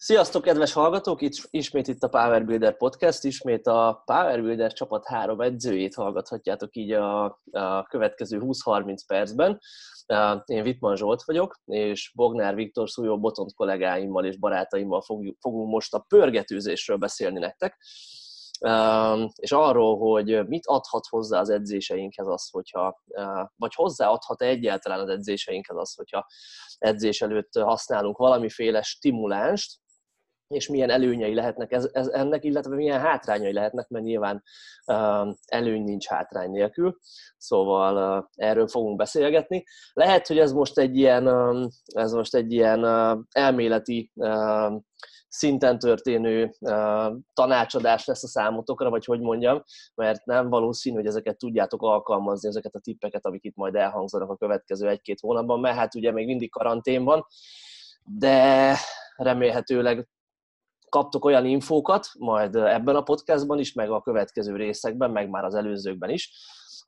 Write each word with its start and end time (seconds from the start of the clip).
Sziasztok, 0.00 0.42
kedves 0.42 0.72
hallgatók! 0.72 1.22
Itt, 1.22 1.34
ismét 1.50 1.88
itt 1.88 2.02
a 2.02 2.08
Power 2.08 2.44
Builder 2.44 2.76
Podcast, 2.76 3.24
ismét 3.24 3.66
a 3.66 4.02
Power 4.04 4.42
Builder 4.42 4.72
csapat 4.72 5.06
három 5.06 5.40
edzőjét 5.40 5.94
hallgathatjátok 5.94 6.76
így 6.76 6.92
a, 6.92 7.24
a 7.50 7.82
következő 7.82 8.38
20-30 8.42 8.98
percben. 9.06 9.60
Én 10.44 10.62
Vitman 10.62 10.96
Zsolt 10.96 11.22
vagyok, 11.22 11.60
és 11.64 12.12
Bognár 12.14 12.54
Viktor 12.54 12.88
Szújó 12.88 13.20
Botont 13.20 13.54
kollégáimmal 13.54 14.24
és 14.24 14.38
barátaimmal 14.38 15.00
fogjuk, 15.00 15.36
fogunk 15.40 15.70
most 15.70 15.94
a 15.94 16.04
pörgetőzésről 16.08 16.96
beszélni 16.96 17.38
nektek 17.38 17.76
és 19.34 19.52
arról, 19.52 19.98
hogy 19.98 20.46
mit 20.46 20.66
adhat 20.66 21.06
hozzá 21.08 21.40
az 21.40 21.50
edzéseinkhez 21.50 22.26
az, 22.26 22.50
hogyha, 22.50 23.02
vagy 23.56 23.74
hozzáadhat-e 23.74 24.46
egyáltalán 24.46 25.00
az 25.00 25.08
edzéseinkhez 25.08 25.76
az, 25.76 25.94
hogyha 25.94 26.26
edzés 26.78 27.20
előtt 27.20 27.58
használunk 27.58 28.16
valamiféle 28.16 28.82
stimulánst, 28.82 29.80
és 30.48 30.68
milyen 30.68 30.90
előnyei 30.90 31.34
lehetnek 31.34 31.72
ez, 31.72 31.88
ez 31.92 32.08
ennek, 32.08 32.44
illetve 32.44 32.74
milyen 32.74 33.00
hátrányai 33.00 33.52
lehetnek, 33.52 33.88
mert 33.88 34.04
nyilván 34.04 34.42
uh, 34.86 35.34
előny 35.46 35.82
nincs 35.82 36.06
hátrány 36.06 36.50
nélkül. 36.50 36.98
Szóval 37.36 38.18
uh, 38.18 38.24
erről 38.34 38.68
fogunk 38.68 38.96
beszélgetni. 38.96 39.64
Lehet, 39.92 40.26
hogy 40.26 40.38
ez 40.38 40.52
most 40.52 40.78
egy 40.78 40.96
ilyen, 40.96 41.26
uh, 41.28 41.66
ez 41.86 42.12
most 42.12 42.34
egy 42.34 42.52
ilyen 42.52 42.84
uh, 42.84 43.18
elméleti 43.30 44.10
uh, 44.14 44.80
szinten 45.28 45.78
történő 45.78 46.54
uh, 46.60 47.16
tanácsadás 47.34 48.04
lesz 48.04 48.24
a 48.24 48.28
számotokra, 48.28 48.90
vagy 48.90 49.04
hogy 49.04 49.20
mondjam, 49.20 49.62
mert 49.94 50.24
nem 50.24 50.48
valószínű, 50.48 50.96
hogy 50.96 51.06
ezeket 51.06 51.38
tudjátok 51.38 51.82
alkalmazni, 51.82 52.48
ezeket 52.48 52.74
a 52.74 52.80
tippeket, 52.80 53.26
amik 53.26 53.44
itt 53.44 53.56
majd 53.56 53.74
elhangzanak 53.74 54.30
a 54.30 54.36
következő 54.36 54.88
egy-két 54.88 55.20
hónapban, 55.20 55.60
mert 55.60 55.76
hát 55.76 55.94
ugye 55.94 56.12
még 56.12 56.26
mindig 56.26 56.50
karantén 56.50 57.04
van, 57.04 57.26
de 58.04 58.74
remélhetőleg 59.16 60.08
kaptok 60.88 61.24
olyan 61.24 61.46
infókat, 61.46 62.06
majd 62.18 62.54
ebben 62.54 62.96
a 62.96 63.02
podcastban 63.02 63.58
is, 63.58 63.72
meg 63.72 63.90
a 63.90 64.00
következő 64.00 64.56
részekben, 64.56 65.10
meg 65.10 65.30
már 65.30 65.44
az 65.44 65.54
előzőkben 65.54 66.10
is, 66.10 66.30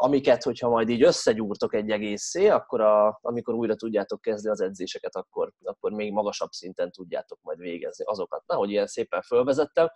amiket, 0.03 0.43
hogyha 0.43 0.69
majd 0.69 0.89
így 0.89 1.03
összegyúrtok 1.03 1.75
egy 1.75 1.91
egészé, 1.91 2.49
akkor 2.49 2.81
a, 2.81 3.19
amikor 3.23 3.55
újra 3.55 3.75
tudjátok 3.75 4.21
kezdeni 4.21 4.55
az 4.55 4.61
edzéseket, 4.61 5.17
akkor, 5.17 5.53
akkor 5.63 5.93
még 5.93 6.13
magasabb 6.13 6.51
szinten 6.51 6.91
tudjátok 6.91 7.39
majd 7.43 7.59
végezni 7.59 8.05
azokat. 8.05 8.43
Na, 8.47 8.55
hogy 8.55 8.71
ilyen 8.71 8.87
szépen 8.87 9.23
fölvezettem. 9.23 9.91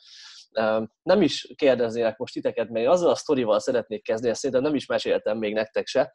Nem 1.03 1.23
is 1.23 1.53
kérdeznének 1.57 2.19
most 2.19 2.33
titeket, 2.33 2.69
még 2.69 2.87
azzal 2.87 3.11
a 3.11 3.15
sztorival 3.15 3.59
szeretnék 3.59 4.03
kezdeni, 4.03 4.31
ezt 4.31 4.41
szerintem 4.41 4.65
nem 4.65 4.75
is 4.75 4.87
meséltem 4.87 5.39
még 5.39 5.55
nektek 5.55 5.87
se, 5.87 6.13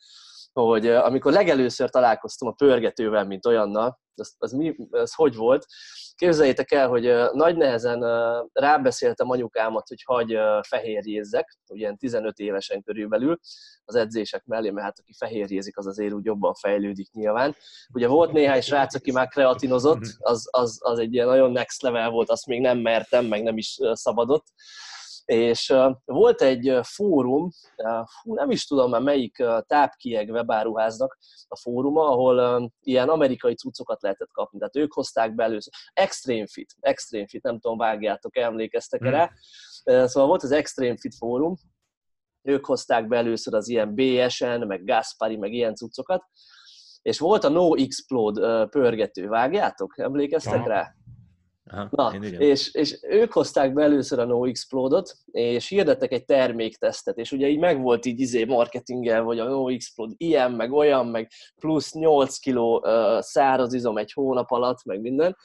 hogy 0.53 0.88
amikor 0.88 1.31
legelőször 1.31 1.89
találkoztam 1.89 2.47
a 2.47 2.52
pörgetővel, 2.52 3.25
mint 3.25 3.45
olyannal, 3.45 4.00
az, 4.19 4.36
az, 4.38 4.52
mi, 4.52 4.75
az 4.89 5.14
hogy 5.14 5.36
volt? 5.36 5.66
Képzeljétek 6.16 6.72
el, 6.72 6.88
hogy 6.88 7.14
nagy 7.33 7.58
nehezen 7.58 8.03
rábeszéltem 8.53 9.30
anyukámat, 9.30 9.88
hogy 9.88 10.03
hagy 10.06 10.38
fehérjézzek, 10.67 11.58
ugye 11.67 11.94
15 11.94 12.38
évesen 12.38 12.81
körülbelül 12.81 13.39
az 13.86 13.95
edzések 13.95 14.45
mellé, 14.45 14.69
mert 14.69 14.86
hát 14.86 15.00
aki 15.00 15.14
fehérjézik, 15.17 15.78
az 15.78 15.88
azért 15.88 16.14
úgy 16.14 16.25
jobban 16.25 16.53
fejlődik 16.53 17.11
nyilván. 17.11 17.56
Ugye 17.94 18.08
volt 18.08 18.31
néhány 18.31 18.61
srác, 18.61 18.95
aki 18.95 19.11
már 19.11 19.28
kreatinozott, 19.28 20.02
az, 20.17 20.47
az, 20.52 20.78
az 20.81 21.00
egy 21.00 21.13
ilyen 21.13 21.28
nagyon 21.28 21.52
next 21.52 21.81
level 21.81 22.09
volt, 22.09 22.30
azt 22.30 22.45
még 22.45 22.61
nem 22.61 22.78
mertem, 22.78 23.25
meg 23.25 23.44
nem 23.44 23.58
is 23.58 23.78
szabadott 23.91 24.45
és 25.30 25.73
volt 26.05 26.41
egy 26.41 26.80
fórum, 26.81 27.49
fú, 28.22 28.33
nem 28.33 28.49
is 28.52 28.66
tudom 28.66 28.89
már 28.89 29.02
melyik 29.02 29.44
tápkieg 29.67 30.30
webáruháznak 30.30 31.17
a 31.47 31.58
fóruma, 31.58 32.09
ahol 32.09 32.69
ilyen 32.81 33.09
amerikai 33.09 33.55
cuccokat 33.55 34.02
lehetett 34.02 34.31
kapni. 34.31 34.59
Tehát 34.59 34.75
ők 34.75 34.94
hozták 34.94 35.35
be 35.35 35.44
először. 35.44 35.73
Extreme 35.94 36.47
Fit, 36.47 36.75
Extreme 36.80 37.27
Fit, 37.27 37.44
nem 37.44 37.59
tudom, 37.59 37.77
vágjátok, 37.77 38.38
emlékeztek 38.38 39.00
hmm. 39.00 39.09
rá. 39.09 39.31
Szóval 39.83 40.27
volt 40.27 40.44
az 40.44 40.52
Extreme 40.52 40.97
Fit 40.97 41.16
fórum, 41.16 41.55
ők 42.41 42.66
hozták 42.66 43.07
be 43.07 43.17
először 43.17 43.53
az 43.53 43.67
ilyen 43.67 43.95
BSN, 43.95 44.63
meg 44.67 44.85
Gaspari, 44.85 45.38
meg 45.38 45.53
ilyen 45.53 45.75
cuccokat, 45.75 46.23
és 47.01 47.19
volt 47.19 47.44
a 47.44 47.50
No 47.50 47.75
Explode 47.75 48.66
pörgető, 48.66 49.28
vágjátok? 49.28 49.97
Emlékeztek 49.97 50.62
ja. 50.66 50.68
rá? 50.68 50.94
Aha, 51.72 51.88
Na, 51.91 52.13
és, 52.38 52.74
és 52.74 53.00
ők 53.02 53.34
hozták 53.34 53.74
be 53.74 53.84
először 53.84 54.19
a 54.19 54.25
No 54.25 54.46
Explode-ot, 54.46 55.16
és 55.31 55.68
hirdettek 55.68 56.12
egy 56.12 56.25
terméktesztet, 56.25 57.18
és 57.18 57.31
ugye 57.31 57.47
így 57.47 57.59
megvolt 57.59 58.06
így 58.06 58.19
izé 58.19 58.46
marketinggel, 58.46 59.24
hogy 59.24 59.40
a 59.40 59.44
No 59.44 59.68
Explode 59.68 60.13
ilyen, 60.18 60.52
meg 60.52 60.72
olyan, 60.72 61.07
meg 61.07 61.31
plusz 61.59 61.94
8 61.94 62.38
kiló 62.38 62.80
uh, 62.80 63.19
száraz 63.19 63.74
izom 63.74 63.97
egy 63.97 64.12
hónap 64.13 64.52
alatt, 64.52 64.84
meg 64.85 65.02
minden. 65.02 65.38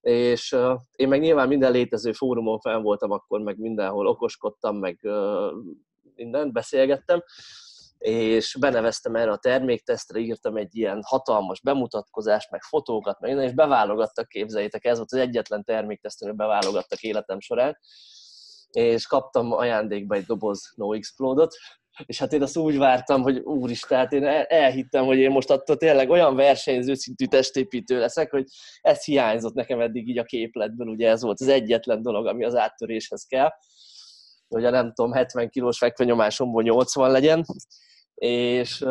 És 0.00 0.52
uh, 0.52 0.80
én 0.96 1.08
meg 1.08 1.20
nyilván 1.20 1.48
minden 1.48 1.72
létező 1.72 2.12
fórumon 2.12 2.58
fel 2.58 2.80
voltam 2.80 3.10
akkor, 3.10 3.40
meg 3.40 3.58
mindenhol 3.58 4.06
okoskodtam, 4.06 4.76
meg 4.76 4.98
uh, 5.02 5.52
mindent 6.14 6.52
beszélgettem, 6.52 7.22
és 8.04 8.56
beneveztem 8.60 9.14
erre 9.14 9.30
a 9.30 9.36
terméktesztre, 9.36 10.18
írtam 10.18 10.56
egy 10.56 10.76
ilyen 10.76 11.00
hatalmas 11.06 11.60
bemutatkozást, 11.60 12.50
meg 12.50 12.62
fotókat, 12.62 13.20
meg 13.20 13.30
minden, 13.30 13.48
és 13.48 13.54
beválogattak, 13.54 14.28
képzeljétek, 14.28 14.84
ez 14.84 14.96
volt 14.96 15.12
az 15.12 15.18
egyetlen 15.18 15.64
termékteszt, 15.64 16.22
amit 16.22 16.36
beválogattak 16.36 17.00
életem 17.00 17.40
során, 17.40 17.78
és 18.70 19.06
kaptam 19.06 19.52
ajándékba 19.52 20.14
egy 20.14 20.24
doboz 20.24 20.72
No 20.76 20.92
Explode-ot, 20.92 21.54
és 22.06 22.18
hát 22.18 22.32
én 22.32 22.42
azt 22.42 22.56
úgy 22.56 22.78
vártam, 22.78 23.22
hogy 23.22 23.38
úristen, 23.38 23.98
hát 23.98 24.12
én 24.12 24.24
elhittem, 24.48 25.04
hogy 25.04 25.18
én 25.18 25.30
most 25.30 25.50
attól 25.50 25.76
tényleg 25.76 26.10
olyan 26.10 26.36
versenyző 26.36 26.94
szintű 26.94 27.26
testépítő 27.26 27.98
leszek, 27.98 28.30
hogy 28.30 28.44
ez 28.80 29.04
hiányzott 29.04 29.54
nekem 29.54 29.80
eddig 29.80 30.08
így 30.08 30.18
a 30.18 30.24
képletből, 30.24 30.86
ugye 30.86 31.08
ez 31.08 31.22
volt 31.22 31.40
az 31.40 31.48
egyetlen 31.48 32.02
dolog, 32.02 32.26
ami 32.26 32.44
az 32.44 32.54
áttöréshez 32.54 33.24
kell, 33.24 33.50
hogy 34.48 34.64
a 34.64 34.70
nem 34.70 34.92
tudom, 34.92 35.12
70 35.12 35.50
kilós 35.50 35.78
fekvenyomásomból 35.78 36.62
80 36.62 37.10
legyen, 37.10 37.44
és, 38.14 38.84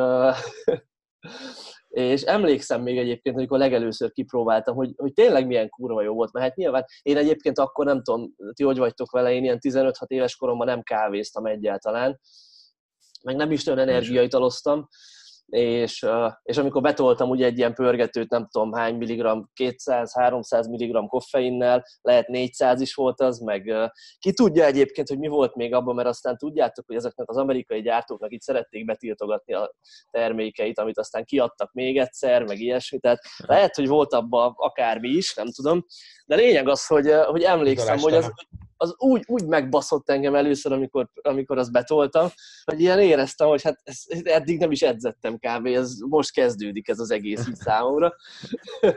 és 1.89 2.21
emlékszem 2.21 2.81
még 2.81 2.97
egyébként, 2.97 3.35
amikor 3.35 3.57
legelőször 3.57 4.11
kipróbáltam, 4.11 4.75
hogy, 4.75 4.93
hogy 4.95 5.13
tényleg 5.13 5.47
milyen 5.47 5.69
kurva 5.69 6.01
jó 6.01 6.13
volt, 6.13 6.31
mert 6.31 6.45
hát 6.45 6.55
nyilván 6.55 6.85
én 7.01 7.17
egyébként 7.17 7.59
akkor 7.59 7.85
nem 7.85 8.03
tudom, 8.03 8.33
ti 8.53 8.63
hogy 8.63 8.77
vagytok 8.77 9.11
vele, 9.11 9.33
én 9.33 9.43
ilyen 9.43 9.59
15-6 9.61 9.91
éves 10.07 10.35
koromban 10.35 10.67
nem 10.67 10.81
kávéztam 10.81 11.45
egyáltalán, 11.45 12.19
meg 13.23 13.35
nem 13.35 13.51
is 13.51 13.67
olyan 13.67 13.79
energiaitaloztam, 13.79 14.87
és, 15.45 16.05
és 16.43 16.57
amikor 16.57 16.81
betoltam 16.81 17.29
ugye 17.29 17.45
egy 17.45 17.57
ilyen 17.57 17.73
pörgetőt, 17.73 18.29
nem 18.29 18.47
tudom 18.51 18.73
hány 18.73 18.95
milligram, 18.95 19.49
200-300 19.61 20.69
milligram 20.69 21.07
koffeinnel, 21.07 21.85
lehet 22.01 22.27
400 22.27 22.81
is 22.81 22.93
volt 22.93 23.21
az, 23.21 23.39
meg 23.39 23.73
ki 24.19 24.33
tudja 24.33 24.65
egyébként, 24.65 25.07
hogy 25.07 25.19
mi 25.19 25.27
volt 25.27 25.55
még 25.55 25.73
abban, 25.73 25.95
mert 25.95 26.07
aztán 26.07 26.37
tudjátok, 26.37 26.85
hogy 26.87 26.95
ezeknek 26.95 27.29
az 27.29 27.37
amerikai 27.37 27.81
gyártóknak 27.81 28.31
itt 28.31 28.41
szerették 28.41 28.85
betiltogatni 28.85 29.53
a 29.53 29.73
termékeit, 30.11 30.79
amit 30.79 30.97
aztán 30.97 31.25
kiadtak 31.25 31.71
még 31.71 31.97
egyszer, 31.97 32.43
meg 32.43 32.59
ilyesmi, 32.59 32.99
tehát 32.99 33.19
lehet, 33.37 33.75
hogy 33.75 33.87
volt 33.87 34.13
abban 34.13 34.53
akármi 34.55 35.09
is, 35.09 35.33
nem 35.33 35.47
tudom, 35.51 35.85
de 36.25 36.35
lényeg 36.35 36.67
az, 36.67 36.85
hogy, 36.85 37.11
hogy 37.25 37.43
emlékszem, 37.43 37.97
hogy 37.97 38.13
az, 38.13 38.31
az 38.83 38.95
úgy, 38.97 39.23
úgy 39.27 39.45
megbaszott 39.45 40.09
engem 40.09 40.35
először, 40.35 40.71
amikor, 40.71 41.09
amikor 41.21 41.57
azt 41.57 41.71
betoltam, 41.71 42.27
hogy 42.63 42.79
ilyen 42.79 42.99
éreztem, 42.99 43.47
hogy 43.47 43.61
hát 43.61 43.79
ez, 43.83 44.03
eddig 44.23 44.59
nem 44.59 44.71
is 44.71 44.81
edzettem 44.81 45.37
kb. 45.37 45.65
Ez 45.65 45.97
most 45.99 46.31
kezdődik 46.31 46.87
ez 46.87 46.99
az 46.99 47.11
egész 47.11 47.47
így 47.47 47.55
számomra. 47.55 48.15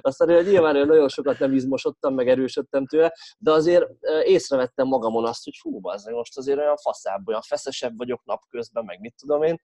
Aztán 0.00 0.34
hogy 0.34 0.46
nyilván 0.46 0.86
nagyon 0.86 1.08
sokat 1.08 1.38
nem 1.38 1.52
izmosodtam, 1.52 2.14
meg 2.14 2.28
erősödtem 2.28 2.86
tőle, 2.86 3.12
de 3.38 3.52
azért 3.52 3.84
észrevettem 4.24 4.86
magamon 4.86 5.26
azt, 5.26 5.44
hogy 5.44 5.54
fú, 5.60 5.78
az 5.82 6.04
most 6.04 6.36
azért 6.36 6.58
olyan 6.58 6.76
faszább, 6.76 7.28
olyan 7.28 7.42
feszesebb 7.42 7.96
vagyok 7.96 8.24
napközben, 8.24 8.84
meg 8.84 9.00
mit 9.00 9.14
tudom 9.20 9.42
én. 9.42 9.60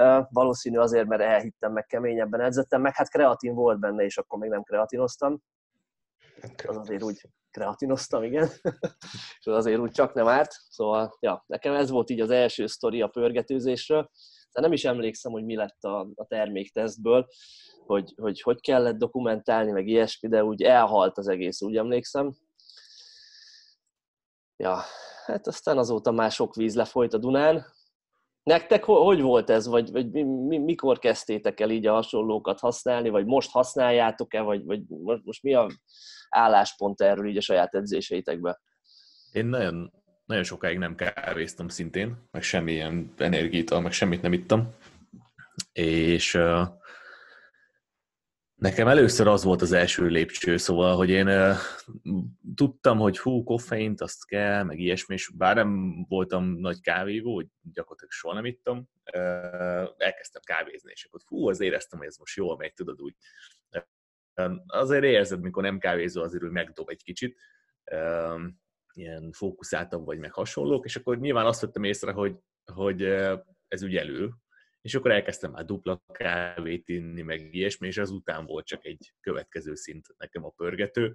Uh, 0.00 0.26
valószínű 0.30 0.78
azért, 0.78 1.06
mert 1.06 1.22
elhittem, 1.22 1.72
meg 1.72 1.86
keményebben 1.86 2.40
edzettem, 2.40 2.80
meg 2.80 2.94
hát 2.94 3.10
kreatin 3.10 3.54
volt 3.54 3.78
benne, 3.78 4.04
és 4.04 4.18
akkor 4.18 4.38
még 4.38 4.50
nem 4.50 4.62
kreatinoztam. 4.62 5.42
Az 6.66 6.76
azért 6.76 7.02
úgy 7.02 7.20
kreatinoztam, 7.50 8.22
igen, 8.22 8.48
és 9.38 9.46
az 9.46 9.54
azért 9.54 9.80
úgy 9.80 9.90
csak 9.90 10.14
nem 10.14 10.28
árt. 10.28 10.50
Szóval, 10.68 11.16
ja, 11.20 11.44
nekem 11.46 11.74
ez 11.74 11.90
volt 11.90 12.10
így 12.10 12.20
az 12.20 12.30
első 12.30 12.66
sztori 12.66 13.02
a 13.02 13.08
pörgetőzésről. 13.08 14.10
De 14.52 14.60
nem 14.60 14.72
is 14.72 14.84
emlékszem, 14.84 15.32
hogy 15.32 15.44
mi 15.44 15.56
lett 15.56 15.82
a, 15.82 16.08
a 16.14 16.26
terméktesztből, 16.26 17.26
hogy, 17.86 18.12
hogy 18.16 18.40
hogy 18.40 18.60
kellett 18.60 18.96
dokumentálni, 18.96 19.70
meg 19.70 19.86
ilyesmi, 19.86 20.28
de 20.28 20.44
úgy 20.44 20.62
elhalt 20.62 21.18
az 21.18 21.28
egész, 21.28 21.62
úgy 21.62 21.76
emlékszem. 21.76 22.32
Ja, 24.56 24.80
hát 25.26 25.46
aztán 25.46 25.78
azóta 25.78 26.10
már 26.10 26.30
sok 26.30 26.54
víz 26.54 26.74
lefolyt 26.74 27.14
a 27.14 27.18
Dunán. 27.18 27.66
Nektek 28.42 28.84
hogy 28.84 29.20
volt 29.20 29.50
ez, 29.50 29.66
vagy, 29.66 29.90
vagy 29.90 30.10
mikor 30.46 30.98
kezdtétek 30.98 31.60
el 31.60 31.70
így 31.70 31.86
a 31.86 31.92
hasonlókat 31.92 32.60
használni, 32.60 33.08
vagy 33.08 33.26
most 33.26 33.50
használjátok-e, 33.50 34.40
vagy, 34.40 34.64
vagy 34.64 34.82
most 35.22 35.42
mi 35.42 35.54
a 35.54 35.68
álláspont 36.32 37.00
erről 37.00 37.28
így 37.28 37.36
a 37.36 37.40
saját 37.40 37.74
edzéseitekbe? 37.74 38.60
Én 39.32 39.46
nagyon, 39.46 39.92
nagyon 40.24 40.44
sokáig 40.44 40.78
nem 40.78 40.94
kávéztam 40.94 41.68
szintén, 41.68 42.28
meg 42.30 42.42
semmilyen 42.42 43.12
energiát, 43.16 43.82
meg 43.82 43.92
semmit 43.92 44.22
nem 44.22 44.32
ittam. 44.32 44.74
És 45.72 46.38
Nekem 48.62 48.88
először 48.88 49.26
az 49.26 49.44
volt 49.44 49.62
az 49.62 49.72
első 49.72 50.06
lépcső, 50.06 50.56
szóval, 50.56 50.96
hogy 50.96 51.10
én 51.10 51.56
tudtam, 52.54 52.98
hogy 52.98 53.18
hú, 53.18 53.42
koffeint, 53.42 54.00
azt 54.00 54.26
kell, 54.26 54.62
meg 54.62 54.78
ilyesmi, 54.78 55.14
és 55.14 55.30
bár 55.36 55.54
nem 55.54 56.04
voltam 56.08 56.44
nagy 56.44 56.80
kávívó, 56.80 57.34
hogy 57.34 57.46
gyakorlatilag 57.72 58.12
soha 58.12 58.34
nem 58.34 58.44
ittam, 58.44 58.88
elkezdtem 59.96 60.42
kávézni, 60.44 60.90
és 60.90 61.04
akkor 61.04 61.20
hú, 61.26 61.48
az 61.48 61.60
éreztem, 61.60 61.98
hogy 61.98 62.08
ez 62.08 62.16
most 62.16 62.36
jól 62.36 62.56
megy, 62.56 62.72
tudod 62.72 63.00
úgy. 63.00 63.14
Uh, 64.36 64.52
azért 64.66 65.04
érzed, 65.04 65.40
mikor 65.40 65.62
nem 65.62 65.78
kávézol, 65.78 66.24
azért 66.24 66.42
úgy 66.42 66.50
megdob 66.50 66.88
egy 66.88 67.02
kicsit, 67.02 67.38
uh, 67.92 68.40
ilyen 68.92 69.32
fókuszáltabb 69.32 70.04
vagy, 70.04 70.18
meg 70.18 70.32
hasonlók, 70.32 70.84
és 70.84 70.96
akkor 70.96 71.18
nyilván 71.18 71.46
azt 71.46 71.60
vettem 71.60 71.84
észre, 71.84 72.12
hogy, 72.12 72.36
hogy 72.72 73.02
ez 73.68 73.82
úgy 73.82 73.96
elő, 73.96 74.30
és 74.80 74.94
akkor 74.94 75.10
elkezdtem 75.10 75.50
már 75.50 75.64
dupla 75.64 76.02
kávét 76.12 76.88
inni, 76.88 77.22
meg 77.22 77.54
ilyesmi, 77.54 77.86
és 77.86 77.98
azután 77.98 78.46
volt 78.46 78.66
csak 78.66 78.84
egy 78.84 79.12
következő 79.20 79.74
szint 79.74 80.06
nekem 80.16 80.44
a 80.44 80.50
pörgető. 80.50 81.14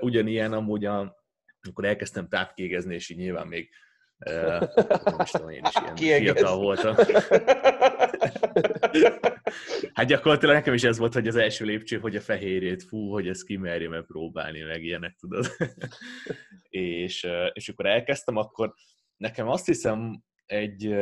Ugyanilyen 0.00 0.52
amúgy, 0.52 0.84
amikor 0.84 1.84
elkezdtem 1.84 2.28
távkégezni, 2.28 2.94
és 2.94 3.08
így 3.08 3.16
nyilván 3.16 3.46
még 3.46 3.70
nem 5.04 5.20
is 5.22 5.30
tudom, 5.30 5.48
én 5.48 5.64
is 5.64 5.82
ilyen 5.82 5.94
Kiegez. 5.94 6.32
fiatal 6.32 6.56
voltam. 6.56 6.94
hát 9.94 10.06
gyakorlatilag 10.06 10.54
nekem 10.54 10.74
is 10.74 10.84
ez 10.84 10.98
volt, 10.98 11.14
hogy 11.14 11.28
az 11.28 11.36
első 11.36 11.64
lépcső, 11.64 11.98
hogy 11.98 12.16
a 12.16 12.20
fehérjét, 12.20 12.82
fú, 12.82 13.10
hogy 13.10 13.28
ezt 13.28 13.44
kimerjem 13.44 13.90
megpróbálni, 13.90 14.60
meg 14.60 14.84
ilyenek, 14.84 15.16
tudod. 15.16 15.46
és, 16.68 17.26
és 17.52 17.68
akkor 17.68 17.86
elkezdtem, 17.86 18.36
akkor 18.36 18.74
nekem 19.16 19.48
azt 19.48 19.66
hiszem 19.66 20.22
egy 20.46 20.94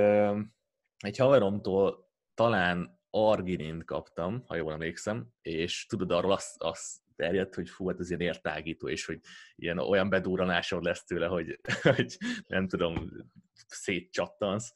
egy 0.98 1.16
haveromtól 1.16 2.10
talán 2.34 3.00
arginint 3.10 3.84
kaptam, 3.84 4.44
ha 4.46 4.56
jól 4.56 4.72
emlékszem, 4.72 5.28
és 5.42 5.86
tudod, 5.86 6.10
arról 6.10 6.32
azt, 6.32 6.54
azt 6.58 7.00
terjedt, 7.16 7.54
hogy 7.54 7.68
fú, 7.68 7.88
hát 7.88 8.00
ez 8.00 8.08
ilyen 8.08 8.20
értágító, 8.20 8.88
és 8.88 9.06
hogy 9.06 9.20
ilyen 9.56 9.78
olyan 9.78 10.08
bedúranásod 10.08 10.82
lesz 10.82 11.04
tőle, 11.04 11.26
hogy, 11.26 11.60
hogy 11.96 12.16
nem 12.46 12.68
tudom, 12.68 13.10
szétcsattansz. 13.66 14.72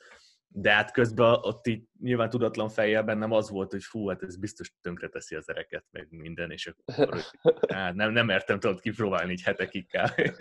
De 0.52 0.73
hát 0.73 0.93
közben 0.93 1.38
ott 1.41 1.67
így 1.67 1.82
nyilván 2.00 2.31
tudatlan 2.31 2.69
fejjel 2.69 3.02
bennem 3.02 3.32
az 3.32 3.50
volt, 3.50 3.70
hogy 3.70 3.85
fú, 3.85 4.08
hát 4.08 4.23
ez 4.23 4.37
biztos 4.37 4.73
tönkreteszi 4.81 5.35
az 5.35 5.49
ereket, 5.49 5.85
meg 5.91 6.06
minden, 6.11 6.50
és 6.50 6.67
akkor 6.67 7.25
hát 7.75 7.94
nem, 7.94 8.12
nem 8.12 8.26
mertem 8.26 8.61
tudod 8.61 8.81
kipróbálni 8.81 9.32
így 9.32 9.43
hetekig 9.43 9.87
kb. 9.87 10.20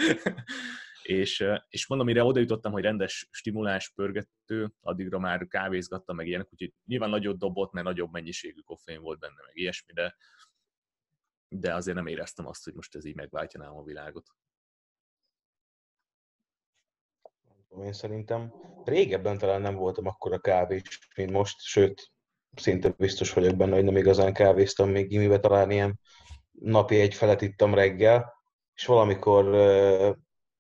És, 1.02 1.46
és 1.70 1.88
mondom, 1.88 2.08
mire 2.08 2.24
oda 2.24 2.40
jutottam, 2.40 2.72
hogy 2.72 2.84
rendes 2.84 3.28
stimulás, 3.32 3.90
pörgető, 3.90 4.74
addigra 4.82 5.20
már 5.20 5.48
kávézgattam, 5.48 6.16
meg 6.16 6.28
ilyenek, 6.28 6.48
úgyhogy 6.52 6.74
nyilván 6.86 7.10
nagyobb 7.10 7.38
dobott, 7.38 7.72
mert 7.72 7.86
nagyobb 7.86 8.12
mennyiségű 8.12 8.60
koffein 8.60 9.02
volt 9.02 9.20
benne, 9.20 9.42
meg 9.46 9.58
ilyesmi, 9.58 9.94
de, 9.94 10.16
de 11.48 11.74
azért 11.74 11.96
nem 11.98 12.08
éreztem 12.08 12.48
azt, 12.48 12.64
hogy 12.64 12.74
most 12.74 12.96
ez 12.96 13.06
így 13.06 13.16
megváltja 13.16 13.72
a 13.72 13.84
világot. 13.84 14.30
Én 17.78 17.94
szerintem 17.94 18.54
régebben 18.84 19.38
talán 19.38 19.62
nem 19.62 19.76
voltam 19.76 20.08
akkor 20.08 20.34
a 20.34 20.40
kávés, 20.40 21.10
mint 21.16 21.32
most, 21.32 21.60
sőt, 21.60 22.12
szinte 22.56 22.90
biztos 22.90 23.34
vagyok 23.34 23.56
benne, 23.56 23.76
hogy 23.76 23.84
nem 23.84 23.98
igazán 23.98 24.34
kávéztam 24.34 24.90
még 24.90 25.08
gimibe, 25.08 25.40
talán 25.40 25.72
ilyen 25.72 26.00
napi 26.52 27.00
egy 27.00 27.14
felet 27.14 27.42
ittam 27.42 27.74
reggel, 27.74 28.34
és 28.74 28.86
valamikor 28.86 29.44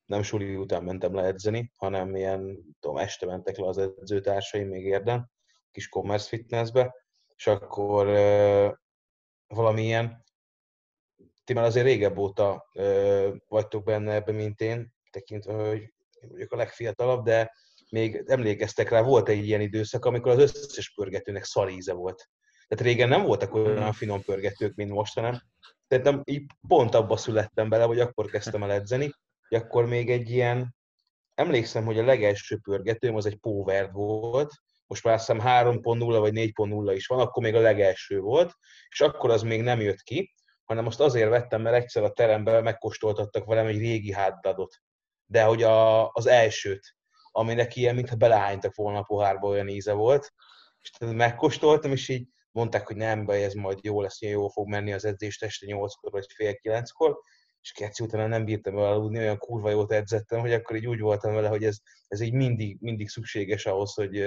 nem 0.05 0.21
suli 0.21 0.55
után 0.55 0.83
mentem 0.83 1.15
le 1.15 1.23
edzeni, 1.23 1.71
hanem 1.75 2.15
ilyen, 2.15 2.59
tudom, 2.79 2.97
este 2.97 3.25
mentek 3.25 3.57
le 3.57 3.67
az 3.67 3.77
edzőtársaim 3.77 4.67
még 4.67 4.85
érden, 4.85 5.31
kis 5.71 5.89
commerce 5.89 6.27
fitnessbe, 6.27 6.95
és 7.35 7.47
akkor 7.47 8.05
valamilyen, 9.47 10.23
ti 11.43 11.53
már 11.53 11.63
azért 11.63 11.85
régebb 11.85 12.17
óta 12.17 12.69
vagytok 13.47 13.83
benne 13.83 14.13
ebben, 14.13 14.35
mint 14.35 14.61
én, 14.61 14.93
tekintve, 15.11 15.53
hogy 15.53 15.93
én 16.21 16.29
vagyok 16.29 16.51
a 16.51 16.57
legfiatalabb, 16.57 17.23
de 17.23 17.51
még 17.89 18.23
emlékeztek 18.25 18.89
rá, 18.89 19.01
volt 19.01 19.29
egy 19.29 19.45
ilyen 19.45 19.61
időszak, 19.61 20.05
amikor 20.05 20.31
az 20.31 20.39
összes 20.39 20.93
pörgetőnek 20.93 21.43
szaríze 21.43 21.93
volt. 21.93 22.29
Tehát 22.67 22.85
régen 22.85 23.09
nem 23.09 23.23
voltak 23.23 23.53
olyan 23.53 23.93
finom 23.93 24.21
pörgetők, 24.21 24.75
mint 24.75 24.91
most, 24.91 25.13
hanem 25.13 25.41
szerintem 25.87 26.21
így 26.25 26.45
pont 26.67 26.95
abba 26.95 27.17
születtem 27.17 27.69
bele, 27.69 27.85
vagy 27.85 27.99
akkor 27.99 28.25
kezdtem 28.25 28.63
el 28.63 28.71
edzeni, 28.71 29.11
hogy 29.47 29.57
akkor 29.57 29.85
még 29.85 30.09
egy 30.09 30.29
ilyen, 30.29 30.75
emlékszem, 31.35 31.85
hogy 31.85 31.99
a 31.99 32.05
legelső 32.05 32.57
pörgetőm 32.57 33.15
az 33.15 33.25
egy 33.25 33.37
Power 33.37 33.91
volt, 33.91 34.51
most 34.87 35.03
már 35.03 35.13
azt 35.13 35.27
hiszem 35.27 35.45
3.0 35.45 36.15
vagy 36.19 36.33
4.0 36.35 36.91
is 36.95 37.07
van, 37.07 37.19
akkor 37.19 37.43
még 37.43 37.55
a 37.55 37.59
legelső 37.59 38.19
volt, 38.19 38.53
és 38.89 39.01
akkor 39.01 39.29
az 39.29 39.41
még 39.41 39.61
nem 39.61 39.81
jött 39.81 40.01
ki, 40.01 40.33
hanem 40.63 40.83
most 40.83 40.99
azért 40.99 41.29
vettem, 41.29 41.61
mert 41.61 41.75
egyszer 41.75 42.03
a 42.03 42.11
teremben 42.11 42.63
megkóstoltattak 42.63 43.45
velem 43.45 43.65
egy 43.65 43.77
régi 43.77 44.13
hátbladot. 44.13 44.75
De 45.31 45.43
hogy 45.43 45.63
a, 45.63 46.09
az 46.09 46.25
elsőt, 46.25 46.95
aminek 47.31 47.75
ilyen, 47.75 47.95
mintha 47.95 48.15
belehánytak 48.15 48.75
volna 48.75 48.99
a 48.99 49.03
pohárba, 49.03 49.47
olyan 49.47 49.67
íze 49.67 49.93
volt, 49.93 50.33
és 50.81 50.91
megkóstoltam, 50.99 51.91
és 51.91 52.09
így 52.09 52.27
mondták, 52.51 52.87
hogy 52.87 52.95
nem 52.95 53.25
baj, 53.25 53.43
ez 53.43 53.53
majd 53.53 53.79
jó 53.81 54.01
lesz, 54.01 54.21
jó 54.21 54.47
fog 54.47 54.67
menni 54.67 54.93
az 54.93 55.05
edzést 55.05 55.43
este 55.43 55.65
8-kor 55.69 56.11
vagy 56.11 56.25
fél 56.35 56.53
9-kor, 56.63 57.19
és 57.61 57.71
keci 57.71 58.03
utána 58.03 58.27
nem 58.27 58.45
bírtam 58.45 58.77
aludni, 58.77 59.17
olyan 59.17 59.37
kurva 59.37 59.69
jót 59.69 59.91
edzettem, 59.91 60.39
hogy 60.39 60.53
akkor 60.53 60.75
így 60.75 60.87
úgy 60.87 60.99
voltam 60.99 61.33
vele, 61.33 61.47
hogy 61.47 61.63
ez, 61.63 61.77
ez 62.07 62.21
így 62.21 62.33
mindig, 62.33 62.77
mindig 62.79 63.09
szükséges 63.09 63.65
ahhoz, 63.65 63.93
hogy, 63.93 64.23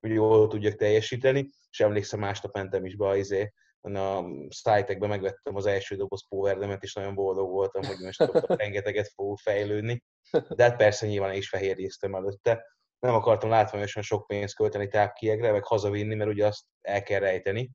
hogy 0.00 0.10
jól 0.10 0.48
tudjak 0.48 0.74
teljesíteni, 0.74 1.48
és 1.70 1.80
emlékszem, 1.80 2.20
másnap 2.20 2.54
mentem 2.54 2.84
is 2.84 2.96
be 2.96 3.16
izé, 3.16 3.52
a 3.80 4.24
szájtekbe 4.48 5.06
megvettem 5.06 5.56
az 5.56 5.66
első 5.66 5.96
doboz 5.96 6.28
powerdemet, 6.28 6.82
és 6.82 6.94
nagyon 6.94 7.14
boldog 7.14 7.50
voltam, 7.50 7.82
hogy 7.84 7.98
most 7.98 8.22
rengeteget 8.46 9.08
fog 9.14 9.38
fejlődni. 9.38 10.02
De 10.48 10.62
hát 10.62 10.76
persze 10.76 11.06
nyilván 11.06 11.34
is 11.34 11.48
fehérjéztem 11.48 12.14
előtte. 12.14 12.64
Nem 12.98 13.14
akartam 13.14 13.50
látványosan 13.50 14.02
sok 14.02 14.26
pénzt 14.26 14.54
költeni 14.54 14.88
tápkiegre, 14.88 15.52
meg 15.52 15.64
hazavinni, 15.64 16.14
mert 16.14 16.30
ugye 16.30 16.46
azt 16.46 16.64
el 16.80 17.02
kell 17.02 17.20
rejteni. 17.20 17.70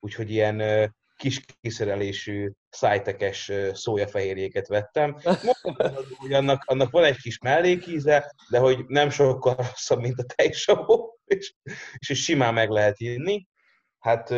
Úgyhogy 0.00 0.30
ilyen 0.30 0.58
kis 1.18 1.44
kiszerelésű, 1.60 2.50
szájtekes 2.70 3.52
szójafehérjéket 3.72 4.66
vettem. 4.66 5.16
Mondom, 5.24 6.06
annak, 6.30 6.62
annak 6.66 6.90
van 6.90 7.04
egy 7.04 7.16
kis 7.16 7.38
mellékíze, 7.38 8.34
de 8.50 8.58
hogy 8.58 8.84
nem 8.86 9.10
sokkal 9.10 9.54
rosszabb, 9.54 10.00
mint 10.00 10.18
a 10.18 10.24
tejsavó, 10.36 11.18
és, 11.24 11.54
és 12.08 12.22
simán 12.22 12.54
meg 12.54 12.70
lehet 12.70 13.00
inni. 13.00 13.46
Hát 13.98 14.28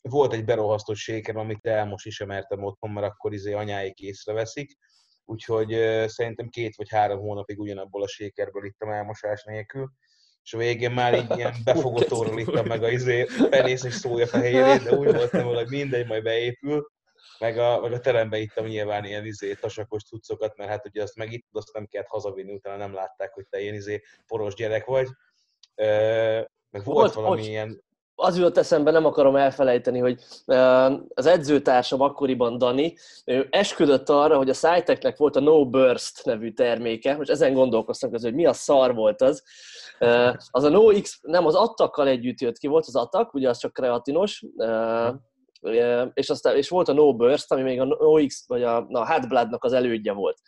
volt 0.00 0.32
egy 0.32 0.44
berohasztott 0.44 0.96
séker, 0.96 1.36
amit 1.36 1.66
el 1.66 1.84
most 1.84 2.06
is 2.06 2.20
emertem 2.20 2.62
otthon, 2.62 2.90
mert 2.90 3.06
akkor 3.06 3.32
izé 3.32 3.52
anyáik 3.52 3.98
észreveszik. 3.98 4.76
Úgyhogy 5.24 5.68
szerintem 6.08 6.48
két 6.48 6.76
vagy 6.76 6.88
három 6.88 7.20
hónapig 7.20 7.58
ugyanabból 7.58 8.02
a 8.02 8.08
sékerből 8.08 8.64
ittam 8.64 8.90
elmosás 8.90 9.44
nélkül 9.44 9.90
és 10.44 10.52
a 10.52 10.58
végén 10.58 10.90
már 10.90 11.14
így 11.14 11.36
ilyen 11.36 11.54
befogottóról 11.64 12.38
ittam 12.38 12.66
meg 12.66 12.82
a 12.82 12.90
izé, 12.90 13.26
penészes 13.50 13.94
szója 13.94 14.26
fehérjét, 14.26 14.82
de 14.82 14.96
úgy 14.96 15.12
voltam, 15.12 15.44
hogy 15.44 15.68
mindegy, 15.68 16.06
majd 16.06 16.22
beépül, 16.22 16.90
meg 17.38 17.58
a, 17.58 17.80
meg 17.80 17.92
a 17.92 18.00
terembe 18.00 18.38
ittam 18.38 18.66
nyilván 18.66 19.04
ilyen 19.04 19.26
izé, 19.26 19.54
tasakos 19.54 20.02
cuccokat, 20.02 20.56
mert 20.56 20.70
hát 20.70 20.86
ugye 20.86 21.02
azt 21.02 21.16
megittad, 21.16 21.56
azt 21.56 21.72
nem 21.72 21.86
kellett 21.86 22.08
hazavinni, 22.08 22.52
utána 22.52 22.76
nem 22.76 22.94
látták, 22.94 23.32
hogy 23.32 23.46
te 23.48 23.60
ilyen 23.60 23.74
izé 23.74 24.02
poros 24.26 24.54
gyerek 24.54 24.84
vagy. 24.84 25.08
meg 26.70 26.84
volt, 26.84 26.84
volt 26.84 27.14
valami 27.14 27.46
ilyen 27.46 27.82
az 28.20 28.36
jutott 28.36 28.56
eszembe, 28.56 28.90
nem 28.90 29.04
akarom 29.04 29.36
elfelejteni, 29.36 29.98
hogy 29.98 30.20
az 31.14 31.26
edzőtársam 31.26 32.00
akkoriban 32.00 32.58
Dani, 32.58 32.96
ő 33.24 33.46
esküdött 33.50 34.08
arra, 34.08 34.36
hogy 34.36 34.48
a 34.48 34.54
Cyteknek 34.54 35.16
volt 35.16 35.36
a 35.36 35.40
No 35.40 35.68
Burst 35.68 36.24
nevű 36.24 36.52
terméke, 36.52 37.16
most 37.16 37.30
ezen 37.30 37.54
gondolkoztam 37.54 38.10
közül, 38.10 38.28
hogy 38.30 38.38
mi 38.38 38.46
a 38.46 38.52
szar 38.52 38.94
volt 38.94 39.22
az. 39.22 39.42
Az 40.50 40.64
a 40.64 40.68
No 40.68 41.00
X, 41.00 41.18
nem, 41.22 41.46
az 41.46 41.54
attakkal 41.54 42.08
együtt 42.08 42.40
jött 42.40 42.58
ki, 42.58 42.66
volt 42.66 42.86
az 42.86 42.96
attak, 42.96 43.34
ugye 43.34 43.48
az 43.48 43.58
csak 43.58 43.72
kreatinos, 43.72 44.44
és, 46.14 46.30
aztán, 46.30 46.56
és 46.56 46.68
volt 46.68 46.88
a 46.88 46.92
No 46.92 47.16
Burst, 47.16 47.52
ami 47.52 47.62
még 47.62 47.80
a 47.80 47.84
No 47.84 48.26
X, 48.26 48.44
vagy 48.46 48.62
a, 48.62 48.76
a 48.76 49.12
Hot 49.12 49.28
Bloodnak 49.28 49.64
az 49.64 49.72
elődje 49.72 50.12
volt 50.12 50.38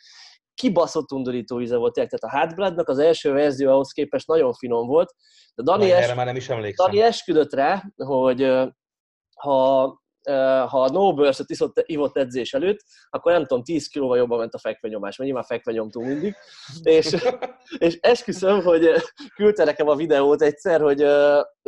kibaszott 0.55 1.13
undorító 1.13 1.61
íze 1.61 1.77
volt, 1.77 1.93
tehát 1.93 2.13
a 2.13 2.39
Hotbloodnak 2.39 2.89
az 2.89 2.99
első 2.99 3.33
verzió 3.33 3.71
ahhoz 3.71 3.93
képest 3.93 4.27
nagyon 4.27 4.53
finom 4.53 4.87
volt, 4.87 5.15
de 5.55 5.63
Dani, 5.63 5.91
es... 5.91 6.05
erre 6.05 6.15
már 6.15 6.27
nem 6.27 6.37
is 6.37 6.49
emlékszem. 6.49 6.87
Dani 6.87 7.03
esküdött 7.03 7.55
rá, 7.55 7.83
hogy 7.97 8.53
ha 9.35 10.01
ha 10.69 10.83
a 10.83 10.91
no 10.91 11.31
iszott, 11.47 11.83
ivott 11.87 12.17
edzés 12.17 12.55
előtt, 12.55 12.79
akkor 13.11 13.33
nem 13.33 13.45
tudom, 13.47 13.63
10 13.63 13.87
kilóval 13.87 14.17
jobban 14.17 14.39
ment 14.39 14.55
a 14.55 14.59
fekvenyomás, 14.59 15.17
mert 15.17 15.31
nyilván 15.31 15.49
fekvenyomtunk 15.49 16.07
mindig. 16.07 16.35
és, 16.83 17.17
és 17.79 17.99
esküszöm, 18.01 18.63
hogy 18.63 18.91
küldte 19.35 19.65
nekem 19.65 19.89
a 19.89 19.97
videót 19.97 20.43
egyszer, 20.43 20.81
hogy 20.81 21.07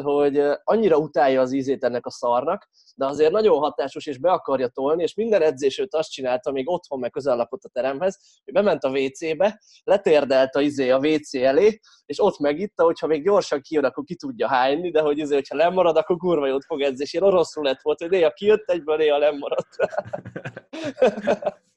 hogy 0.03 0.43
annyira 0.65 0.97
utálja 0.97 1.41
az 1.41 1.53
ízét 1.53 1.85
ennek 1.85 2.07
a 2.07 2.11
szarnak, 2.11 2.69
de 2.95 3.07
azért 3.07 3.33
nagyon 3.33 3.59
hatásos, 3.59 4.07
és 4.07 4.19
be 4.19 4.31
akarja 4.31 4.69
tolni, 4.69 5.03
és 5.03 5.15
minden 5.15 5.43
edzés 5.43 5.79
őt 5.79 5.95
azt 5.95 6.11
csinálta, 6.11 6.51
még 6.51 6.71
otthon 6.71 6.99
meg 6.99 7.11
közel 7.11 7.37
lakott 7.37 7.65
a 7.65 7.69
teremhez, 7.69 8.19
hogy 8.45 8.55
bement 8.55 8.85
a 8.85 8.91
WC-be, 8.91 9.61
letérdelt 9.85 10.55
a 10.55 10.61
izé 10.61 10.91
a 10.91 10.99
WC 10.99 11.35
elé, 11.35 11.81
és 12.07 12.21
ott 12.23 12.39
megitta, 12.39 12.85
hogyha 12.85 13.07
még 13.07 13.23
gyorsan 13.25 13.61
kijön, 13.61 13.85
akkor 13.85 14.05
ki 14.05 14.17
tudja 14.17 14.49
hányni, 14.49 14.91
de 14.91 15.01
hogy 15.01 15.19
izé, 15.19 15.35
hogyha 15.35 15.57
lemarad, 15.57 15.97
akkor 15.97 16.17
kurva 16.17 16.47
jót 16.47 16.65
fog 16.65 16.81
edzés. 16.81 17.13
Ilyen 17.13 17.27
orosz 17.27 17.57
lett 17.57 17.83
volt, 17.83 17.99
hogy 17.99 18.11
néha 18.11 18.31
kijött 18.31 18.71
egyből, 18.71 18.97
néha 18.97 19.19
lemaradt. 19.19 19.77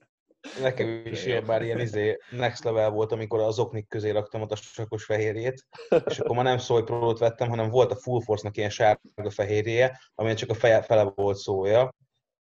Nekem 0.61 1.01
is 1.05 1.25
ilyen, 1.25 1.45
bár 1.45 1.61
ilyen 1.61 1.79
izé, 1.79 2.17
next 2.29 2.63
level 2.63 2.89
volt, 2.89 3.11
amikor 3.11 3.39
az 3.39 3.59
oknik 3.59 3.87
közé 3.87 4.09
raktam 4.09 4.41
ott 4.41 4.51
a 4.51 4.55
sakos 4.55 5.03
fehérjét, 5.03 5.65
és 6.05 6.19
akkor 6.19 6.35
már 6.35 6.45
nem 6.45 6.57
Soy 6.57 6.83
pro 6.83 7.13
vettem, 7.13 7.49
hanem 7.49 7.69
volt 7.69 7.91
a 7.91 7.95
Full 7.95 8.21
Force-nak 8.21 8.57
ilyen 8.57 8.69
sárga 8.69 9.29
fehérje, 9.29 9.99
amin 10.15 10.35
csak 10.35 10.49
a 10.49 10.53
feje, 10.53 10.81
fele 10.81 11.11
volt 11.15 11.37
szója. 11.37 11.95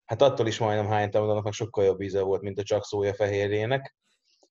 Hát 0.05 0.23
attól 0.23 0.47
is 0.47 0.59
majdnem 0.59 0.87
hánytam, 0.87 1.27
de 1.27 1.33
annak 1.33 1.53
sokkal 1.53 1.85
jobb 1.85 2.01
íze 2.01 2.21
volt, 2.21 2.43
mint 2.43 2.59
a 2.59 2.63
csak 2.63 2.85
szója 2.85 3.15
fehérjének. 3.15 3.97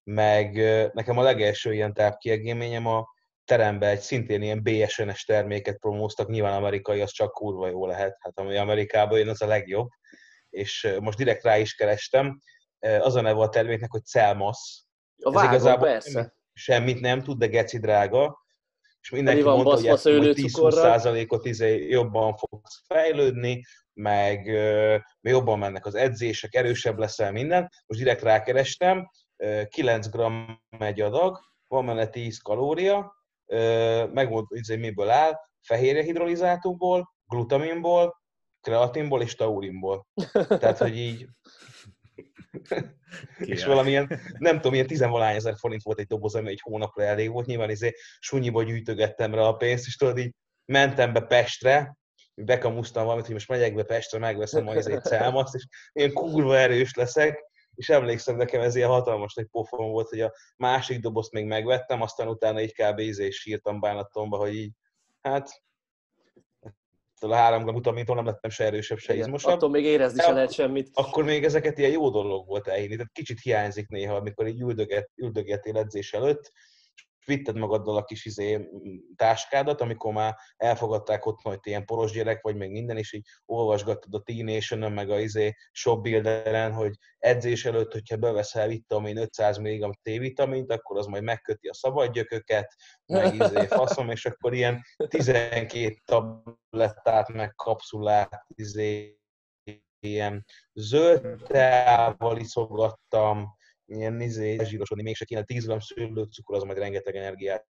Meg 0.03 0.55
nekem 0.93 1.17
a 1.17 1.23
legelső 1.23 1.73
ilyen 1.73 1.93
tápkiegélményem 1.93 2.87
a 2.87 3.07
terembe 3.45 3.87
egy 3.87 3.99
szintén 3.99 4.41
ilyen 4.41 4.63
BSN-es 4.63 5.23
terméket 5.23 5.77
promóztak, 5.77 6.29
nyilván 6.29 6.53
amerikai, 6.53 7.01
az 7.01 7.11
csak 7.11 7.31
kurva 7.31 7.69
jó 7.69 7.85
lehet, 7.85 8.15
hát 8.19 8.39
ami 8.39 8.57
Amerikában 8.57 9.17
jön, 9.17 9.29
az 9.29 9.41
a 9.41 9.47
legjobb. 9.47 9.89
És 10.49 10.95
most 10.99 11.17
direkt 11.17 11.43
rá 11.43 11.57
is 11.57 11.73
kerestem, 11.73 12.39
az 12.99 13.15
a 13.15 13.21
neve 13.21 13.39
a 13.39 13.49
terméknek, 13.49 13.91
hogy 13.91 14.05
Celmas. 14.05 14.83
A 15.23 15.31
vágom, 15.31 15.51
igazából 15.51 15.87
persze. 15.87 16.33
Semmit 16.53 16.99
nem 16.99 17.21
tud, 17.21 17.37
de 17.37 17.47
geci 17.47 17.79
drága. 17.79 18.41
És 19.01 19.09
mindenki 19.09 19.41
van 19.41 19.55
mondta, 19.55 19.75
hogy, 19.75 19.85
ezt, 19.85 20.03
hogy 20.03 20.33
10-20%-ot 20.35 21.45
izé 21.45 21.87
jobban 21.87 22.35
fogsz 22.35 22.83
fejlődni, 22.87 23.63
meg 23.93 24.45
uh, 24.45 24.95
jobban 25.21 25.59
mennek 25.59 25.85
az 25.85 25.95
edzések, 25.95 26.55
erősebb 26.55 26.97
leszel 26.97 27.31
minden. 27.31 27.69
Most 27.85 27.99
direkt 27.99 28.21
rákerestem, 28.21 29.09
uh, 29.37 29.67
9 29.67 30.09
g 30.09 30.21
egy 30.79 31.01
adag, 31.01 31.39
van 31.67 31.85
benne 31.85 32.07
10 32.07 32.37
kalória, 32.37 33.13
hogy 34.13 34.43
izé 34.49 34.75
miből 34.75 35.09
áll, 35.09 35.39
fehérje 35.61 36.03
hidrolizátokból, 36.03 37.13
glutaminból, 37.25 38.21
kreatinból 38.61 39.21
és 39.21 39.35
taurinból. 39.35 40.07
Tehát, 40.47 40.77
hogy 40.77 40.97
így 40.97 41.27
és 43.39 43.65
valamilyen, 43.65 44.19
nem 44.37 44.55
tudom, 44.55 44.73
ilyen 44.73 44.87
tizenvalány 44.87 45.35
ezer 45.35 45.55
forint 45.57 45.83
volt 45.83 45.99
egy 45.99 46.07
doboz, 46.07 46.35
ami 46.35 46.49
egy 46.49 46.61
hónapra 46.63 47.03
elég 47.03 47.31
volt. 47.31 47.45
Nyilván 47.45 47.69
izé 47.69 47.93
sunyiba 48.19 48.63
gyűjtögettem 48.63 49.33
rá 49.33 49.41
a 49.41 49.53
pénzt, 49.53 49.85
és 49.85 49.95
tudod, 49.95 50.17
így 50.17 50.33
mentem 50.65 51.13
be 51.13 51.21
Pestre, 51.21 51.95
bekamusztam 52.35 53.03
valamit, 53.03 53.25
hogy 53.25 53.33
most 53.33 53.47
megyek 53.47 53.75
be 53.75 53.83
Pestre, 53.83 54.19
megveszem 54.19 54.63
majd 54.63 54.87
egy 54.87 55.03
celmaszt, 55.03 55.55
és 55.55 55.67
ilyen 55.93 56.13
kurva 56.13 56.57
erős 56.57 56.93
leszek, 56.93 57.51
és 57.75 57.89
emlékszem, 57.89 58.35
nekem 58.35 58.61
ez 58.61 58.75
ilyen 58.75 58.89
hatalmas 58.89 59.35
egy 59.35 59.47
pofon 59.51 59.91
volt, 59.91 60.09
hogy 60.09 60.21
a 60.21 60.33
másik 60.57 60.99
dobozt 60.99 61.31
még 61.31 61.45
megvettem, 61.45 62.01
aztán 62.01 62.27
utána 62.27 62.59
egy 62.59 62.73
kb. 62.73 62.99
izé 62.99 63.29
sírtam 63.29 63.79
bánatomba, 63.79 64.37
hogy 64.37 64.55
így, 64.55 64.71
hát 65.21 65.63
a 67.31 67.35
három 67.35 67.75
utamintól 67.75 68.15
nem 68.15 68.25
lettem 68.25 68.49
se 68.49 68.63
erősebb, 68.63 68.97
se 68.97 69.13
Igen, 69.13 69.25
izmosabb. 69.25 69.53
Attól 69.53 69.69
még 69.69 69.85
érezni 69.85 70.21
se 70.21 70.31
lehet 70.31 70.53
semmit. 70.53 70.89
Akkor 70.93 71.23
még 71.23 71.43
ezeket 71.43 71.77
ilyen 71.77 71.91
jó 71.91 72.09
dolog 72.09 72.47
volt 72.47 72.67
elhinni. 72.67 72.95
Tehát 72.95 73.11
kicsit 73.11 73.41
hiányzik 73.41 73.87
néha, 73.87 74.15
amikor 74.15 74.47
így 74.47 74.61
üldöget, 74.61 75.09
üldögetél 75.15 75.77
edzés 75.77 76.13
előtt, 76.13 76.51
vitted 77.25 77.57
magaddal 77.57 77.95
a 77.95 78.03
kis 78.03 78.25
izé, 78.25 78.69
táskádat, 79.15 79.81
amikor 79.81 80.13
már 80.13 80.35
elfogadták 80.55 81.25
ott 81.25 81.43
majd 81.43 81.59
ilyen 81.63 81.85
poros 81.85 82.11
gyerek 82.11 82.41
vagy 82.41 82.55
még 82.55 82.71
minden, 82.71 82.97
és 82.97 83.13
így 83.13 83.25
olvasgattad 83.45 84.13
a 84.13 84.21
Teen 84.21 84.91
meg 84.91 85.09
a 85.09 85.19
izé 85.19 85.53
shopbuilderen, 85.71 86.73
hogy 86.73 86.93
edzés 87.17 87.65
előtt, 87.65 87.91
hogyha 87.91 88.17
beveszel 88.17 88.67
vitamin 88.67 89.17
500 89.17 89.57
mg 89.57 89.93
T-vitamint, 90.01 90.71
akkor 90.71 90.97
az 90.97 91.05
majd 91.05 91.23
megköti 91.23 91.67
a 91.67 91.73
szabadgyököket, 91.73 92.75
meg 93.05 93.35
izé 93.35 93.65
faszom, 93.79 94.09
és 94.09 94.25
akkor 94.25 94.53
ilyen 94.53 94.81
12 95.07 95.95
tablettát, 96.05 97.27
meg 97.33 97.53
kapszulát 97.55 98.45
izé 98.55 99.17
ilyen 99.99 100.45
zöld 100.73 101.41
teával 101.47 102.37
iszogattam, 102.37 103.57
ilyen 103.95 104.21
izé, 104.21 104.57
zsírosodni, 104.63 105.03
mégse 105.03 105.25
kéne. 105.25 105.43
10 105.43 105.67
g 105.67 105.81
szőlőcukor, 105.81 106.55
az 106.55 106.63
majd 106.63 106.77
rengeteg 106.77 107.15
energiát 107.15 107.67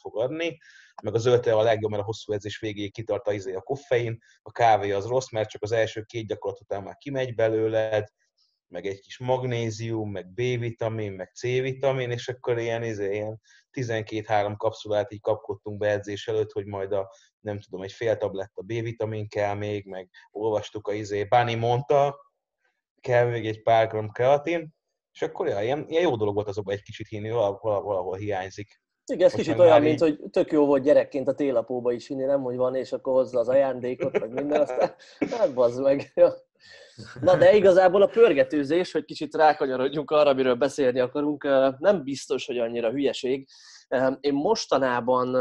fog 0.00 0.18
adni, 0.18 0.58
meg 1.02 1.14
a 1.14 1.18
zöld 1.18 1.46
a 1.46 1.62
legjobb, 1.62 1.90
mert 1.90 2.02
a 2.02 2.06
hosszú 2.06 2.32
edzés 2.32 2.58
végéig 2.58 2.92
kitart 2.92 3.26
a, 3.26 3.32
izé, 3.32 3.54
a 3.54 3.60
koffein, 3.60 4.18
a 4.42 4.50
kávé 4.50 4.90
az 4.90 5.06
rossz, 5.06 5.30
mert 5.30 5.48
csak 5.48 5.62
az 5.62 5.72
első 5.72 6.02
két 6.02 6.26
gyakorlat 6.26 6.60
után 6.60 6.82
már 6.82 6.96
kimegy 6.96 7.34
belőled, 7.34 8.08
meg 8.70 8.86
egy 8.86 9.00
kis 9.00 9.18
magnézium, 9.18 10.10
meg 10.10 10.32
B-vitamin, 10.32 11.12
meg 11.12 11.30
C-vitamin, 11.34 12.10
és 12.10 12.28
akkor 12.28 12.58
ilyen, 12.58 12.82
izé, 12.82 13.12
ilyen 13.12 13.40
12-3 13.72 14.54
kapszulát 14.56 15.12
így 15.12 15.20
kapkodtunk 15.20 15.78
be 15.78 15.90
edzés 15.90 16.28
előtt, 16.28 16.52
hogy 16.52 16.66
majd 16.66 16.92
a, 16.92 17.10
nem 17.40 17.60
tudom, 17.60 17.82
egy 17.82 17.92
fél 17.92 18.16
tabletta 18.16 18.62
B-vitamin 18.62 19.28
kell 19.28 19.54
még, 19.54 19.86
meg 19.86 20.10
olvastuk 20.30 20.88
a 20.88 20.92
izé, 20.92 21.24
Báni 21.24 21.54
mondta, 21.54 22.16
kell 23.00 23.30
még 23.30 23.46
egy 23.46 23.62
pár 23.62 23.88
gram 23.88 24.10
kreatin, 24.10 24.74
és 25.20 25.26
akkor 25.26 25.48
ja, 25.48 25.62
ilyen, 25.62 25.84
ilyen 25.88 26.02
jó 26.02 26.16
dolog 26.16 26.34
volt 26.34 26.48
azokban 26.48 26.74
egy 26.74 26.82
kicsit 26.82 27.08
hinni, 27.08 27.30
valahol, 27.30 27.82
valahol 27.82 28.16
hiányzik. 28.16 28.80
Igen, 29.12 29.26
ez 29.26 29.32
kicsit 29.32 29.58
olyan, 29.58 29.82
mint 29.82 30.00
hogy 30.00 30.20
tök 30.30 30.52
jó 30.52 30.66
volt 30.66 30.82
gyerekként 30.82 31.28
a 31.28 31.34
télapóba 31.34 31.92
is 31.92 32.06
hinni, 32.06 32.24
nem, 32.24 32.42
hogy 32.42 32.56
van, 32.56 32.74
és 32.74 32.92
akkor 32.92 33.12
hozza 33.12 33.38
az 33.38 33.48
ajándékot, 33.48 34.18
vagy 34.18 34.30
minden, 34.30 34.60
aztán 34.60 34.94
hát 35.30 35.54
bazd 35.54 35.82
meg. 35.82 36.12
Ja. 36.14 36.34
Na, 37.20 37.36
de 37.36 37.54
igazából 37.54 38.02
a 38.02 38.06
pörgetőzés, 38.06 38.92
hogy 38.92 39.04
kicsit 39.04 39.34
rákanyarodjunk 39.34 40.10
arra, 40.10 40.30
amiről 40.30 40.54
beszélni 40.54 41.00
akarunk, 41.00 41.44
nem 41.78 42.02
biztos, 42.02 42.46
hogy 42.46 42.58
annyira 42.58 42.90
hülyeség. 42.90 43.48
Én 44.20 44.32
mostanában, 44.32 45.36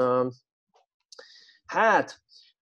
hát 1.66 2.22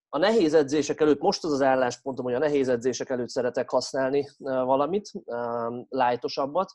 a 0.09 0.17
nehéz 0.17 0.53
edzések 0.53 1.01
előtt, 1.01 1.21
most 1.21 1.43
az 1.43 1.51
az 1.51 1.61
álláspontom, 1.61 2.25
hogy 2.25 2.33
a 2.33 2.39
nehéz 2.39 2.69
edzések 2.69 3.09
előtt 3.09 3.29
szeretek 3.29 3.69
használni 3.69 4.27
valamit, 4.37 5.11
lájtosabbat, 5.89 6.71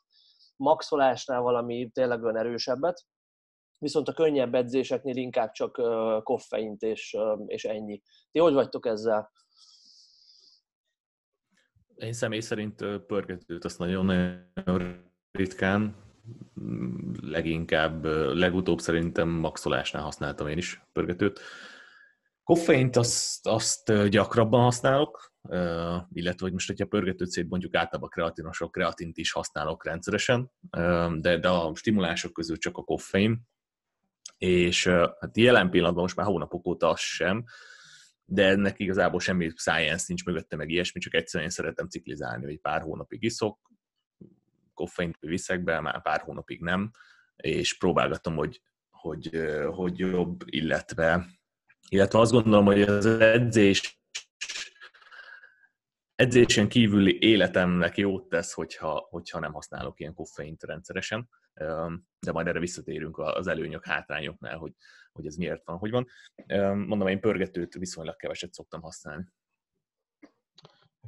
maxolásnál 0.63 1.41
valami 1.41 1.91
tényleg 1.93 2.23
olyan 2.23 2.37
erősebbet, 2.37 3.05
viszont 3.79 4.09
a 4.09 4.13
könnyebb 4.13 4.55
edzéseknél 4.55 5.17
inkább 5.17 5.51
csak 5.51 5.73
koffeint 6.25 6.83
és, 6.83 7.17
és 7.47 7.65
ennyi. 7.65 8.03
Ti 8.31 8.39
hogy 8.39 8.53
vagytok 8.53 8.87
ezzel? 8.87 9.31
Én 11.95 12.13
személy 12.13 12.41
szerint 12.41 12.85
pörgetőt 13.07 13.65
azt 13.65 13.79
nagyon 13.79 14.11
ritkán, 15.31 15.97
leginkább, 17.21 18.05
legutóbb 18.35 18.81
szerintem 18.81 19.29
maxolásnál 19.29 20.03
használtam 20.03 20.47
én 20.47 20.59
is 20.59 20.83
pörgetőt. 20.93 21.41
Koffeint 22.53 22.97
azt, 22.97 23.47
azt 23.47 24.09
gyakrabban 24.09 24.63
használok, 24.63 25.33
illetve 26.13 26.39
hogy 26.39 26.53
most, 26.53 26.67
hogyha 26.67 26.87
pörgetőt 26.87 27.31
szétbontjuk, 27.31 27.75
általában 27.75 28.09
kreatinosok, 28.09 28.73
kreatint 28.73 29.17
is 29.17 29.33
használok 29.33 29.85
rendszeresen, 29.85 30.51
de, 31.21 31.39
de 31.39 31.49
a 31.49 31.75
stimulások 31.75 32.33
közül 32.33 32.57
csak 32.57 32.77
a 32.77 32.83
koffein, 32.83 33.49
és 34.39 34.87
hát 34.87 35.37
jelen 35.37 35.71
pillanatban 35.71 36.03
most 36.03 36.17
már 36.17 36.27
hónapok 36.27 36.67
óta 36.67 36.89
az 36.89 37.01
sem, 37.01 37.45
de 38.25 38.49
ennek 38.49 38.79
igazából 38.79 39.21
semmi 39.21 39.53
science 39.57 40.05
nincs 40.09 40.25
mögötte, 40.25 40.57
meg 40.57 40.71
ilyesmi, 40.71 41.01
csak 41.01 41.15
egyszerűen 41.15 41.49
én 41.51 41.55
szeretem 41.55 41.89
ciklizálni, 41.89 42.45
hogy 42.45 42.61
pár 42.61 42.81
hónapig 42.81 43.23
iszok, 43.23 43.71
koffeint 44.75 45.17
viszek 45.21 45.63
be, 45.63 45.81
már 45.81 46.03
pár 46.03 46.21
hónapig 46.21 46.61
nem, 46.61 46.91
és 47.37 47.79
próbálgatom, 47.79 48.37
hogy, 48.37 48.63
hogy, 48.91 49.31
hogy 49.71 49.99
jobb, 49.99 50.43
illetve 50.45 51.41
illetve 51.93 52.19
azt 52.19 52.33
gondolom, 52.33 52.65
hogy 52.65 52.83
az 52.83 53.07
edzés 53.07 54.01
edzésen 56.15 56.69
kívüli 56.69 57.19
életemnek 57.21 57.97
jót 57.97 58.29
tesz, 58.29 58.53
hogyha, 58.53 59.07
hogyha 59.11 59.39
nem 59.39 59.53
használok 59.53 60.01
ilyen 60.01 60.15
koffeint 60.15 60.63
rendszeresen, 60.63 61.29
de 62.21 62.33
majd 62.33 62.47
erre 62.47 62.59
visszatérünk 62.59 63.19
az 63.19 63.47
előnyök, 63.47 63.85
hátrányoknál, 63.85 64.59
hogy, 64.59 64.73
hogy 65.13 65.27
ez 65.27 65.37
miért 65.37 65.65
van, 65.65 65.79
hogy 65.79 65.91
van. 65.91 66.07
Mondom, 66.77 67.07
én 67.07 67.21
pörgetőt 67.21 67.75
viszonylag 67.75 68.17
keveset 68.17 68.53
szoktam 68.53 68.81
használni. 68.81 69.25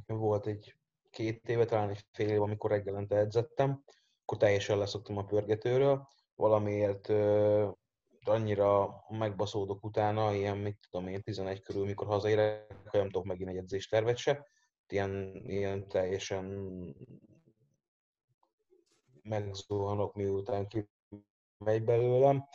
Volt 0.05 0.47
egy 0.47 0.75
két 1.09 1.49
éve, 1.49 1.65
talán 1.65 1.89
egy 1.89 2.05
fél 2.11 2.29
év, 2.29 2.41
amikor 2.41 2.69
reggelente 2.69 3.15
edzettem, 3.15 3.83
akkor 4.21 4.37
teljesen 4.37 4.77
leszoktam 4.77 5.17
a 5.17 5.25
pörgetőről, 5.25 6.07
valamiért 6.35 7.07
annyira 8.27 9.03
megbaszódok 9.09 9.83
utána, 9.83 10.33
ilyen, 10.33 10.57
mit 10.57 10.77
tudom 10.89 11.07
én, 11.07 11.21
11 11.21 11.61
körül, 11.61 11.85
mikor 11.85 12.07
hazaérek, 12.07 12.91
nem 12.91 13.09
tudok 13.09 13.25
megint 13.25 13.49
egy 13.49 13.57
edzéstervet 13.57 14.17
se. 14.17 14.47
Ilyen, 14.87 15.41
ilyen 15.45 15.87
teljesen 15.87 16.45
megzuhanok, 19.21 20.15
miután 20.15 20.67
megy 21.57 21.83
belőlem. 21.83 22.45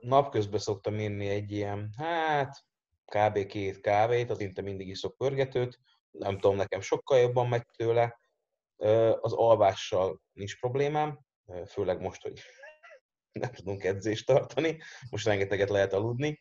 Napközben 0.00 0.60
szoktam 0.60 0.98
írni 0.98 1.28
egy 1.28 1.52
ilyen, 1.52 1.94
hát 1.96 2.64
kb. 3.04 3.46
két 3.46 3.80
kávét, 3.80 4.30
az 4.30 4.40
inte 4.40 4.62
mindig 4.62 4.88
iszok 4.88 5.16
pörgetőt, 5.16 5.80
nem 6.10 6.38
tudom, 6.38 6.56
nekem 6.56 6.80
sokkal 6.80 7.18
jobban 7.18 7.48
megy 7.48 7.66
tőle. 7.76 8.18
Az 9.20 9.32
alvással 9.32 10.20
nincs 10.32 10.58
problémám, 10.60 11.20
főleg 11.66 12.00
most, 12.00 12.22
hogy 12.22 12.40
nem 13.38 13.50
tudunk 13.50 13.84
edzést 13.84 14.26
tartani, 14.26 14.78
most 15.10 15.26
rengeteget 15.26 15.70
lehet 15.70 15.92
aludni, 15.92 16.40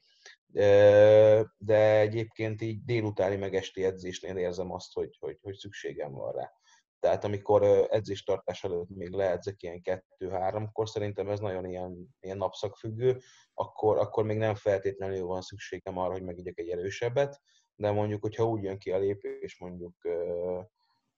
de 1.58 2.00
egyébként 2.00 2.62
így 2.62 2.84
délutáni 2.84 3.36
meg 3.36 3.56
esti 3.56 3.84
edzésnél 3.84 4.38
érzem 4.38 4.72
azt, 4.72 4.94
hogy, 4.94 5.18
hogy, 5.20 5.38
hogy 5.42 5.56
szükségem 5.56 6.12
van 6.12 6.32
rá. 6.32 6.52
Tehát 7.00 7.24
amikor 7.24 7.88
edzéstartás 7.90 8.64
előtt 8.64 8.90
még 8.90 9.12
leedzek 9.12 9.64
ilyen 9.64 9.82
kettő-háromkor, 9.82 10.90
szerintem 10.90 11.30
ez 11.30 11.40
nagyon 11.40 11.66
ilyen, 11.66 12.16
ilyen 12.20 12.38
napszakfüggő, 12.38 13.20
akkor, 13.54 13.98
akkor 13.98 14.24
még 14.24 14.38
nem 14.38 14.56
feltétlenül 14.56 15.26
van 15.26 15.42
szükségem 15.42 15.98
arra, 15.98 16.12
hogy 16.12 16.24
megígyek 16.24 16.60
egy 16.60 16.70
erősebbet, 16.70 17.42
de 17.76 17.92
mondjuk, 17.92 18.22
hogyha 18.22 18.48
úgy 18.48 18.64
jön 18.64 18.78
ki 18.78 18.92
a 18.92 18.98
lépés, 18.98 19.60
mondjuk, 19.60 19.96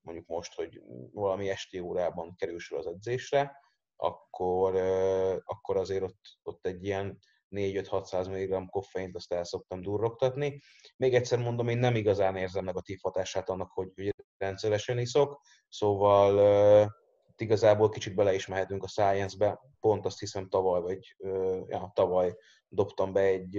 mondjuk 0.02 0.28
most, 0.28 0.54
hogy 0.54 0.82
valami 1.12 1.50
esti 1.50 1.80
órában 1.80 2.36
kerül 2.36 2.60
sor 2.60 2.78
az 2.78 2.88
edzésre, 2.88 3.52
akkor, 3.98 4.76
akkor 5.44 5.78
azért 5.78 6.04
ott, 6.04 6.20
ott 6.44 6.66
egy 6.66 6.84
ilyen 6.84 7.20
4-5-600 7.50 8.30
mg 8.30 8.70
koffeint 8.70 9.16
azt 9.16 9.34
el 9.34 9.44
szoktam 9.44 9.82
durrogtatni. 9.82 10.62
Még 10.98 11.16
egyszer 11.16 11.40
mondom, 11.40 11.68
én 11.68 11.78
nem 11.78 11.96
igazán 11.96 12.36
érzem 12.36 12.64
negatív 12.64 12.98
hatását 13.02 13.50
annak, 13.50 13.72
hogy, 13.72 13.92
hogy 13.96 14.14
rendszeresen 14.38 15.00
iszok, 15.00 15.42
szóval 15.70 16.36
uh, 16.84 16.92
igazából 17.38 17.90
kicsit 17.90 18.16
bele 18.16 18.34
is 18.34 18.48
mehetünk 18.48 18.84
a 18.84 18.88
Science-be, 18.88 19.60
pont 19.80 20.06
azt 20.06 20.20
hiszem 20.20 20.50
tavaly, 20.50 20.82
vagy 20.82 21.16
ja, 21.68 21.92
tavaly 21.94 22.36
dobtam 22.68 23.14
be 23.14 23.22
egy 23.22 23.54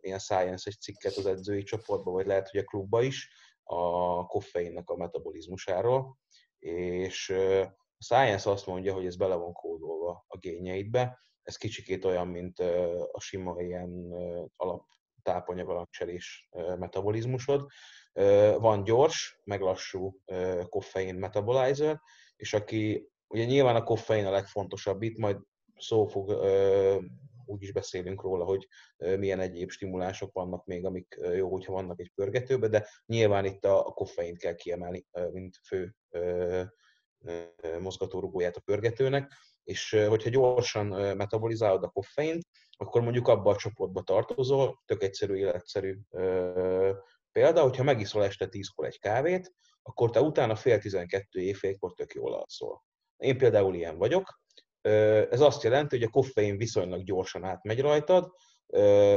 ilyen 0.00 0.18
Science 0.18 0.70
cikket 0.70 1.16
az 1.16 1.26
edzői 1.26 1.62
csoportba, 1.62 2.10
vagy 2.10 2.26
lehet, 2.26 2.48
hogy 2.48 2.60
a 2.60 2.64
klubba 2.64 3.02
is, 3.02 3.30
a 3.62 4.26
koffeinnek 4.26 4.90
a 4.90 4.96
metabolizmusáról, 4.96 6.18
és 6.58 7.34
a 7.98 8.04
Science 8.04 8.50
azt 8.50 8.66
mondja, 8.66 8.92
hogy 8.94 9.06
ez 9.06 9.16
bele 9.16 9.34
van 9.34 9.52
kódolva 9.52 10.24
a 10.28 10.38
gényeidbe, 10.38 11.22
ez 11.42 11.56
kicsikét 11.56 12.04
olyan, 12.04 12.28
mint 12.28 12.58
a 13.12 13.20
sima 13.20 13.60
ilyen 13.60 14.12
alap 14.56 14.86
tápanyag 15.22 15.88
metabolizmusod. 16.78 17.66
Van 18.58 18.84
gyors, 18.84 19.40
meg 19.44 19.60
lassú 19.60 20.20
koffein 20.68 21.14
metabolizer, 21.14 22.00
és 22.36 22.54
aki, 22.54 23.08
ugye 23.26 23.44
nyilván 23.44 23.76
a 23.76 23.82
koffein 23.82 24.26
a 24.26 24.30
legfontosabb 24.30 25.02
itt, 25.02 25.18
majd 25.18 25.38
szó 25.76 26.06
fog, 26.06 26.30
úgy 27.46 27.62
is 27.62 27.72
beszélünk 27.72 28.22
róla, 28.22 28.44
hogy 28.44 28.68
milyen 28.96 29.40
egyéb 29.40 29.70
stimulások 29.70 30.32
vannak 30.32 30.66
még, 30.66 30.84
amik 30.84 31.18
jó, 31.34 31.50
hogyha 31.50 31.72
vannak 31.72 32.00
egy 32.00 32.12
pörgetőbe, 32.14 32.68
de 32.68 32.88
nyilván 33.06 33.44
itt 33.44 33.64
a 33.64 33.82
koffeint 33.82 34.38
kell 34.38 34.54
kiemelni, 34.54 35.06
mint 35.30 35.56
fő 35.66 35.94
mozgatórugóját 37.80 38.56
a 38.56 38.60
pörgetőnek, 38.60 39.32
és 39.64 39.90
hogyha 40.08 40.30
gyorsan 40.30 40.86
metabolizálod 41.16 41.84
a 41.84 41.88
koffeint, 41.88 42.46
akkor 42.76 43.02
mondjuk 43.02 43.28
abba 43.28 43.50
a 43.50 43.56
csoportba 43.56 44.02
tartozol, 44.02 44.82
tök 44.84 45.02
egyszerű, 45.02 45.34
életszerű 45.34 45.98
példa, 47.32 47.62
hogyha 47.62 47.82
megiszol 47.82 48.24
este 48.24 48.48
10-kor 48.50 48.86
egy 48.86 48.98
kávét, 48.98 49.52
akkor 49.82 50.10
te 50.10 50.20
utána 50.20 50.54
fél 50.54 50.78
12 50.78 51.40
éjfélkor 51.40 51.92
tök 51.92 52.14
jól 52.14 52.34
alszol. 52.34 52.84
Én 53.16 53.38
például 53.38 53.74
ilyen 53.74 53.98
vagyok. 53.98 54.40
Ez 55.30 55.40
azt 55.40 55.62
jelenti, 55.62 55.96
hogy 55.96 56.06
a 56.06 56.10
koffein 56.10 56.56
viszonylag 56.56 57.04
gyorsan 57.04 57.44
átmegy 57.44 57.80
rajtad, 57.80 58.32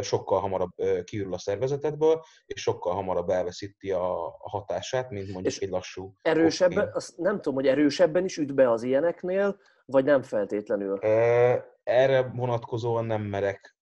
sokkal 0.02 0.40
hamarabb 0.40 0.72
kiürül 1.04 1.34
a 1.34 1.38
szervezetedből, 1.38 2.22
és 2.46 2.62
sokkal 2.62 2.94
hamarabb 2.94 3.30
elveszíti 3.30 3.92
a, 3.92 4.36
hatását, 4.40 5.10
mint 5.10 5.32
mondjuk 5.32 5.54
és 5.54 5.60
egy 5.60 5.70
lassú. 5.70 6.14
Erősebben, 6.22 6.90
azt 6.94 7.18
nem 7.18 7.36
tudom, 7.36 7.54
hogy 7.54 7.68
erősebben 7.68 8.26
is 8.26 8.38
üt 8.38 8.56
be 8.56 8.72
az 8.72 8.84
ilyeneknél, 8.84 9.60
vagy 9.86 10.06
nem 10.06 10.22
feltétlenül? 10.22 11.00
Erre 11.84 12.32
vonatkozóan 12.36 13.06
nem 13.06 13.22
merek 13.22 13.78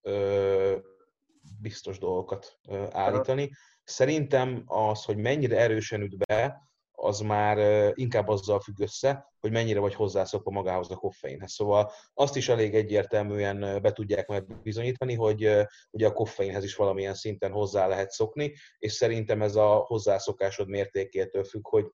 biztos 1.62 2.00
dolgokat 2.00 2.60
állítani. 2.92 3.52
Szerintem 3.84 4.64
az, 4.66 5.06
hogy 5.06 5.18
mennyire 5.18 5.58
erősen 5.58 6.02
üt 6.02 6.18
be, 6.18 6.69
az 7.02 7.20
már 7.20 7.58
inkább 7.94 8.28
azzal 8.28 8.60
függ 8.60 8.80
össze, 8.80 9.34
hogy 9.40 9.52
mennyire 9.52 9.80
vagy 9.80 9.94
hozzászokva 9.94 10.52
magához 10.52 10.92
a 10.92 10.96
koffeinhez. 10.96 11.52
Szóval 11.52 11.92
azt 12.14 12.36
is 12.36 12.50
elég 12.50 12.76
egyértelműen 12.76 13.82
be 13.82 13.92
tudják 13.92 14.28
majd 14.28 14.62
bizonyítani, 14.62 15.14
hogy 15.14 15.50
ugye 15.92 16.08
a 16.08 16.14
koffeinhez 16.14 16.64
is 16.64 16.76
valamilyen 16.76 17.14
szinten 17.14 17.52
hozzá 17.52 17.88
lehet 17.88 18.12
szokni, 18.12 18.54
és 18.78 18.94
szerintem 18.94 19.42
ez 19.42 19.56
a 19.56 19.84
hozzászokásod 19.88 20.68
mértékétől 20.68 21.44
függ, 21.44 21.68
hogy 21.68 21.86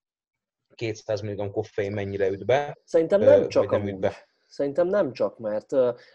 200 0.74 1.20
mg 1.20 1.50
koffein 1.50 1.92
mennyire 1.92 2.28
üt 2.28 2.46
be. 2.46 2.78
Szerintem 2.84 3.20
nem 3.20 3.48
csak 3.48 3.70
nem 3.70 3.86
üt 3.86 3.98
be. 3.98 4.28
Szerintem 4.46 4.86
nem 4.86 5.12
csak, 5.12 5.38
mert 5.38 5.70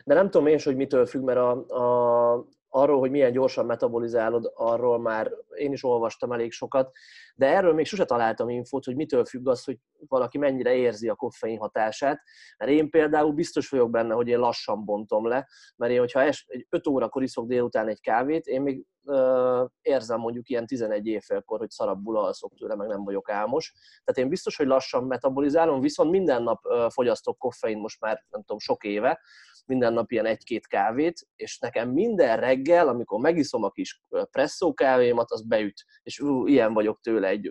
de 0.06 0.14
nem 0.14 0.30
tudom 0.30 0.48
én 0.48 0.60
hogy 0.64 0.76
mitől 0.76 1.06
függ, 1.06 1.24
mert 1.24 1.40
a, 1.40 1.52
a, 1.66 2.46
arról, 2.74 3.00
hogy 3.00 3.12
milyen 3.12 3.32
gyorsan 3.32 3.66
metabolizálod, 3.66 4.52
arról 4.56 5.00
már 5.00 5.32
én 5.56 5.72
is 5.72 5.84
olvastam 5.84 6.32
elég 6.32 6.52
sokat, 6.52 6.92
de 7.36 7.48
erről 7.48 7.74
még 7.74 7.86
sose 7.86 8.06
találtam 8.06 8.50
infót, 8.50 8.86
hogy 8.86 8.96
mitől 8.96 9.26
függ 9.26 9.48
az, 9.48 9.64
hogy 9.64 9.78
valaki 10.08 10.38
mennyire 10.38 10.76
érzi 10.76 11.10
a 11.10 11.16
koffein 11.16 11.58
hatását, 11.58 12.22
mert 12.58 12.72
én 12.72 12.90
például 12.90 13.32
biztos 13.32 13.70
vagyok 13.70 13.90
benne, 13.90 14.14
hogy 14.14 14.28
én 14.28 14.40
lassan 14.40 14.86
bontom 14.86 15.28
le, 15.28 15.48
mert 15.76 15.92
én, 15.92 16.00
hogyha 16.00 16.22
es, 16.22 16.46
egy 16.48 16.66
5 16.70 16.88
órakor 16.88 17.24
iszok 17.24 17.48
délután 17.48 17.88
egy 17.88 18.02
kávét, 18.02 18.46
én 18.46 18.62
még 18.62 18.86
ö, 19.06 19.66
érzem 19.82 20.20
mondjuk 20.20 20.50
ilyen 20.50 20.66
11 20.66 21.08
évfélkor, 21.08 21.60
hogy 21.60 21.70
szarabbul 21.70 22.18
alszok 22.18 22.54
tőle, 22.54 22.76
meg 22.76 22.88
nem 22.88 23.04
vagyok 23.04 23.30
álmos. 23.30 23.74
Tehát 24.04 24.22
én 24.22 24.30
biztos, 24.30 24.56
hogy 24.56 24.68
lassan 24.68 25.04
metabolizálom, 25.04 25.82
viszont 25.82 26.12
minden 26.12 26.44
nap 26.44 26.66
ö, 26.66 26.88
fogyasztok 26.90 27.38
koffein 27.38 27.78
most 27.78 28.00
már, 28.00 28.26
nem 28.30 28.42
tudom, 28.42 28.60
sok 28.60 28.84
éve, 28.84 29.20
minden 29.66 29.94
nap 29.94 30.12
ilyen 30.12 30.26
egy-két 30.26 30.68
kávét, 30.68 31.28
és 31.36 31.60
nekem 31.60 31.90
minden 31.90 32.40
reggel, 32.40 32.88
amikor 32.88 33.20
megiszom 33.20 33.64
a 33.64 33.70
kis 33.70 34.02
presszó 34.32 34.74
kávémat, 34.74 35.32
az 35.32 35.48
beüt, 35.48 35.86
és 36.04 36.20
ú, 36.20 36.48
ilyen 36.48 36.74
vagyok 36.74 37.00
tőle 37.02 37.28
egy, 37.28 37.48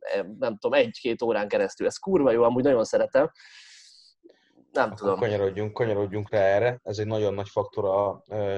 e, 0.00 0.22
nem 0.38 0.58
tudom, 0.58 0.72
egy-két 0.72 1.22
órán 1.22 1.48
keresztül. 1.48 1.86
Ez 1.86 1.96
kurva 1.96 2.30
jó, 2.30 2.42
amúgy 2.42 2.62
nagyon 2.62 2.84
szeretem. 2.84 3.30
Nem 4.72 4.84
Akkor 4.84 4.98
tudom. 4.98 5.18
Kanyarodjunk, 5.18 5.72
kanyarodjunk 5.72 6.30
rá 6.30 6.40
erre. 6.40 6.80
Ez 6.84 6.98
egy 6.98 7.06
nagyon 7.06 7.34
nagy 7.34 7.48
faktor 7.48 7.84
a, 7.84 8.08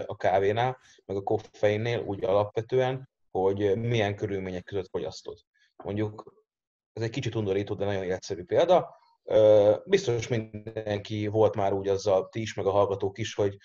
a 0.06 0.16
kávénál, 0.16 0.78
meg 1.06 1.16
a 1.16 1.22
koffeinnél 1.22 2.00
úgy 2.00 2.24
alapvetően, 2.24 3.08
hogy 3.30 3.78
milyen 3.78 4.16
körülmények 4.16 4.64
között 4.64 4.88
fogyasztod. 4.88 5.38
Mondjuk 5.84 6.34
ez 6.92 7.02
egy 7.02 7.10
kicsit 7.10 7.34
undorító, 7.34 7.74
de 7.74 7.84
nagyon 7.84 8.10
egyszerű 8.10 8.44
példa. 8.44 8.96
Biztos 9.84 10.28
mindenki 10.28 11.26
volt 11.26 11.54
már 11.54 11.72
úgy 11.72 11.88
azzal, 11.88 12.28
ti 12.28 12.40
is, 12.40 12.54
meg 12.54 12.66
a 12.66 12.70
hallgatók 12.70 13.18
is, 13.18 13.34
hogy 13.34 13.56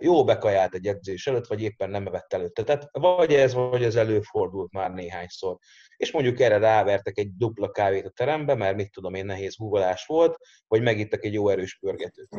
jó 0.00 0.24
bekajált 0.24 0.74
egy 0.74 0.86
edzés 0.86 1.26
előtt, 1.26 1.46
vagy 1.46 1.62
éppen 1.62 1.90
nem 1.90 2.06
evett 2.06 2.32
előtte. 2.32 2.62
Tehát 2.62 2.88
vagy 2.92 3.34
ez, 3.34 3.54
vagy 3.54 3.84
ez 3.84 3.96
előfordult 3.96 4.72
már 4.72 4.92
néhányszor. 4.92 5.58
És 5.96 6.12
mondjuk 6.12 6.40
erre 6.40 6.58
rávertek 6.58 7.18
egy 7.18 7.36
dupla 7.36 7.70
kávét 7.70 8.06
a 8.06 8.10
terembe, 8.10 8.54
mert 8.54 8.76
mit 8.76 8.90
tudom 8.90 9.14
én, 9.14 9.26
nehéz 9.26 9.56
húgolás 9.56 10.06
volt, 10.06 10.36
vagy 10.68 10.82
megittek 10.82 11.24
egy 11.24 11.32
jó 11.32 11.48
erős 11.48 11.78
pörgetőt. 11.78 12.36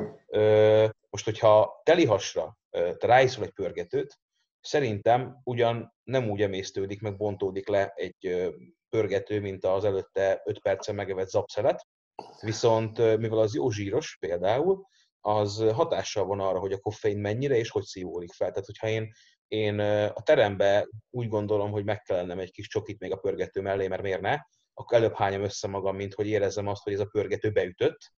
Most, 1.09 1.25
hogyha 1.25 1.81
telihasra 1.83 2.57
te 2.69 3.07
ráiszol 3.07 3.43
egy 3.43 3.53
pörgetőt, 3.53 4.19
szerintem 4.61 5.41
ugyan 5.43 5.93
nem 6.03 6.29
úgy 6.29 6.41
emésztődik, 6.41 7.01
meg 7.01 7.17
bontódik 7.17 7.67
le 7.67 7.91
egy 7.95 8.51
pörgető, 8.89 9.41
mint 9.41 9.65
az 9.65 9.85
előtte 9.85 10.41
5 10.45 10.59
percen 10.59 10.95
megevett 10.95 11.29
zapszelet, 11.29 11.87
Viszont 12.41 12.97
mivel 12.97 13.37
az 13.37 13.55
jó 13.55 13.69
zsíros 13.69 14.17
például, 14.19 14.87
az 15.21 15.65
hatással 15.73 16.25
van 16.25 16.39
arra, 16.39 16.59
hogy 16.59 16.71
a 16.71 16.79
koffein 16.79 17.17
mennyire 17.17 17.55
és 17.55 17.69
hogy 17.69 17.83
szívódik 17.83 18.33
fel. 18.33 18.49
Tehát, 18.49 18.65
hogyha 18.65 18.87
én, 18.87 19.13
én 19.47 19.79
a 20.09 20.21
terembe 20.21 20.87
úgy 21.09 21.27
gondolom, 21.27 21.71
hogy 21.71 21.83
meg 21.83 22.01
kellene 22.01 22.41
egy 22.41 22.51
kis 22.51 22.67
csokit 22.67 22.99
még 22.99 23.11
a 23.11 23.17
pörgető 23.17 23.61
mellé, 23.61 23.87
mert 23.87 24.01
miért 24.01 24.21
ne, 24.21 24.37
akkor 24.73 24.97
előbb 24.97 25.15
hányom 25.15 25.43
össze 25.43 25.67
magam, 25.67 25.95
mint 25.95 26.13
hogy 26.13 26.27
érezzem 26.27 26.67
azt, 26.67 26.83
hogy 26.83 26.93
ez 26.93 26.99
a 26.99 27.05
pörgető 27.05 27.51
beütött. 27.51 28.13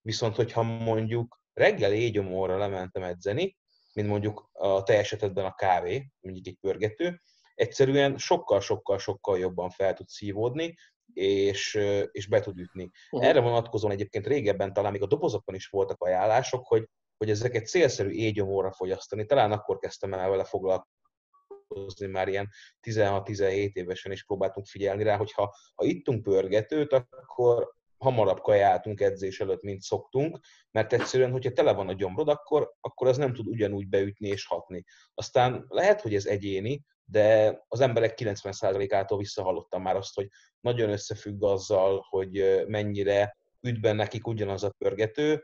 Viszont, 0.00 0.36
hogyha 0.36 0.62
mondjuk 0.62 1.40
reggel 1.52 1.92
égyomorra 1.92 2.58
lementem 2.58 3.02
edzeni, 3.02 3.56
mint 3.92 4.08
mondjuk 4.08 4.50
a 4.52 4.82
te 4.82 4.98
esetedben 4.98 5.44
a 5.44 5.54
kávé, 5.54 6.10
mondjuk 6.20 6.46
egy 6.46 6.58
pörgető, 6.60 7.20
egyszerűen 7.54 8.18
sokkal-sokkal-sokkal 8.18 9.38
jobban 9.38 9.70
fel 9.70 9.94
tud 9.94 10.08
szívódni, 10.08 10.74
és, 11.14 11.78
és 12.10 12.26
be 12.26 12.40
tud 12.40 12.58
ütni. 12.58 12.90
Uh-huh. 13.10 13.28
Erre 13.28 13.40
vonatkozóan 13.40 13.92
egyébként 13.92 14.26
régebben 14.26 14.72
talán 14.72 14.92
még 14.92 15.02
a 15.02 15.06
dobozokon 15.06 15.54
is 15.54 15.66
voltak 15.66 16.02
ajánlások, 16.02 16.66
hogy, 16.66 16.88
hogy 17.16 17.30
ezeket 17.30 17.66
célszerű 17.66 18.10
égyomóra 18.10 18.72
fogyasztani. 18.72 19.26
Talán 19.26 19.52
akkor 19.52 19.78
kezdtem 19.78 20.14
el 20.14 20.30
vele 20.30 20.44
foglalkozni, 20.44 22.06
már 22.06 22.28
ilyen 22.28 22.48
16-17 22.82 23.72
évesen 23.72 24.12
is 24.12 24.24
próbáltunk 24.24 24.66
figyelni 24.66 25.02
rá, 25.02 25.16
hogy 25.16 25.32
ha, 25.32 25.54
ha 25.74 25.84
ittunk 25.84 26.22
pörgetőt, 26.22 26.92
akkor 26.92 27.72
hamarabb 28.02 28.40
kajáltunk 28.40 29.00
edzés 29.00 29.40
előtt, 29.40 29.62
mint 29.62 29.80
szoktunk, 29.80 30.38
mert 30.70 30.92
egyszerűen, 30.92 31.30
hogyha 31.30 31.52
tele 31.52 31.72
van 31.72 31.88
a 31.88 31.92
gyomrod, 31.92 32.28
akkor, 32.28 32.72
akkor 32.80 33.08
az 33.08 33.16
nem 33.16 33.34
tud 33.34 33.46
ugyanúgy 33.46 33.88
beütni 33.88 34.28
és 34.28 34.46
hatni. 34.46 34.84
Aztán 35.14 35.64
lehet, 35.68 36.00
hogy 36.00 36.14
ez 36.14 36.26
egyéni, 36.26 36.84
de 37.04 37.58
az 37.68 37.80
emberek 37.80 38.14
90%-ától 38.16 39.18
visszahallottam 39.18 39.82
már 39.82 39.96
azt, 39.96 40.14
hogy 40.14 40.28
nagyon 40.60 40.90
összefügg 40.90 41.42
azzal, 41.42 42.06
hogy 42.08 42.64
mennyire 42.66 43.36
üt 43.60 43.80
be 43.80 43.92
nekik 43.92 44.26
ugyanaz 44.26 44.62
a 44.62 44.74
pörgető, 44.78 45.42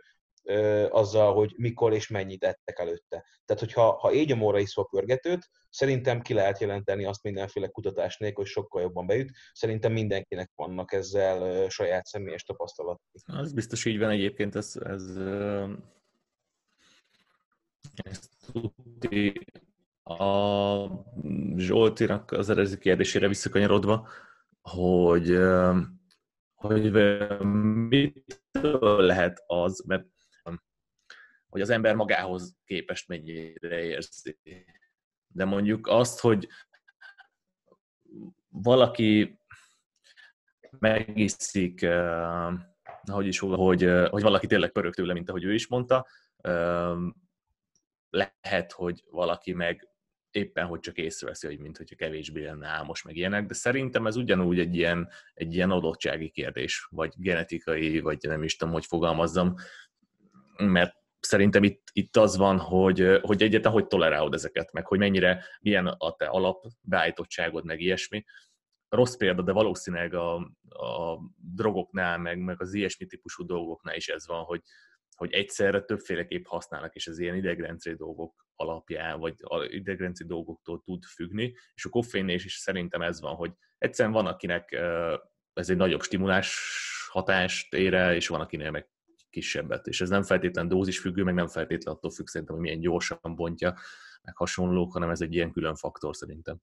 azzal, 0.91 1.35
hogy 1.35 1.55
mikor 1.57 1.93
és 1.93 2.09
mennyit 2.09 2.45
ettek 2.45 2.79
előtte. 2.79 3.25
Tehát, 3.45 3.63
hogyha 3.63 3.99
ha 3.99 4.13
égyomóra 4.13 4.59
iszol 4.59 4.89
pörgetőt, 4.89 5.51
szerintem 5.71 6.21
ki 6.21 6.35
lehet 6.35 6.59
jelenteni 6.59 7.05
azt 7.05 7.23
mindenféle 7.23 7.69
kutatás 7.69 8.17
nélkül, 8.17 8.43
hogy 8.43 8.53
sokkal 8.53 8.83
jobban 8.83 9.07
beüt. 9.07 9.31
Szerintem 9.53 9.93
mindenkinek 9.93 10.51
vannak 10.55 10.93
ezzel 10.93 11.69
saját 11.69 12.07
személyes 12.07 12.43
tapasztalat. 12.43 13.01
Az 13.25 13.53
biztos 13.53 13.85
így 13.85 13.99
van 13.99 14.11
egyébként, 14.11 14.55
ez, 14.57 14.77
ez, 14.85 15.17
ez 17.95 18.29
a 20.09 21.05
Zsoltinak 21.57 22.33
az 22.33 22.51
eredeti 22.51 22.79
kérdésére 22.79 23.29
visszakanyarodva, 23.29 24.09
hogy, 24.61 25.39
hogy 26.55 26.93
mitől 27.89 29.01
lehet 29.01 29.43
az, 29.47 29.85
mert 29.87 30.07
hogy 31.49 31.61
az 31.61 31.71
ember 31.71 31.95
magához 31.95 32.57
képest 32.65 33.09
mennyire 33.09 33.83
érzi. 33.83 34.39
De 35.27 35.45
mondjuk 35.45 35.87
azt, 35.87 36.21
hogy 36.21 36.49
valaki 38.49 39.41
megiszik, 40.79 41.87
hogy 43.05 43.27
is 43.27 43.39
hogy, 43.39 43.83
hogy 44.11 44.23
valaki 44.23 44.47
tényleg 44.47 44.73
pörög 44.73 44.95
tőle, 44.95 45.13
mint 45.13 45.29
ahogy 45.29 45.45
ő 45.45 45.55
is 45.55 45.69
mondta, 45.69 46.07
lehet, 48.11 48.73
hogy 48.73 49.05
valaki 49.11 49.53
meg 49.53 49.88
éppen, 50.31 50.67
hogy 50.67 50.81
csak 50.81 50.97
észreveszi, 50.97 51.47
hogy 51.47 51.59
mint 51.59 51.77
hogyha 51.77 51.97
kevésbé 51.97 52.45
lenne 52.45 52.69
álmos, 52.69 53.03
meg 53.03 53.17
ilyenek, 53.17 53.47
de 53.47 53.55
szerintem 53.55 54.07
ez 54.07 54.17
ugyanúgy 54.17 54.59
egy 54.59 54.77
ilyen, 54.77 55.09
egy 55.35 55.55
ilyen 55.55 55.71
adottsági 55.71 56.31
kérdés, 56.31 56.87
vagy 56.91 57.13
genetikai, 57.17 58.01
vagy 58.01 58.19
nem 58.21 58.43
is 58.43 58.57
tudom, 58.57 58.75
hogy 58.75 58.85
fogalmazzam, 58.85 59.55
mert 60.59 60.97
szerintem 61.21 61.63
itt, 61.63 61.89
itt 61.93 62.17
az 62.17 62.37
van, 62.37 62.59
hogy, 62.59 63.19
hogy 63.23 63.43
egyáltalán 63.43 63.79
hogy 63.79 63.87
tolerálod 63.87 64.35
ezeket, 64.35 64.73
meg 64.73 64.87
hogy 64.87 64.99
mennyire, 64.99 65.45
milyen 65.61 65.87
a 65.87 66.13
te 66.13 66.27
alapbeállítottságod, 66.27 67.65
meg 67.65 67.81
ilyesmi. 67.81 68.25
Rossz 68.89 69.17
példa, 69.17 69.43
de 69.43 69.53
valószínűleg 69.53 70.15
a, 70.15 70.35
a 70.69 71.19
drogoknál, 71.55 72.19
meg, 72.19 72.39
meg 72.39 72.61
az 72.61 72.75
ilyesmi 72.75 73.07
típusú 73.07 73.45
dolgoknál 73.47 73.97
is 73.97 74.09
ez 74.09 74.27
van, 74.27 74.45
hogy, 74.45 74.63
hogy 75.17 75.33
egyszerre 75.33 75.81
többféleképp 75.81 76.45
használnak, 76.47 76.95
és 76.95 77.07
az 77.07 77.19
ilyen 77.19 77.37
idegrendszeri 77.37 77.97
dolgok 77.97 78.48
alapján, 78.59 79.21
vagy 79.21 79.35
idegrendszeri 79.69 80.29
dolgoktól 80.29 80.83
tud 80.85 81.05
függni, 81.05 81.55
és 81.75 81.85
a 81.85 81.89
koffeinnél 81.89 82.35
is, 82.35 82.45
is 82.45 82.55
szerintem 82.55 83.03
ez 83.03 83.21
van, 83.21 83.35
hogy 83.35 83.53
egyszerűen 83.79 84.15
van, 84.15 84.27
akinek 84.27 84.73
ez 85.53 85.71
egy 85.71 85.77
nagyobb 85.77 86.03
stimulás 86.03 86.59
hatást 87.11 87.75
ér 87.75 87.95
el, 87.95 88.15
és 88.15 88.29
van, 88.29 88.41
akinél 88.41 88.71
meg 88.71 88.89
kisebbet. 89.31 89.87
És 89.87 90.01
ez 90.01 90.09
nem 90.09 90.23
feltétlen 90.23 90.69
dózis 90.69 90.99
függő, 90.99 91.23
meg 91.23 91.35
nem 91.35 91.49
feltétlen 91.49 91.95
attól 91.95 92.11
függ 92.11 92.27
szerintem, 92.27 92.57
hogy 92.57 92.65
milyen 92.65 92.81
gyorsan 92.81 93.35
bontja, 93.35 93.75
meg 94.23 94.37
hasonlók, 94.37 94.93
hanem 94.93 95.11
ez 95.11 95.21
egy 95.21 95.35
ilyen 95.35 95.53
külön 95.53 95.75
faktor 95.75 96.17
szerintem. 96.17 96.59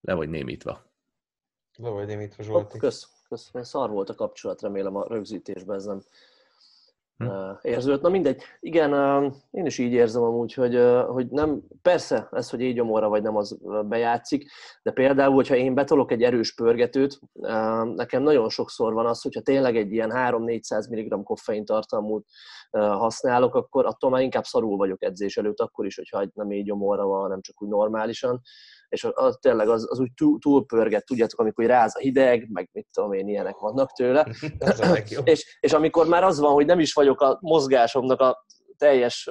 Le 0.00 0.14
vagy 0.14 0.28
némítva. 0.28 0.92
Le 1.76 1.88
vagy 1.88 2.06
némítva, 2.06 2.42
Zsolti. 2.42 2.78
Kösz, 2.78 3.24
kösz. 3.28 3.50
Szar 3.62 3.90
volt 3.90 4.08
a 4.08 4.14
kapcsolat, 4.14 4.60
remélem 4.60 4.96
a 4.96 5.06
rögzítésben 5.08 5.76
ez 5.76 5.84
nem 5.84 6.00
hm. 7.16 7.28
érződött. 7.62 8.02
Na 8.02 8.08
mindegy. 8.08 8.42
Igen, 8.60 8.92
én 9.50 9.66
is 9.66 9.78
így 9.78 9.92
érzem 9.92 10.22
amúgy, 10.22 10.54
hogy, 10.54 10.80
hogy 11.06 11.26
nem, 11.26 11.62
persze 11.82 12.28
ez, 12.32 12.50
hogy 12.50 12.60
így 12.60 12.80
omorra 12.80 13.08
vagy 13.08 13.22
nem, 13.22 13.36
az 13.36 13.58
bejátszik, 13.84 14.50
de 14.82 14.90
például, 14.90 15.34
hogyha 15.34 15.54
én 15.54 15.74
betolok 15.74 16.12
egy 16.12 16.22
erős 16.22 16.54
pörgetőt, 16.54 17.20
nekem 17.94 18.22
nagyon 18.22 18.48
sokszor 18.48 18.92
van 18.92 19.06
az, 19.06 19.22
hogyha 19.22 19.40
tényleg 19.40 19.76
egy 19.76 19.92
ilyen 19.92 20.12
3-400 20.14 20.90
mg 20.90 21.22
koffein 21.22 21.64
tartalmút 21.64 22.26
használok, 22.70 23.54
akkor 23.54 23.86
attól 23.86 24.10
már 24.10 24.22
inkább 24.22 24.44
szarul 24.44 24.76
vagyok 24.76 25.02
edzés 25.02 25.36
előtt, 25.36 25.60
akkor 25.60 25.86
is, 25.86 25.96
hogyha 25.96 26.26
nem 26.34 26.52
így 26.52 26.70
omorra 26.70 27.06
van, 27.06 27.20
hanem 27.20 27.40
csak 27.40 27.62
úgy 27.62 27.68
normálisan 27.68 28.40
és 28.88 29.06
az, 29.12 29.38
tényleg 29.40 29.68
az, 29.68 29.86
az 29.90 30.00
úgy 30.00 30.12
túl, 30.16 30.38
túl 30.38 30.66
pörget, 30.66 31.04
tudjátok, 31.04 31.40
amikor 31.40 31.64
ráz 31.64 31.96
a 31.96 31.98
hideg, 31.98 32.48
meg 32.52 32.68
mit 32.72 32.86
tudom 32.92 33.12
én, 33.12 33.28
ilyenek 33.28 33.56
vannak 33.56 33.92
tőle. 33.92 34.26
és, 35.24 35.58
és 35.60 35.72
amikor 35.72 36.06
már 36.06 36.24
az 36.24 36.38
van, 36.38 36.52
hogy 36.52 36.66
nem 36.66 36.80
is 36.80 36.92
vagyok 36.92 37.20
a 37.20 37.38
mozgásomnak 37.40 38.20
a 38.20 38.46
teljes 38.76 39.28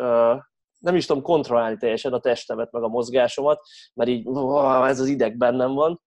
nem 0.86 0.96
is 0.96 1.06
tudom 1.06 1.24
kontrollálni 1.24 1.78
teljesen 1.78 2.14
a 2.14 2.20
testemet, 2.20 2.72
meg 2.72 2.84
a 2.84 2.88
mozgásomat, 2.88 3.60
mert 3.94 4.10
így 4.10 4.28
ez 4.88 5.00
az 5.00 5.08
ideg 5.08 5.38
bennem 5.38 5.74
van. 5.74 6.02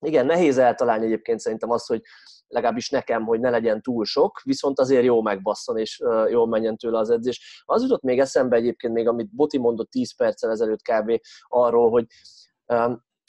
Igen, 0.00 0.26
nehéz 0.26 0.58
eltalálni 0.58 1.04
egyébként 1.04 1.40
szerintem 1.40 1.70
azt, 1.70 1.86
hogy 1.86 2.02
legalábbis 2.46 2.90
nekem, 2.90 3.24
hogy 3.24 3.40
ne 3.40 3.50
legyen 3.50 3.82
túl 3.82 4.04
sok, 4.04 4.40
viszont 4.42 4.78
azért 4.78 5.04
jó 5.04 5.22
megbasszon, 5.22 5.78
és 5.78 6.02
jól 6.28 6.46
menjen 6.46 6.76
tőle 6.76 6.98
az 6.98 7.10
edzés. 7.10 7.62
Az 7.64 7.82
jutott 7.82 8.02
még 8.02 8.20
eszembe 8.20 8.56
egyébként 8.56 8.92
még, 8.92 9.08
amit 9.08 9.34
Boti 9.34 9.58
mondott 9.58 9.90
10 9.90 10.16
perccel 10.16 10.50
ezelőtt 10.50 10.82
kb. 10.82 11.20
arról, 11.46 11.90
hogy 11.90 12.06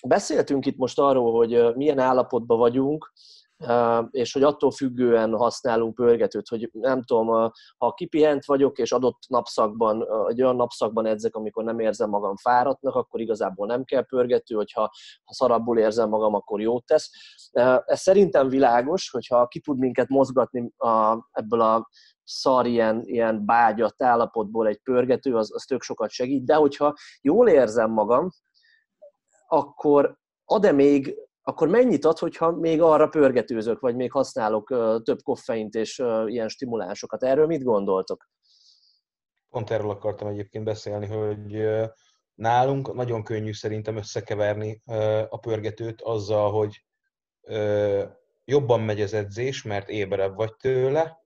Beszéltünk 0.07 0.65
itt 0.65 0.77
most 0.77 0.99
arról, 0.99 1.33
hogy 1.33 1.75
milyen 1.75 1.99
állapotban 1.99 2.57
vagyunk, 2.57 3.13
és 4.09 4.33
hogy 4.33 4.43
attól 4.43 4.71
függően 4.71 5.35
használunk 5.35 5.95
pörgetőt, 5.95 6.47
hogy 6.47 6.69
nem 6.73 7.03
tudom, 7.03 7.51
ha 7.77 7.93
kipihent 7.93 8.45
vagyok, 8.45 8.77
és 8.77 8.91
adott 8.91 9.19
napszakban, 9.27 10.05
egy 10.27 10.41
olyan 10.41 10.55
napszakban 10.55 11.05
edzek, 11.05 11.35
amikor 11.35 11.63
nem 11.63 11.79
érzem 11.79 12.09
magam 12.09 12.35
fáradtnak, 12.35 12.95
akkor 12.95 13.19
igazából 13.19 13.67
nem 13.67 13.83
kell 13.83 14.05
pörgető, 14.05 14.55
hogyha 14.55 14.81
ha 15.23 15.33
szarabbul 15.33 15.79
érzem 15.79 16.09
magam, 16.09 16.33
akkor 16.33 16.61
jót 16.61 16.85
tesz. 16.85 17.09
Ez 17.85 17.99
szerintem 17.99 18.49
világos, 18.49 19.09
hogyha 19.09 19.47
ki 19.47 19.59
tud 19.59 19.77
minket 19.77 20.07
mozgatni 20.07 20.71
a, 20.77 21.27
ebből 21.31 21.61
a 21.61 21.89
szar 22.23 22.65
ilyen, 22.65 23.01
ilyen 23.05 23.45
bágyat 23.45 24.03
állapotból 24.03 24.67
egy 24.67 24.79
pörgető, 24.83 25.35
az, 25.35 25.53
az 25.53 25.63
tök 25.63 25.81
sokat 25.81 26.09
segít, 26.09 26.45
de 26.45 26.55
hogyha 26.55 26.93
jól 27.21 27.47
érzem 27.47 27.91
magam, 27.91 28.29
akkor 29.49 30.17
ad-e 30.45 30.71
még, 30.71 31.15
akkor 31.41 31.67
mennyit 31.67 32.05
ad, 32.05 32.17
hogyha 32.17 32.51
még 32.51 32.81
arra 32.81 33.07
pörgetőzök, 33.07 33.79
vagy 33.79 33.95
még 33.95 34.11
használok 34.11 34.67
több 35.03 35.21
koffeint 35.23 35.75
és 35.75 36.03
ilyen 36.25 36.47
stimulánsokat? 36.47 37.23
Erről 37.23 37.45
mit 37.45 37.63
gondoltok? 37.63 38.29
Pont 39.49 39.69
erről 39.69 39.89
akartam 39.89 40.27
egyébként 40.27 40.63
beszélni, 40.63 41.07
hogy 41.07 41.67
nálunk 42.33 42.93
nagyon 42.93 43.23
könnyű 43.23 43.53
szerintem 43.53 43.97
összekeverni 43.97 44.81
a 45.29 45.37
pörgetőt 45.37 46.01
azzal, 46.01 46.51
hogy 46.51 46.85
jobban 48.45 48.81
megy 48.81 49.01
az 49.01 49.13
edzés, 49.13 49.63
mert 49.63 49.89
éberebb 49.89 50.35
vagy 50.35 50.55
tőle, 50.55 51.18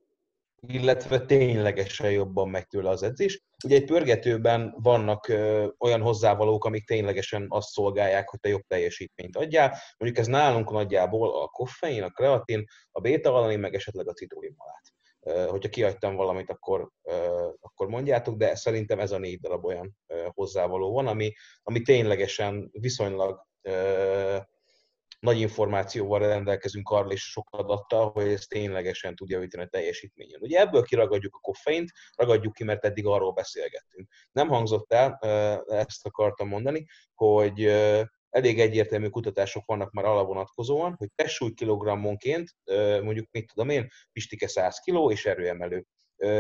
illetve 0.68 1.26
ténylegesen 1.26 2.12
jobban 2.12 2.50
megy 2.50 2.68
tőle 2.68 2.90
az 2.90 3.04
edzés. 3.04 3.42
Ugye 3.66 3.76
egy 3.76 3.86
pörgetőben 3.86 4.76
vannak 4.78 5.28
ö, 5.28 5.68
olyan 5.80 6.02
hozzávalók, 6.02 6.66
amik 6.66 6.86
ténylegesen 6.86 7.46
azt 7.50 7.70
szolgálják, 7.70 8.30
hogy 8.30 8.40
te 8.40 8.50
jobb 8.50 8.62
teljesítményt 8.68 9.38
adjál. 9.38 9.78
Mondjuk 9.98 10.26
ez 10.26 10.28
nálunk 10.28 10.72
nagyjából 10.72 11.42
a 11.42 11.48
koffein, 11.48 12.04
a 12.04 12.10
kreatin, 12.10 12.66
a 12.92 13.02
beta-alanin, 13.02 13.60
meg 13.60 13.74
esetleg 13.74 14.08
a 14.08 14.14
citrulinmalát. 14.14 14.82
Hogyha 15.50 15.70
kiadtam 15.70 16.16
valamit, 16.16 16.50
akkor, 16.50 16.90
akkor 17.60 17.88
mondjátok, 17.88 18.36
de 18.36 18.56
szerintem 18.56 19.00
ez 19.00 19.12
a 19.12 19.18
négy 19.18 19.40
darab 19.40 19.66
olyan 19.66 19.98
hozzávaló 20.28 20.94
van, 20.94 21.08
ami, 21.08 21.34
ami 21.64 21.82
ténylegesen 21.82 22.70
viszonylag 22.72 23.48
nagy 25.24 25.40
információval 25.40 26.20
rendelkezünk 26.20 26.90
arról 26.90 27.12
és 27.12 27.22
sok 27.22 27.48
adattal, 27.52 28.10
hogy 28.12 28.28
ez 28.28 28.46
ténylegesen 28.46 29.16
tudja 29.16 29.36
javítani 29.36 29.64
a 29.64 29.68
teljesítményen. 29.68 30.40
Ugye 30.42 30.60
ebből 30.60 30.84
kiragadjuk 30.84 31.36
a 31.36 31.40
koffeint, 31.40 31.92
ragadjuk 32.16 32.54
ki, 32.54 32.64
mert 32.64 32.86
eddig 32.86 33.06
arról 33.06 33.34
beszélgettünk. 33.34 34.08
Nem 34.32 34.48
hangzott 34.48 34.94
el, 34.94 35.18
ezt 35.68 36.06
akartam 36.06 36.48
mondani, 36.48 36.86
hogy 37.14 37.66
elég 38.30 38.60
egyértelmű 38.60 39.08
kutatások 39.08 39.66
vannak 39.66 39.92
már 39.92 40.06
alavonatkozóan, 40.06 40.96
hogy 40.98 41.10
testsúly 41.16 41.54
kilogrammonként, 41.54 42.50
mondjuk 43.02 43.28
mit 43.32 43.48
tudom 43.54 43.70
én, 43.70 43.88
Pistike 44.12 44.48
100 44.48 44.80
kg 44.80 45.12
és 45.12 45.26
erőemelő. 45.26 45.86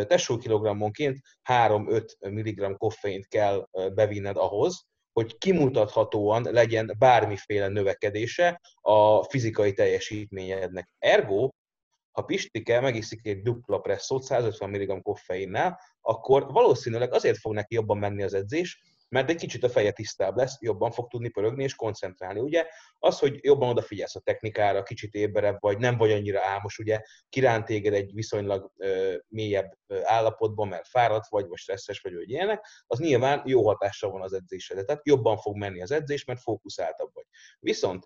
Testsúly 0.07 0.37
kilogrammonként 0.37 1.17
3-5 1.49 2.07
mg 2.19 2.77
koffeint 2.77 3.27
kell 3.27 3.67
bevinned 3.93 4.37
ahhoz, 4.37 4.91
hogy 5.13 5.37
kimutathatóan 5.37 6.43
legyen 6.51 6.95
bármiféle 6.97 7.67
növekedése 7.67 8.61
a 8.81 9.23
fizikai 9.23 9.73
teljesítményednek. 9.73 10.89
Ergo, 10.99 11.49
ha 12.11 12.21
Pistike 12.21 12.79
megiszik 12.79 13.25
egy 13.27 13.41
dupla 13.41 13.79
presszót 13.79 14.23
150 14.23 14.69
mg 14.69 15.01
koffeinnel, 15.01 15.79
akkor 16.01 16.51
valószínűleg 16.51 17.13
azért 17.13 17.37
fog 17.37 17.53
neki 17.53 17.75
jobban 17.75 17.97
menni 17.97 18.23
az 18.23 18.33
edzés, 18.33 18.81
mert 19.13 19.29
egy 19.29 19.35
kicsit 19.35 19.63
a 19.63 19.69
feje 19.69 19.91
tisztább 19.91 20.37
lesz, 20.37 20.57
jobban 20.61 20.91
fog 20.91 21.07
tudni 21.07 21.29
pörögni 21.29 21.63
és 21.63 21.75
koncentrálni. 21.75 22.39
Ugye 22.39 22.65
az, 22.99 23.19
hogy 23.19 23.39
jobban 23.41 23.69
odafigyelsz 23.69 24.15
a 24.15 24.19
technikára, 24.19 24.83
kicsit 24.83 25.13
éberebb 25.13 25.57
vagy, 25.59 25.77
nem 25.77 25.97
vagy 25.97 26.11
annyira 26.11 26.41
álmos, 26.43 26.79
ugye 26.79 27.01
kiránt 27.29 27.65
téged 27.65 27.93
egy 27.93 28.13
viszonylag 28.13 28.71
ö, 28.77 29.15
mélyebb 29.27 29.77
állapotban, 30.03 30.67
mert 30.67 30.87
fáradt 30.87 31.29
vagy, 31.29 31.47
vagy 31.47 31.57
stresszes 31.57 31.99
vagy, 31.99 32.13
vagy 32.13 32.29
ilyenek, 32.29 32.65
az 32.87 32.99
nyilván 32.99 33.41
jó 33.45 33.65
hatással 33.67 34.11
van 34.11 34.21
az 34.21 34.33
edzésedre. 34.33 34.83
Tehát 34.83 35.07
jobban 35.07 35.37
fog 35.37 35.57
menni 35.57 35.81
az 35.81 35.91
edzés, 35.91 36.25
mert 36.25 36.41
fókuszáltabb 36.41 37.09
vagy. 37.13 37.25
Viszont 37.59 38.05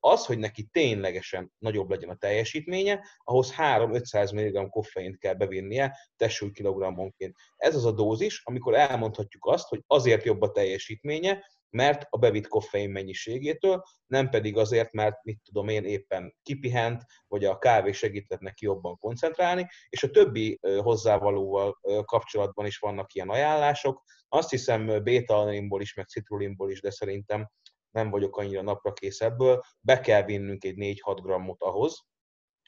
az, 0.00 0.26
hogy 0.26 0.38
neki 0.38 0.68
ténylegesen 0.72 1.52
nagyobb 1.58 1.90
legyen 1.90 2.10
a 2.10 2.16
teljesítménye, 2.16 3.04
ahhoz 3.24 3.54
3-500 3.56 4.34
mg 4.34 4.68
koffeint 4.68 5.18
kell 5.18 5.34
bevinnie 5.34 5.96
testsúly 6.16 6.50
kilogrammonként. 6.50 7.36
Ez 7.56 7.74
az 7.74 7.84
a 7.84 7.92
dózis, 7.92 8.42
amikor 8.44 8.74
elmondhatjuk 8.74 9.46
azt, 9.46 9.68
hogy 9.68 9.82
azért 9.86 10.24
jobb 10.30 10.42
a 10.42 10.50
teljesítménye, 10.50 11.44
mert 11.70 12.06
a 12.10 12.18
bevitt 12.18 12.46
koffein 12.46 12.90
mennyiségétől, 12.90 13.82
nem 14.06 14.28
pedig 14.28 14.56
azért, 14.56 14.92
mert 14.92 15.24
mit 15.24 15.40
tudom 15.44 15.68
én 15.68 15.84
éppen 15.84 16.34
kipihent, 16.42 17.02
vagy 17.28 17.44
a 17.44 17.58
kávé 17.58 17.92
segített 17.92 18.40
neki 18.40 18.64
jobban 18.64 18.98
koncentrálni, 18.98 19.66
és 19.88 20.02
a 20.02 20.10
többi 20.10 20.58
hozzávalóval 20.60 21.78
kapcsolatban 22.04 22.66
is 22.66 22.78
vannak 22.78 23.12
ilyen 23.12 23.28
ajánlások. 23.28 24.02
Azt 24.28 24.50
hiszem 24.50 25.02
béta 25.02 25.52
is, 25.78 25.94
meg 25.94 26.06
citrulinból 26.06 26.70
is, 26.70 26.80
de 26.80 26.90
szerintem 26.90 27.50
nem 27.90 28.10
vagyok 28.10 28.36
annyira 28.36 28.62
napra 28.62 28.92
kész 28.92 29.20
ebből, 29.20 29.62
be 29.80 30.00
kell 30.00 30.22
vinnünk 30.22 30.64
egy 30.64 30.74
4-6 30.76 31.18
grammot 31.22 31.62
ahhoz, 31.62 32.08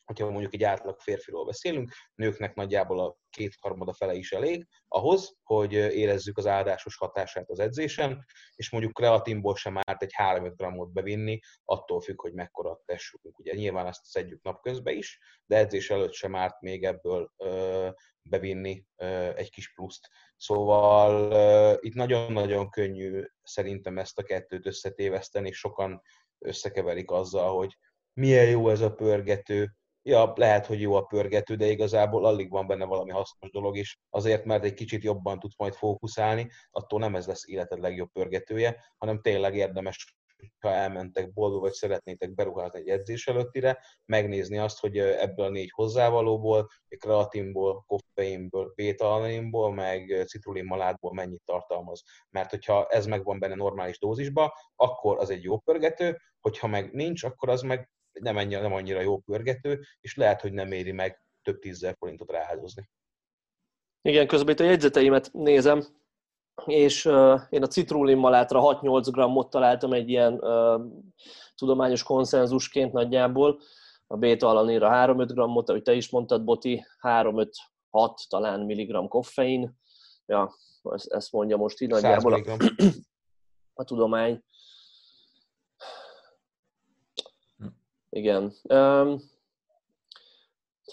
hogyha 0.05 0.31
mondjuk 0.31 0.55
egy 0.55 0.65
átlag 0.65 1.01
férfiról 1.01 1.45
beszélünk, 1.45 1.93
nőknek 2.15 2.55
nagyjából 2.55 3.01
a 3.01 3.17
kétharmada 3.31 3.93
fele 3.93 4.15
is 4.15 4.33
elég 4.33 4.67
ahhoz, 4.89 5.37
hogy 5.43 5.73
érezzük 5.73 6.39
az 6.39 6.47
áldásos 6.47 6.97
hatását 6.97 7.51
az 7.51 7.59
edzésen, 7.59 8.25
és 8.55 8.71
mondjuk 8.71 8.93
kreatinból 8.93 9.57
sem 9.57 9.77
árt 9.77 10.03
egy 10.03 10.13
3-5 10.17 10.53
grammot 10.57 10.93
bevinni, 10.93 11.39
attól 11.65 12.01
függ, 12.01 12.21
hogy 12.21 12.33
mekkora 12.33 12.71
a 12.71 12.83
testsúlyunk. 12.85 13.39
Ugye 13.39 13.55
nyilván 13.55 13.87
azt 13.87 14.05
szedjük 14.05 14.43
napközben 14.43 14.97
is, 14.97 15.19
de 15.47 15.57
edzés 15.57 15.91
előtt 15.91 16.13
sem 16.13 16.35
árt 16.35 16.61
még 16.61 16.85
ebből 16.85 17.33
ö, 17.37 17.89
bevinni 18.23 18.85
ö, 18.97 19.37
egy 19.37 19.51
kis 19.51 19.73
pluszt. 19.73 20.09
Szóval 20.37 21.33
ö, 21.33 21.77
itt 21.81 21.95
nagyon-nagyon 21.95 22.71
könnyű 22.71 23.25
szerintem 23.43 23.99
ezt 23.99 24.19
a 24.19 24.23
kettőt 24.23 24.67
összetéveszteni, 24.67 25.53
sokan 25.53 26.03
összekeverik 26.39 27.11
azzal, 27.11 27.57
hogy 27.57 27.79
milyen 28.13 28.49
jó 28.49 28.69
ez 28.69 28.81
a 28.81 28.95
pörgető, 28.95 29.77
ja, 30.03 30.33
lehet, 30.37 30.67
hogy 30.67 30.81
jó 30.81 30.95
a 30.95 31.03
pörgető, 31.03 31.55
de 31.55 31.67
igazából 31.67 32.25
alig 32.25 32.51
van 32.51 32.67
benne 32.67 32.85
valami 32.85 33.11
hasznos 33.11 33.51
dolog 33.51 33.77
is, 33.77 33.99
azért, 34.11 34.45
mert 34.45 34.65
egy 34.65 34.75
kicsit 34.75 35.03
jobban 35.03 35.39
tudsz 35.39 35.57
majd 35.57 35.75
fókuszálni, 35.75 36.51
attól 36.71 36.99
nem 36.99 37.15
ez 37.15 37.27
lesz 37.27 37.49
életed 37.49 37.81
legjobb 37.81 38.11
pörgetője, 38.13 38.85
hanem 38.99 39.21
tényleg 39.21 39.57
érdemes 39.57 40.17
ha 40.61 40.69
elmentek 40.69 41.33
boldog, 41.33 41.61
vagy 41.61 41.73
szeretnétek 41.73 42.35
beruházni 42.35 42.79
egy 42.79 42.89
edzés 42.89 43.27
előttire, 43.27 43.79
megnézni 44.05 44.59
azt, 44.59 44.81
hogy 44.81 44.99
ebből 44.99 45.47
a 45.47 45.51
négy 45.51 45.71
hozzávalóból, 45.71 46.69
kreatinból, 46.99 47.85
koffeinből, 47.87 48.73
bétalaninból, 48.75 49.75
meg 49.75 50.25
citrulinmalátból 50.27 51.13
mennyit 51.13 51.43
tartalmaz. 51.45 52.03
Mert 52.31 52.51
hogyha 52.51 52.87
ez 52.87 53.07
megvan 53.07 53.39
benne 53.39 53.55
normális 53.55 53.99
dózisba, 53.99 54.55
akkor 54.77 55.19
az 55.19 55.31
egy 55.31 55.43
jó 55.43 55.59
pörgető, 55.59 56.19
hogyha 56.41 56.67
meg 56.67 56.93
nincs, 56.93 57.23
akkor 57.25 57.49
az 57.49 57.63
meg 57.63 57.91
nem, 58.13 58.39
ennyi, 58.39 58.55
nem 58.55 58.73
annyira 58.73 59.01
jó 59.01 59.19
pörgető, 59.19 59.81
és 60.01 60.17
lehet, 60.17 60.41
hogy 60.41 60.53
nem 60.53 60.73
éri 60.73 60.93
meg 60.93 61.25
több 61.43 61.59
tízzer 61.59 61.97
forintot 61.99 62.31
rááldozni. 62.31 62.89
Igen, 64.03 64.27
közben 64.27 64.55
itt 64.55 64.61
a 64.61 64.65
jegyzeteimet 64.65 65.33
nézem, 65.33 65.87
és 66.65 67.05
uh, 67.05 67.41
én 67.49 67.63
a 67.63 67.67
citrulinmalátra 67.67 68.61
6-8 68.81 69.09
grammot 69.11 69.51
találtam 69.51 69.93
egy 69.93 70.09
ilyen 70.09 70.33
uh, 70.33 70.81
tudományos 71.55 72.03
konszenzusként 72.03 72.93
nagyjából, 72.93 73.61
a 74.07 74.17
beta 74.17 74.49
alanira 74.49 74.91
3-5 74.93 75.31
grammot, 75.33 75.69
ahogy 75.69 75.83
te 75.83 75.93
is 75.93 76.11
mondtad, 76.11 76.45
Boti, 76.45 76.85
3-5-6 77.01 77.49
talán 78.29 78.61
milligram 78.61 79.09
koffein, 79.09 79.79
ja, 80.27 80.55
ezt 81.09 81.33
mondja 81.33 81.57
most 81.57 81.81
így 81.81 81.89
nagyjából 81.89 82.33
a, 82.33 82.57
a 83.75 83.85
tudomány. 83.85 84.45
Igen. 88.15 88.53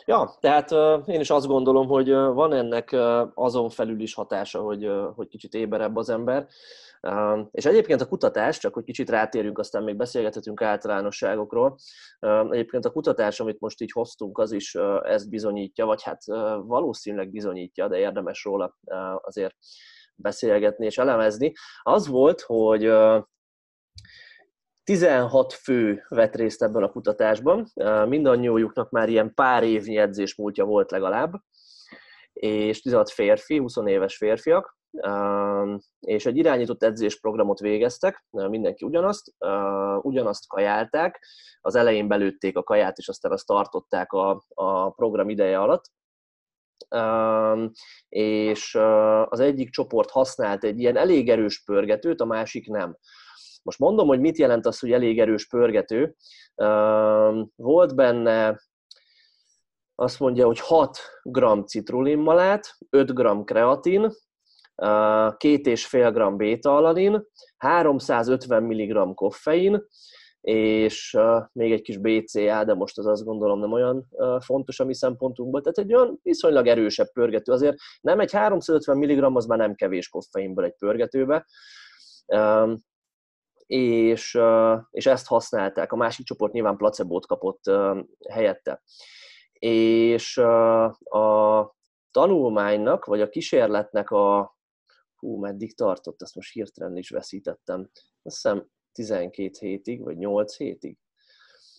Ja, 0.05 0.37
tehát 0.39 0.71
én 1.07 1.19
is 1.19 1.29
azt 1.29 1.47
gondolom, 1.47 1.87
hogy 1.87 2.11
van 2.11 2.53
ennek 2.53 2.95
azon 3.33 3.69
felül 3.69 4.01
is 4.01 4.13
hatása, 4.13 4.61
hogy, 4.61 4.91
hogy 5.15 5.27
kicsit 5.27 5.53
éberebb 5.53 5.95
az 5.95 6.09
ember. 6.09 6.47
És 7.51 7.65
egyébként 7.65 8.01
a 8.01 8.07
kutatás, 8.07 8.57
csak 8.57 8.73
hogy 8.73 8.83
kicsit 8.83 9.09
rátérünk, 9.09 9.59
aztán 9.59 9.83
még 9.83 9.95
beszélgethetünk 9.95 10.61
általánosságokról. 10.61 11.75
Egyébként 12.49 12.85
a 12.85 12.91
kutatás, 12.91 13.39
amit 13.39 13.59
most 13.59 13.81
így 13.81 13.91
hoztunk, 13.91 14.37
az 14.37 14.51
is 14.51 14.75
ezt 15.03 15.29
bizonyítja, 15.29 15.85
vagy 15.85 16.03
hát 16.03 16.23
valószínűleg 16.65 17.31
bizonyítja, 17.31 17.87
de 17.87 17.97
érdemes 17.97 18.43
róla 18.43 18.77
azért 19.21 19.55
beszélgetni 20.15 20.85
és 20.85 20.97
elemezni. 20.97 21.53
Az 21.81 22.07
volt, 22.07 22.41
hogy 22.41 22.91
16 24.89 25.53
fő 25.53 26.05
vett 26.07 26.35
részt 26.35 26.63
ebben 26.63 26.83
a 26.83 26.89
kutatásban, 26.89 27.67
mindannyiójuknak 28.07 28.89
már 28.89 29.09
ilyen 29.09 29.33
pár 29.33 29.63
évnyi 29.63 29.97
edzésmúltja 29.97 30.65
volt 30.65 30.91
legalább, 30.91 31.33
és 32.33 32.81
16 32.81 33.09
férfi, 33.09 33.57
20 33.57 33.75
éves 33.85 34.17
férfiak, 34.17 34.77
és 35.99 36.25
egy 36.25 36.37
irányított 36.37 36.83
edzésprogramot 36.83 37.59
végeztek, 37.59 38.25
mindenki 38.29 38.85
ugyanazt, 38.85 39.33
ugyanazt 40.01 40.47
kajálták, 40.47 41.25
az 41.61 41.75
elején 41.75 42.07
belőtték 42.07 42.57
a 42.57 42.63
kaját, 42.63 42.97
és 42.97 43.07
aztán 43.07 43.31
azt 43.31 43.45
tartották 43.45 44.11
a, 44.11 44.43
a 44.47 44.89
program 44.89 45.29
ideje 45.29 45.59
alatt, 45.59 45.91
és 48.09 48.75
az 49.25 49.39
egyik 49.39 49.69
csoport 49.69 50.09
használt 50.09 50.63
egy 50.63 50.79
ilyen 50.79 50.97
elég 50.97 51.29
erős 51.29 51.63
pörgetőt, 51.63 52.21
a 52.21 52.25
másik 52.25 52.67
nem. 52.67 52.97
Most 53.61 53.79
mondom, 53.79 54.07
hogy 54.07 54.19
mit 54.19 54.37
jelent 54.37 54.65
az, 54.65 54.79
hogy 54.79 54.91
elég 54.91 55.19
erős 55.19 55.47
pörgető. 55.47 56.15
Volt 57.55 57.95
benne 57.95 58.61
azt 59.95 60.19
mondja, 60.19 60.45
hogy 60.45 60.59
6 60.59 60.97
g 61.23 61.67
citrulinmalát, 61.67 62.77
5 62.89 63.13
g 63.13 63.43
kreatin, 63.43 64.11
2,5 64.75 66.11
g 66.13 66.35
béta-alanin, 66.35 67.27
350 67.57 68.63
mg 68.63 69.13
koffein, 69.13 69.85
és 70.41 71.17
még 71.51 71.71
egy 71.71 71.81
kis 71.81 71.97
BCA, 71.97 72.63
de 72.63 72.73
most 72.73 72.97
az 72.97 73.05
azt 73.05 73.23
gondolom 73.23 73.59
nem 73.59 73.71
olyan 73.71 74.07
fontos 74.39 74.79
a 74.79 74.85
mi 74.85 74.93
szempontunkból. 74.93 75.61
Tehát 75.61 75.77
egy 75.77 75.93
olyan 75.93 76.19
viszonylag 76.23 76.67
erősebb 76.67 77.11
pörgető. 77.11 77.51
Azért 77.51 77.75
nem 78.01 78.19
egy 78.19 78.31
350 78.31 78.97
mg, 78.97 79.35
az 79.35 79.45
már 79.45 79.57
nem 79.57 79.75
kevés 79.75 80.09
koffeinből 80.09 80.65
egy 80.65 80.75
pörgetőbe 80.77 81.45
és, 83.69 84.39
és 84.91 85.05
ezt 85.05 85.27
használták. 85.27 85.91
A 85.91 85.95
másik 85.95 86.25
csoport 86.25 86.53
nyilván 86.53 86.77
placebót 86.77 87.25
kapott 87.25 87.61
helyette. 88.29 88.83
És 89.53 90.37
a 91.03 91.75
tanulmánynak, 92.11 93.05
vagy 93.05 93.21
a 93.21 93.29
kísérletnek 93.29 94.09
a 94.09 94.55
hú, 95.15 95.39
meddig 95.39 95.75
tartott, 95.75 96.21
ezt 96.21 96.35
most 96.35 96.53
hirtelen 96.53 96.97
is 96.97 97.09
veszítettem. 97.09 97.89
Azt 98.21 98.35
hiszem 98.35 98.67
12 98.91 99.51
hétig, 99.59 100.03
vagy 100.03 100.17
8 100.17 100.55
hétig. 100.55 100.97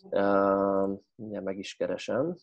Uh, 0.03 0.98
meg 1.16 1.59
is 1.59 1.74
keresem. 1.74 2.37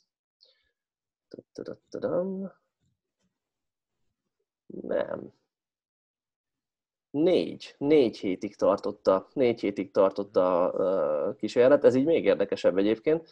Nem, 4.66 5.34
négy, 7.10 7.76
négy 7.78 8.18
hétig 8.18 8.56
tartotta, 8.56 9.28
négy 9.34 9.60
hétig 9.60 9.92
tartotta 9.92 10.72
a 10.72 11.34
kísérlet, 11.34 11.84
ez 11.84 11.96
így 11.96 12.06
még 12.06 12.26
érdekesebb 12.26 12.78
egyébként, 12.78 13.30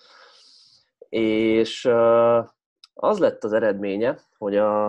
és 1.09 1.85
az 2.93 3.19
lett 3.19 3.43
az 3.43 3.53
eredménye, 3.53 4.19
hogy 4.37 4.55
a, 4.55 4.85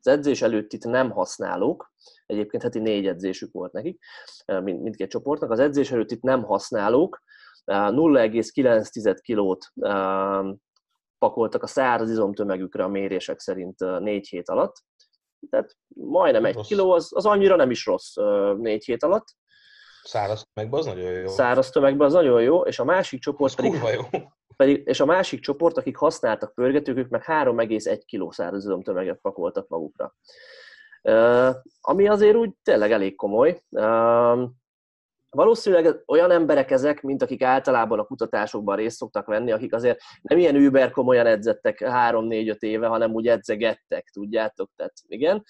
az 0.00 0.06
edzés 0.06 0.42
előtt 0.42 0.72
itt 0.72 0.84
nem 0.84 1.10
használók, 1.10 1.92
egyébként 2.26 2.62
heti 2.62 2.78
négy 2.78 3.06
edzésük 3.06 3.52
volt 3.52 3.72
nekik, 3.72 4.02
mind, 4.46 4.80
mindkét 4.80 5.10
csoportnak, 5.10 5.50
az 5.50 5.58
edzés 5.58 5.90
előtt 5.90 6.10
itt 6.10 6.22
nem 6.22 6.42
használók 6.42 7.22
0,9 7.64 9.18
kilót 9.22 9.72
pakoltak 11.18 11.62
a 11.62 11.66
száraz 11.66 12.10
izomtömegükre 12.10 12.84
a 12.84 12.88
mérések 12.88 13.40
szerint 13.40 13.78
négy 13.78 14.28
hét 14.28 14.48
alatt, 14.48 14.76
tehát 15.50 15.76
majdnem 15.94 16.44
egy 16.44 16.54
rossz. 16.54 16.66
kiló, 16.66 16.90
az, 16.90 17.10
az 17.14 17.26
annyira 17.26 17.56
nem 17.56 17.70
is 17.70 17.86
rossz 17.86 18.14
négy 18.56 18.84
hét 18.84 19.02
alatt. 19.02 19.26
Száraz 20.02 20.44
tömegben 20.52 20.80
az 20.80 20.86
nagyon 20.86 21.12
jó. 21.12 21.26
Száraz 21.28 21.70
tömegben 21.70 22.06
az 22.06 22.12
nagyon 22.12 22.42
jó, 22.42 22.60
és 22.60 22.78
a 22.78 22.84
másik 22.84 23.20
csoport 23.20 23.54
pedig, 23.54 23.72
jó. 23.72 24.02
pedig, 24.56 24.82
és 24.86 25.00
a 25.00 25.04
másik 25.04 25.40
csoport, 25.40 25.76
akik 25.76 25.96
használtak 25.96 26.54
pörgetők, 26.54 26.96
ők 26.96 27.08
meg 27.08 27.24
3,1 27.26 28.00
kg 28.12 28.32
száraz 28.32 28.68
tömeget 28.82 29.18
pakoltak 29.22 29.68
magukra. 29.68 30.14
ami 31.80 32.08
azért 32.08 32.36
úgy 32.36 32.50
tényleg 32.62 32.92
elég 32.92 33.16
komoly. 33.16 33.62
Valószínűleg 35.38 36.02
olyan 36.06 36.30
emberek 36.30 36.70
ezek, 36.70 37.02
mint 37.02 37.22
akik 37.22 37.42
általában 37.42 37.98
a 37.98 38.04
kutatásokban 38.04 38.76
részt 38.76 38.96
szoktak 38.96 39.26
venni, 39.26 39.52
akik 39.52 39.74
azért 39.74 40.00
nem 40.22 40.38
ilyen 40.38 40.54
über 40.54 40.90
komolyan 40.90 41.26
edzettek 41.26 41.78
3-4-5 41.84 42.58
éve, 42.58 42.86
hanem 42.86 43.12
úgy 43.12 43.28
edzegettek, 43.28 44.08
tudjátok, 44.12 44.70
tehát 44.76 44.92
igen. 45.06 45.44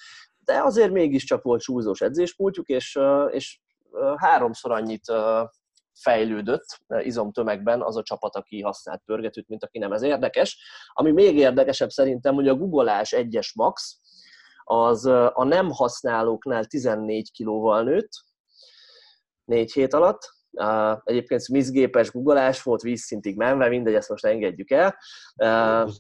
De 0.44 0.62
azért 0.62 0.90
mégiscsak 0.90 1.42
volt 1.42 1.60
súlyzós 1.60 2.00
edzéspultjuk, 2.00 2.66
és, 2.68 2.98
és 3.30 3.60
háromszor 4.16 4.72
annyit 4.72 5.12
fejlődött 5.94 6.66
izomtömegben 6.98 7.82
az 7.82 7.96
a 7.96 8.02
csapat, 8.02 8.36
aki 8.36 8.60
használt 8.60 9.02
pörgetőt, 9.04 9.48
mint 9.48 9.64
aki 9.64 9.78
nem. 9.78 9.92
Ez 9.92 10.02
érdekes. 10.02 10.58
Ami 10.92 11.10
még 11.10 11.36
érdekesebb 11.36 11.90
szerintem, 11.90 12.34
hogy 12.34 12.48
a 12.48 12.54
googleás 12.54 13.12
egyes 13.12 13.54
max, 13.54 13.98
az 14.64 15.06
a 15.32 15.44
nem 15.44 15.70
használóknál 15.70 16.64
14 16.64 17.30
kilóval 17.32 17.82
nőtt, 17.82 18.10
négy 19.48 19.72
hét 19.72 19.94
alatt. 19.94 20.36
Egyébként 21.04 21.42
smith 21.42 22.12
googleás 22.12 22.62
volt 22.62 22.82
vízszintig 22.82 23.36
menve, 23.36 23.68
mindegy, 23.68 23.94
ezt 23.94 24.08
most 24.08 24.24
engedjük 24.24 24.70
el. 24.70 24.98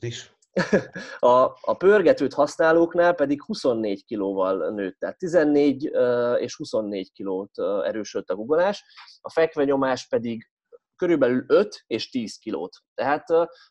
is. 0.02 0.36
A, 1.18 1.56
a 1.60 1.74
pörgetőt 1.78 2.34
használóknál 2.34 3.14
pedig 3.14 3.42
24 3.42 4.04
kilóval 4.04 4.70
nőtt, 4.70 4.98
tehát 4.98 5.18
14 5.18 5.90
és 6.38 6.56
24 6.56 7.12
kilót 7.12 7.58
erősödött 7.84 8.30
a 8.30 8.34
googleás, 8.34 8.84
a 9.20 9.30
fekvenyomás 9.30 10.08
pedig 10.08 10.48
körülbelül 10.96 11.44
5 11.46 11.84
és 11.86 12.10
10 12.10 12.36
kilót. 12.36 12.76
Tehát 12.94 13.24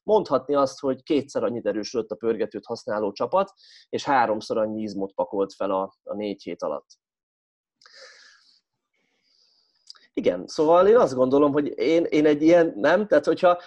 mondhatni 0.03 0.55
azt, 0.55 0.79
hogy 0.79 1.03
kétszer 1.03 1.43
annyit 1.43 1.65
erősödött 1.65 2.11
a 2.11 2.15
pörgetőt 2.15 2.65
használó 2.65 3.11
csapat, 3.11 3.53
és 3.89 4.03
háromszor 4.03 4.57
annyi 4.57 4.81
izmot 4.81 5.13
pakolt 5.13 5.53
fel 5.53 5.71
a, 5.71 5.93
a 6.03 6.15
négy 6.15 6.43
hét 6.43 6.63
alatt. 6.63 6.87
Igen, 10.17 10.43
szóval 10.47 10.87
én 10.87 10.97
azt 10.97 11.15
gondolom, 11.15 11.51
hogy 11.51 11.73
én, 11.79 12.03
én 12.03 12.25
egy 12.25 12.41
ilyen, 12.41 12.73
nem, 12.75 13.07
tehát 13.07 13.25
hogyha 13.25 13.61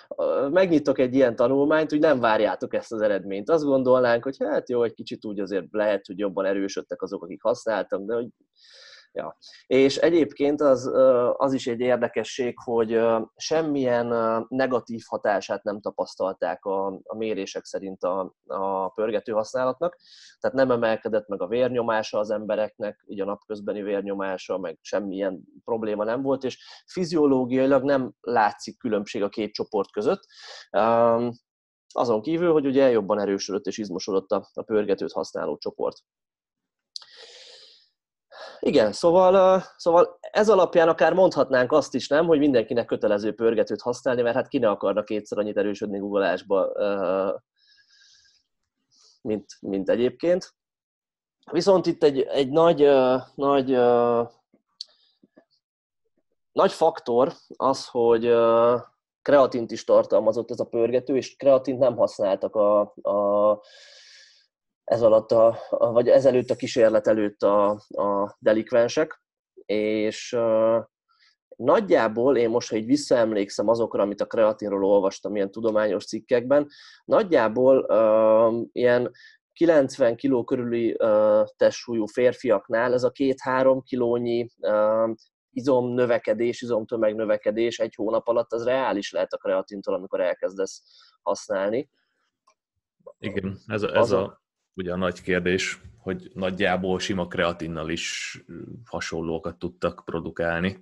megnyitok 0.50 0.98
egy 0.98 1.14
ilyen 1.14 1.36
tanulmányt, 1.36 1.90
hogy 1.90 1.98
nem 1.98 2.20
várjátok 2.20 2.74
ezt 2.74 2.92
az 2.92 3.00
eredményt. 3.00 3.50
Azt 3.50 3.64
gondolnánk, 3.64 4.24
hogy 4.24 4.36
hát 4.38 4.68
jó, 4.68 4.82
egy 4.82 4.94
kicsit 4.94 5.24
úgy 5.24 5.40
azért 5.40 5.66
lehet, 5.70 6.06
hogy 6.06 6.18
jobban 6.18 6.44
erősödtek 6.44 7.02
azok, 7.02 7.22
akik 7.22 7.42
használtak, 7.42 8.04
de 8.04 8.14
hogy 8.14 8.26
Ja. 9.12 9.36
És 9.66 9.96
egyébként 9.96 10.60
az, 10.60 10.90
az 11.36 11.52
is 11.52 11.66
egy 11.66 11.80
érdekesség, 11.80 12.54
hogy 12.64 13.00
semmilyen 13.36 14.06
negatív 14.48 15.02
hatását 15.06 15.62
nem 15.62 15.80
tapasztalták 15.80 16.64
a, 16.64 16.86
a 16.86 17.16
mérések 17.16 17.64
szerint 17.64 18.02
a, 18.02 18.34
a 18.46 18.88
pörgető 18.88 19.32
használatnak. 19.32 19.96
Tehát 20.40 20.56
nem 20.56 20.70
emelkedett 20.70 21.28
meg 21.28 21.42
a 21.42 21.46
vérnyomása 21.46 22.18
az 22.18 22.30
embereknek, 22.30 23.04
így 23.06 23.20
a 23.20 23.24
napközbeni 23.24 23.82
vérnyomása, 23.82 24.58
meg 24.58 24.78
semmilyen 24.80 25.42
probléma 25.64 26.04
nem 26.04 26.22
volt, 26.22 26.44
és 26.44 26.58
fiziológiailag 26.86 27.82
nem 27.82 28.12
látszik 28.20 28.78
különbség 28.78 29.22
a 29.22 29.28
két 29.28 29.52
csoport 29.52 29.90
között. 29.90 30.26
Azon 31.92 32.22
kívül, 32.22 32.52
hogy 32.52 32.66
ugye 32.66 32.90
jobban 32.90 33.20
erősödött 33.20 33.66
és 33.66 33.78
izmosodott 33.78 34.30
a, 34.30 34.48
a 34.52 34.62
pörgetőt 34.62 35.12
használó 35.12 35.56
csoport. 35.56 35.96
Igen, 38.60 38.92
szóval, 38.92 39.62
szóval 39.76 40.18
ez 40.20 40.48
alapján 40.48 40.88
akár 40.88 41.12
mondhatnánk 41.12 41.72
azt 41.72 41.94
is, 41.94 42.08
nem, 42.08 42.26
hogy 42.26 42.38
mindenkinek 42.38 42.86
kötelező 42.86 43.34
pörgetőt 43.34 43.80
használni, 43.80 44.22
mert 44.22 44.34
hát 44.34 44.48
ki 44.48 44.58
ne 44.58 44.68
akarna 44.68 45.02
kétszer 45.02 45.38
annyit 45.38 45.56
erősödni 45.56 45.98
googleásba, 45.98 46.72
mint, 49.22 49.46
mint 49.60 49.88
egyébként. 49.90 50.54
Viszont 51.52 51.86
itt 51.86 52.02
egy, 52.02 52.20
egy 52.20 52.50
nagy, 52.50 52.88
nagy, 53.34 53.70
nagy 56.52 56.72
faktor 56.72 57.32
az, 57.56 57.86
hogy 57.86 58.34
kreatint 59.22 59.70
is 59.70 59.84
tartalmazott 59.84 60.50
ez 60.50 60.60
a 60.60 60.64
pörgető, 60.64 61.16
és 61.16 61.36
kreatint 61.36 61.78
nem 61.78 61.96
használtak 61.96 62.56
a, 62.56 62.80
a 63.02 63.60
ez 64.90 65.02
alatt 65.02 65.32
a, 65.32 65.58
a, 65.68 65.92
vagy 65.92 66.08
ezelőtt 66.08 66.50
a 66.50 66.56
kísérlet 66.56 67.06
előtt 67.06 67.42
a, 67.42 67.70
a 67.88 68.36
delikvensek, 68.38 69.22
és 69.66 70.32
uh, 70.32 70.84
nagyjából 71.56 72.36
én 72.36 72.50
most, 72.50 72.70
ha 72.70 72.76
így 72.76 72.86
visszaemlékszem 72.86 73.68
azokra, 73.68 74.02
amit 74.02 74.20
a 74.20 74.26
kreatinról 74.26 74.84
olvastam 74.84 75.36
ilyen 75.36 75.50
tudományos 75.50 76.04
cikkekben, 76.04 76.66
nagyjából 77.04 77.78
uh, 77.78 78.66
ilyen 78.72 79.10
90 79.52 80.16
kg 80.16 80.44
körüli 80.44 80.96
uh, 80.98 81.46
testsúlyú 81.56 82.06
férfiaknál 82.06 82.92
ez 82.92 83.02
a 83.02 83.10
két-három 83.10 83.82
kilónyi 83.82 84.50
uh, 84.58 85.10
izom 85.50 85.94
növekedés, 85.94 86.62
izomtömeg 86.62 87.14
növekedés 87.14 87.78
egy 87.78 87.94
hónap 87.94 88.28
alatt, 88.28 88.52
az 88.52 88.64
reális 88.64 89.12
lehet 89.12 89.32
a 89.32 89.38
kreatintól, 89.38 89.94
amikor 89.94 90.20
elkezdesz 90.20 90.82
használni. 91.22 91.90
Igen, 93.18 93.58
ez 93.66 93.82
a, 93.82 93.96
ez 93.96 94.10
a, 94.12 94.40
ugye 94.80 94.92
a 94.92 94.96
nagy 94.96 95.22
kérdés, 95.22 95.80
hogy 95.98 96.30
nagyjából 96.34 96.98
sima 96.98 97.26
kreatinnal 97.26 97.90
is 97.90 98.36
hasonlókat 98.84 99.58
tudtak 99.58 100.02
produkálni. 100.04 100.80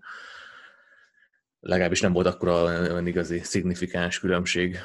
Legalábbis 1.60 2.00
nem 2.00 2.12
volt 2.12 2.26
akkora 2.26 2.62
olyan 2.62 3.06
igazi 3.06 3.38
szignifikáns 3.38 4.20
különbség. 4.20 4.78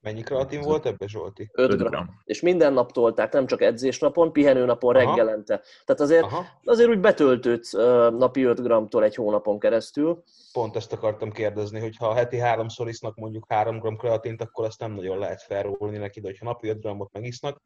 Mennyi 0.00 0.22
kreatin 0.22 0.60
volt 0.60 0.86
ebbe, 0.86 1.06
Zsolti? 1.06 1.50
5 1.52 1.76
gram. 1.76 1.90
gram. 1.90 2.20
És 2.24 2.40
minden 2.40 2.72
nap 2.72 2.92
tolták, 2.92 3.32
nem 3.32 3.46
csak 3.46 3.60
edzésnapon, 3.62 4.32
pihenőnapon, 4.32 4.96
Aha. 4.96 5.04
reggelente. 5.04 5.62
Tehát 5.84 6.00
azért, 6.00 6.22
Aha. 6.22 6.44
azért 6.64 6.88
úgy 6.88 7.00
betöltődsz 7.00 7.72
napi 8.18 8.42
5 8.42 8.62
gramtól 8.62 9.04
egy 9.04 9.14
hónapon 9.14 9.58
keresztül. 9.58 10.22
Pont 10.52 10.76
ezt 10.76 10.92
akartam 10.92 11.32
kérdezni, 11.32 11.80
hogy 11.80 11.96
ha 11.96 12.14
heti 12.14 12.38
háromszor 12.38 12.88
isznak 12.88 13.16
mondjuk 13.16 13.44
3 13.48 13.78
gram 13.78 13.96
kreatint, 13.96 14.42
akkor 14.42 14.64
azt 14.64 14.80
nem 14.80 14.92
nagyon 14.92 15.18
lehet 15.18 15.42
felrólni 15.42 15.96
neki, 15.96 16.20
de 16.20 16.34
ha 16.38 16.44
napi 16.44 16.68
5 16.68 16.80
gramot 16.80 17.12
megisznak, 17.12 17.62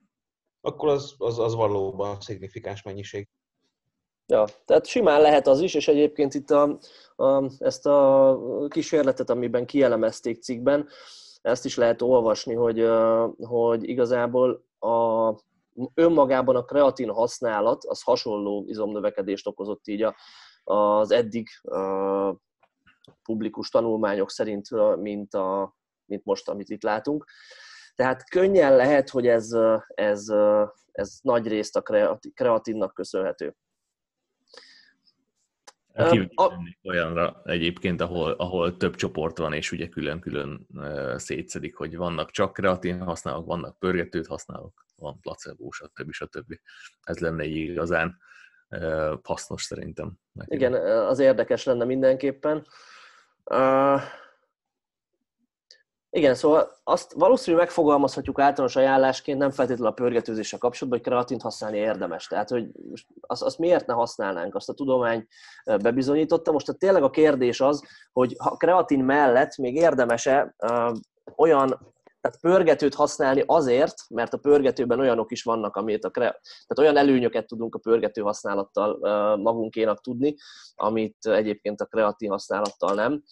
akkor 0.61 0.89
az, 0.89 1.15
az, 1.19 1.39
az 1.39 1.55
valóban 1.55 2.21
szignifikáns 2.21 2.83
mennyiség. 2.83 3.29
Ja, 4.27 4.45
tehát 4.65 4.87
simán 4.87 5.21
lehet 5.21 5.47
az 5.47 5.61
is, 5.61 5.75
és 5.75 5.89
egyébként 5.89 6.35
itt 6.35 6.51
a, 6.51 6.79
a, 7.17 7.51
ezt 7.59 7.87
a 7.87 8.39
kísérletet, 8.69 9.31
amiben 9.31 9.67
kielemezték 9.67 10.43
cikkben, 10.43 10.89
ezt 11.43 11.65
is 11.65 11.77
lehet 11.77 12.03
olvasni, 12.03 12.55
hogy, 12.55 12.89
hogy 13.39 13.89
igazából 13.89 14.65
a, 14.79 15.35
önmagában 15.95 16.57
a 16.57 16.65
kreatin 16.65 17.11
használat 17.11 17.85
az 17.85 18.03
hasonló 18.03 18.65
izomnövekedést 18.67 19.47
okozott 19.47 19.87
így 19.87 20.03
a, 20.03 20.15
az 20.65 21.11
eddig 21.11 21.49
a, 21.63 22.35
publikus 23.23 23.69
tanulmányok 23.69 24.31
szerint, 24.31 24.69
mint, 24.97 25.35
a, 25.35 25.77
mint 26.05 26.25
most, 26.25 26.49
amit 26.49 26.69
itt 26.69 26.83
látunk. 26.83 27.25
Tehát 28.01 28.31
könnyen 28.31 28.77
lehet, 28.77 29.09
hogy 29.09 29.27
ez, 29.27 29.51
ez, 29.95 30.27
ez 30.93 31.19
nagy 31.23 31.49
részt 31.49 31.77
a 31.77 31.83
kreatinnak 32.35 32.95
köszönhető. 32.95 33.55
a... 36.35 36.53
olyanra 36.83 37.41
egyébként, 37.45 38.01
ahol, 38.01 38.33
ahol 38.33 38.77
több 38.77 38.95
csoport 38.95 39.39
van, 39.39 39.53
és 39.53 39.73
ugye 39.73 39.89
külön-külön 39.89 40.67
szétszedik, 41.17 41.77
hogy 41.77 41.97
vannak 41.97 42.31
csak 42.31 42.53
kreatin 42.53 43.01
használók, 43.01 43.47
vannak 43.47 43.79
pörgetőt 43.79 44.27
használók, 44.27 44.85
van 44.97 45.21
placebo, 45.21 45.71
stb. 45.71 46.13
stb. 46.13 46.55
Ez 47.03 47.19
lenne 47.19 47.45
igazán 47.45 48.17
hasznos 49.23 49.63
szerintem. 49.63 50.13
Nekem. 50.33 50.59
Igen, 50.59 50.75
az 51.07 51.19
érdekes 51.19 51.65
lenne 51.65 51.85
mindenképpen. 51.85 52.67
Igen, 56.13 56.35
szóval 56.35 56.71
azt 56.85 57.13
valószínűleg 57.13 57.67
megfogalmazhatjuk 57.67 58.39
általános 58.39 58.77
ajánlásként, 58.77 59.39
nem 59.39 59.51
feltétlenül 59.51 59.93
a 59.93 59.95
pörgetőzéssel 59.95 60.59
kapcsolatban, 60.59 61.03
hogy 61.03 61.13
kreatint 61.13 61.43
használni 61.43 61.79
érdemes. 61.79 62.27
Tehát, 62.27 62.49
hogy 62.49 62.71
azt, 63.21 63.43
azt 63.43 63.59
miért 63.59 63.87
ne 63.87 63.95
használnánk, 63.95 64.55
azt 64.55 64.69
a 64.69 64.75
tudomány 64.75 65.27
bebizonyította. 65.65 66.53
Most 66.53 66.69
a 66.69 66.73
tényleg 66.73 67.03
a 67.03 67.11
kérdés 67.11 67.61
az, 67.61 67.83
hogy 68.13 68.35
ha 68.39 68.57
kreatin 68.57 69.05
mellett 69.05 69.57
még 69.57 69.75
érdemese 69.75 70.55
uh, 70.59 70.93
olyan 71.37 71.91
tehát 72.21 72.41
pörgetőt 72.41 72.95
használni 72.95 73.43
azért, 73.47 73.95
mert 74.09 74.33
a 74.33 74.39
pörgetőben 74.39 75.01
olyanok 75.01 75.31
is 75.31 75.43
vannak, 75.43 75.77
amit 75.77 76.05
a 76.05 76.11
kre... 76.11 76.41
tehát 76.67 76.79
olyan 76.79 76.97
előnyöket 76.97 77.47
tudunk 77.47 77.75
a 77.75 77.79
pörgető 77.79 78.21
használattal 78.21 78.97
magunkénak 79.37 80.01
tudni, 80.01 80.35
amit 80.75 81.27
egyébként 81.27 81.81
a 81.81 81.87
kreatin 81.87 82.31
használattal 82.31 82.95
nem. 82.95 83.23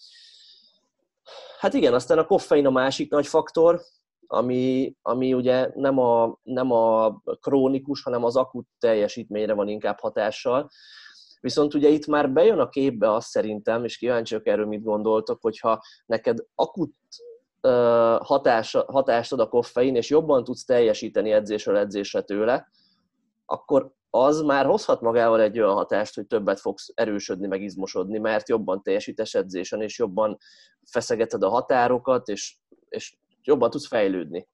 Hát 1.59 1.73
igen, 1.73 1.93
aztán 1.93 2.17
a 2.17 2.25
koffein 2.25 2.65
a 2.65 2.69
másik 2.69 3.11
nagy 3.11 3.27
faktor, 3.27 3.81
ami, 4.27 4.95
ami 5.01 5.33
ugye 5.33 5.71
nem 5.73 5.97
a, 5.99 6.39
nem 6.43 6.71
a 6.71 7.19
krónikus, 7.41 8.03
hanem 8.03 8.23
az 8.23 8.35
akut 8.35 8.67
teljesítményre 8.79 9.53
van 9.53 9.67
inkább 9.67 9.99
hatással. 9.99 10.69
Viszont 11.41 11.73
ugye 11.73 11.89
itt 11.89 12.07
már 12.07 12.31
bejön 12.31 12.59
a 12.59 12.69
képbe 12.69 13.13
azt 13.13 13.27
szerintem, 13.27 13.83
és 13.83 13.97
kíváncsiak 13.97 14.47
erről 14.47 14.65
mit 14.65 14.83
gondoltok, 14.83 15.41
hogyha 15.41 15.81
neked 16.05 16.37
akut 16.55 16.93
hatás, 18.19 18.71
hatást 18.87 19.33
ad 19.33 19.39
a 19.39 19.49
koffein, 19.49 19.95
és 19.95 20.09
jobban 20.09 20.43
tudsz 20.43 20.65
teljesíteni 20.65 21.31
edzésről 21.31 21.77
edzésre 21.77 22.21
tőle, 22.21 22.67
akkor 23.45 23.91
az 24.09 24.41
már 24.41 24.65
hozhat 24.65 25.01
magával 25.01 25.41
egy 25.41 25.59
olyan 25.59 25.73
hatást, 25.73 26.15
hogy 26.15 26.27
többet 26.27 26.59
fogsz 26.59 26.91
erősödni, 26.93 27.47
meg 27.47 27.61
izmosodni, 27.61 28.17
mert 28.17 28.49
jobban 28.49 28.81
teljesítesz 28.83 29.33
edzésen, 29.33 29.81
és 29.81 29.97
jobban 29.97 30.37
feszegeted 30.91 31.43
a 31.43 31.49
határokat, 31.49 32.27
és, 32.27 32.57
és 32.89 33.17
jobban 33.43 33.69
tudsz 33.69 33.87
fejlődni. 33.87 34.47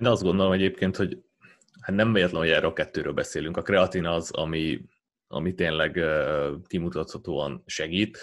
Én 0.00 0.06
azt 0.06 0.22
gondolom 0.22 0.52
egyébként, 0.52 0.96
hogy 0.96 1.18
hát 1.80 1.96
nem 1.96 2.12
véletlen, 2.12 2.40
hogy 2.40 2.50
erről 2.50 2.70
a 2.70 2.72
kettőről 2.72 3.12
beszélünk. 3.12 3.56
A 3.56 3.62
kreatin 3.62 4.06
az, 4.06 4.30
ami, 4.30 4.80
ami 5.26 5.54
tényleg 5.54 6.00
kimutathatóan 6.66 7.62
segít. 7.66 8.18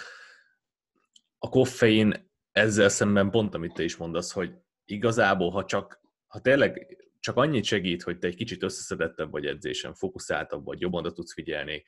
A 1.38 1.48
koffein 1.48 2.30
ezzel 2.52 2.88
szemben 2.88 3.30
pont, 3.30 3.54
amit 3.54 3.72
te 3.72 3.82
is 3.82 3.96
mondasz, 3.96 4.32
hogy 4.32 4.52
igazából, 4.84 5.50
ha 5.50 5.64
csak, 5.64 6.00
ha 6.26 6.40
tényleg 6.40 6.96
csak 7.26 7.36
annyit 7.36 7.64
segít, 7.64 8.02
hogy 8.02 8.18
te 8.18 8.26
egy 8.26 8.34
kicsit 8.34 8.62
összeszedettebb 8.62 9.30
vagy 9.30 9.46
edzésen, 9.46 9.94
fókuszáltabb 9.94 10.64
vagy, 10.64 10.80
jobban 10.80 11.00
oda 11.00 11.12
tudsz 11.12 11.32
figyelni, 11.32 11.84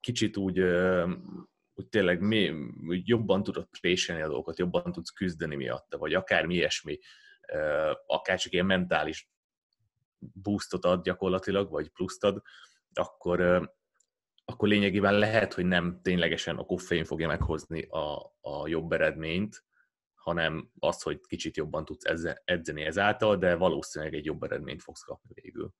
kicsit 0.00 0.36
úgy, 0.36 0.60
úgy 1.74 1.88
tényleg 1.88 2.20
mi, 2.20 2.50
úgy 2.88 3.08
jobban 3.08 3.42
tudod 3.42 3.68
préselni 3.80 4.22
a 4.22 4.26
dolgokat, 4.26 4.58
jobban 4.58 4.92
tudsz 4.92 5.10
küzdeni 5.10 5.56
miatta, 5.56 5.98
vagy 5.98 6.14
akármi 6.14 6.54
ilyesmi, 6.54 6.98
akár 8.06 8.38
csak 8.38 8.52
ilyen 8.52 8.66
mentális 8.66 9.30
boostot 10.18 10.84
ad 10.84 11.02
gyakorlatilag, 11.02 11.70
vagy 11.70 11.88
pluszt 11.88 12.24
ad, 12.24 12.42
akkor, 12.92 13.70
akkor 14.44 14.68
lényegében 14.68 15.18
lehet, 15.18 15.54
hogy 15.54 15.64
nem 15.64 16.00
ténylegesen 16.02 16.56
a 16.56 16.64
koffein 16.64 17.04
fogja 17.04 17.26
meghozni 17.26 17.82
a, 17.82 18.34
a 18.40 18.68
jobb 18.68 18.92
eredményt, 18.92 19.64
hanem 20.22 20.70
az, 20.78 21.02
hogy 21.02 21.20
kicsit 21.26 21.56
jobban 21.56 21.84
tudsz 21.84 22.04
edzeni 22.44 22.82
ezáltal, 22.82 23.36
de 23.36 23.54
valószínűleg 23.54 24.14
egy 24.14 24.24
jobb 24.24 24.42
eredményt 24.42 24.82
fogsz 24.82 25.02
kapni 25.02 25.30
végül. 25.34 25.74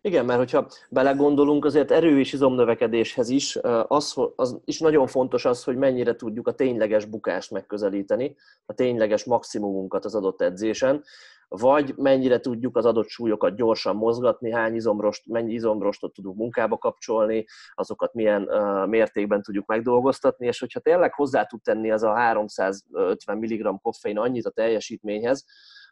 Igen, 0.00 0.24
mert 0.24 0.38
hogyha 0.38 0.68
belegondolunk, 0.90 1.64
azért 1.64 1.90
erő 1.90 2.18
és 2.18 2.32
izomnövekedéshez 2.32 3.28
is, 3.28 3.56
az, 3.86 4.14
az 4.36 4.60
is 4.64 4.78
nagyon 4.78 5.06
fontos 5.06 5.44
az, 5.44 5.64
hogy 5.64 5.76
mennyire 5.76 6.16
tudjuk 6.16 6.48
a 6.48 6.54
tényleges 6.54 7.04
bukást 7.04 7.50
megközelíteni, 7.50 8.36
a 8.66 8.74
tényleges 8.74 9.24
maximumunkat 9.24 10.04
az 10.04 10.14
adott 10.14 10.42
edzésen, 10.42 11.02
vagy 11.48 11.94
mennyire 11.96 12.40
tudjuk 12.40 12.76
az 12.76 12.84
adott 12.84 13.08
súlyokat 13.08 13.56
gyorsan 13.56 13.96
mozgatni, 13.96 14.52
hány 14.52 14.74
izomrost, 14.74 15.26
mennyi 15.26 15.52
izomrostot 15.52 16.12
tudunk 16.12 16.36
munkába 16.36 16.78
kapcsolni, 16.78 17.44
azokat 17.74 18.14
milyen 18.14 18.42
mértékben 18.88 19.42
tudjuk 19.42 19.66
megdolgoztatni, 19.66 20.46
és 20.46 20.60
hogyha 20.60 20.80
tényleg 20.80 21.14
hozzá 21.14 21.44
tud 21.44 21.62
tenni 21.62 21.90
az 21.90 22.02
a 22.02 22.14
350 22.14 23.38
mg 23.38 23.80
koffein 23.82 24.18
annyit 24.18 24.46
a 24.46 24.50
teljesítményhez, 24.50 25.44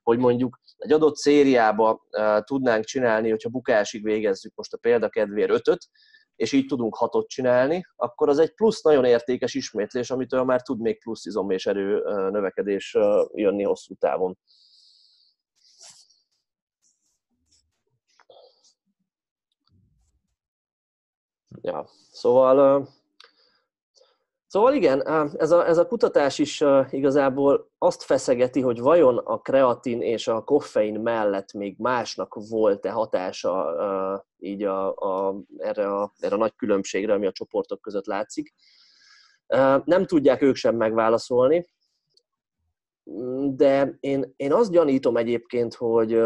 hogy 0.06 0.18
mondjuk 0.18 0.60
egy 0.76 0.92
adott 0.92 1.16
szériába 1.16 2.06
tudnánk 2.44 2.84
csinálni, 2.84 3.30
hogyha 3.30 3.48
bukásig 3.48 4.02
végezzük 4.02 4.52
most 4.54 4.72
a 4.72 4.76
példakedvér 4.76 5.50
ötöt, 5.50 5.88
és 6.36 6.52
így 6.52 6.66
tudunk 6.66 6.96
hatot 6.96 7.28
csinálni, 7.28 7.86
akkor 7.96 8.28
az 8.28 8.38
egy 8.38 8.54
plusz 8.54 8.82
nagyon 8.82 9.04
értékes 9.04 9.54
ismétlés, 9.54 10.10
amitől 10.10 10.44
már 10.44 10.62
tud 10.62 10.80
még 10.80 10.98
plusz 10.98 11.26
izom 11.26 11.50
és 11.50 11.66
erő 11.66 12.02
növekedés 12.30 12.96
jönni 13.32 13.62
hosszú 13.62 13.94
távon. 13.94 14.38
Ja, 21.60 21.88
szóval, 22.10 22.88
szóval 24.56 24.74
igen, 24.74 25.06
ez 25.38 25.50
a, 25.50 25.66
ez 25.66 25.78
a 25.78 25.86
kutatás 25.86 26.38
is 26.38 26.64
igazából 26.90 27.70
azt 27.78 28.02
feszegeti, 28.02 28.60
hogy 28.60 28.80
vajon 28.80 29.18
a 29.18 29.38
kreatin 29.38 30.02
és 30.02 30.28
a 30.28 30.44
koffein 30.44 31.00
mellett 31.00 31.52
még 31.52 31.76
másnak 31.78 32.36
volt-e 32.48 32.90
hatása 32.90 33.74
így 34.38 34.62
a, 34.62 34.94
a, 34.94 35.36
erre, 35.58 35.92
a, 35.92 36.12
erre 36.18 36.34
a 36.34 36.38
nagy 36.38 36.54
különbségre, 36.56 37.12
ami 37.12 37.26
a 37.26 37.32
csoportok 37.32 37.80
között 37.80 38.06
látszik. 38.06 38.54
Nem 39.84 40.06
tudják 40.06 40.42
ők 40.42 40.54
sem 40.54 40.76
megválaszolni, 40.76 41.68
de 43.50 43.96
én, 44.00 44.32
én 44.36 44.52
azt 44.52 44.70
gyanítom 44.70 45.16
egyébként, 45.16 45.74
hogy 45.74 46.22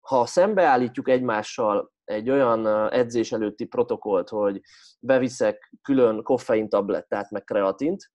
ha 0.00 0.26
szembeállítjuk 0.26 1.08
egymással 1.08 1.92
egy 2.10 2.30
olyan 2.30 2.90
edzés 2.92 3.32
előtti 3.32 3.64
protokollt, 3.64 4.28
hogy 4.28 4.60
beviszek 5.00 5.72
külön 5.82 6.22
koffein 6.22 6.68
tablettát, 6.68 7.30
meg 7.30 7.44
kreatint, 7.44 8.10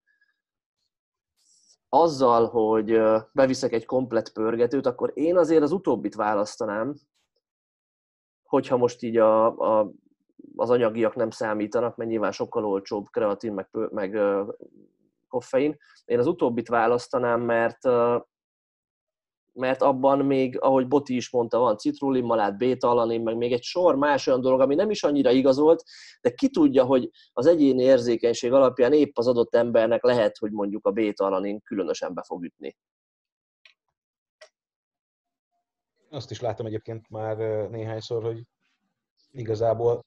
azzal, 1.89 2.47
hogy 2.47 3.01
beviszek 3.33 3.73
egy 3.73 3.85
komplet 3.85 4.33
pörgetőt, 4.33 4.85
akkor 4.85 5.11
én 5.13 5.37
azért 5.37 5.63
az 5.63 5.71
utóbbit 5.71 6.15
választanám, 6.15 6.95
hogyha 8.43 8.77
most 8.77 9.01
így 9.01 9.17
a, 9.17 9.45
a, 9.45 9.91
az 10.55 10.69
anyagiak 10.69 11.15
nem 11.15 11.29
számítanak, 11.29 11.95
mert 11.95 12.09
nyilván 12.09 12.31
sokkal 12.31 12.65
olcsóbb 12.65 13.05
kreatin, 13.09 13.53
meg, 13.53 13.69
meg 13.71 14.19
koffein. 15.27 15.77
Én 16.05 16.19
az 16.19 16.27
utóbbit 16.27 16.67
választanám, 16.67 17.41
mert 17.41 17.85
mert 19.55 19.81
abban 19.81 20.25
még, 20.25 20.59
ahogy 20.61 20.87
Boti 20.87 21.15
is 21.15 21.29
mondta, 21.29 21.59
van 21.59 21.77
citrulimalát, 21.77 22.57
bétalanin, 22.57 23.21
meg 23.21 23.37
még 23.37 23.51
egy 23.51 23.63
sor 23.63 23.95
más 23.95 24.27
olyan 24.27 24.41
dolog, 24.41 24.61
ami 24.61 24.75
nem 24.75 24.89
is 24.89 25.03
annyira 25.03 25.31
igazolt, 25.31 25.83
de 26.21 26.29
ki 26.29 26.49
tudja, 26.49 26.83
hogy 26.83 27.09
az 27.33 27.45
egyéni 27.45 27.83
érzékenység 27.83 28.51
alapján 28.53 28.93
épp 28.93 29.17
az 29.17 29.27
adott 29.27 29.55
embernek 29.55 30.03
lehet, 30.03 30.37
hogy 30.37 30.51
mondjuk 30.51 30.85
a 30.85 30.91
bétalanin 30.91 31.61
különösen 31.61 32.13
be 32.13 32.23
fog 32.23 32.43
ütni. 32.43 32.77
Azt 36.09 36.31
is 36.31 36.41
láttam 36.41 36.65
egyébként 36.65 37.09
már 37.09 37.37
néhányszor, 37.69 38.23
hogy 38.23 38.43
igazából 39.31 40.05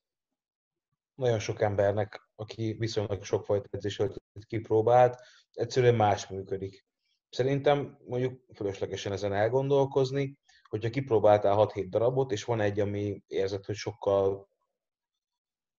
nagyon 1.15 1.39
sok 1.39 1.61
embernek, 1.61 2.31
aki 2.37 2.77
viszonylag 2.79 3.25
sokfajta 3.25 3.69
edzésöltet 3.71 4.23
kipróbált, 4.47 5.21
egyszerűen 5.53 5.95
más 5.95 6.27
működik. 6.27 6.88
Szerintem 7.31 7.99
mondjuk 8.05 8.41
fölöslegesen 8.55 9.12
ezen 9.12 9.33
elgondolkozni, 9.33 10.39
hogyha 10.68 10.91
kipróbáltál 10.91 11.68
6-7 11.74 11.87
darabot, 11.89 12.33
és 12.33 12.45
van 12.45 12.61
egy, 12.61 12.81
ami 12.81 13.22
érzed, 13.26 13.64
hogy 13.64 13.74
sokkal 13.74 14.49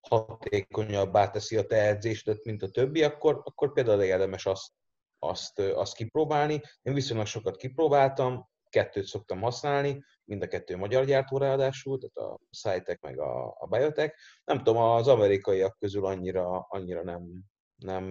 hatékonyabbá 0.08 1.30
teszi 1.30 1.58
a 1.58 1.66
te 1.66 1.88
edzésedet, 1.88 2.44
mint 2.44 2.62
a 2.62 2.70
többi, 2.70 3.04
akkor, 3.04 3.42
akkor 3.44 3.74
például 3.74 4.02
érdemes 4.02 4.46
azt, 4.46 4.72
azt, 5.20 5.60
azt 5.60 5.96
kipróbálni. 5.96 6.62
Én 6.82 6.94
viszonylag 6.94 7.26
sokat 7.26 7.56
kipróbáltam, 7.56 8.50
kettőt 8.70 9.06
szoktam 9.06 9.42
használni, 9.42 10.04
mind 10.24 10.42
a 10.42 10.48
kettő 10.48 10.78
magyar 10.78 11.06
gyártó 11.06 11.38
ráadásul, 11.38 12.00
tehát 12.00 12.32
a 12.32 12.40
Cytek 12.52 13.02
meg 13.02 13.20
a, 13.20 13.56
a 13.60 13.68
Biotech. 13.68 14.16
Nem 14.44 14.58
tudom, 14.58 14.78
az 14.82 15.08
amerikaiak 15.08 15.78
közül 15.80 16.06
annyira, 16.06 16.66
annyira 16.70 17.04
nem, 17.04 17.44
nem, 17.80 18.06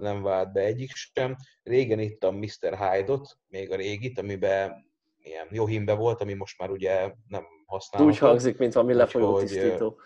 nem 0.00 0.22
vált 0.22 0.52
be 0.52 0.60
egyik 0.60 0.90
sem. 0.94 1.36
Régen 1.62 1.98
ittam 1.98 2.36
Mr. 2.36 2.78
Hyde-ot, 2.78 3.38
még 3.48 3.72
a 3.72 3.76
régit, 3.76 4.18
amiben 4.18 4.90
ilyen 5.18 5.46
Johimbe 5.50 5.94
volt, 5.94 6.20
ami 6.20 6.34
most 6.34 6.58
már 6.58 6.70
ugye 6.70 7.12
nem 7.28 7.44
használható. 7.66 8.12
Úgy 8.12 8.18
hangzik, 8.18 8.58
mint 8.58 8.72
valami 8.72 8.94
lefolyó 8.94 9.38
tisztító. 9.38 10.00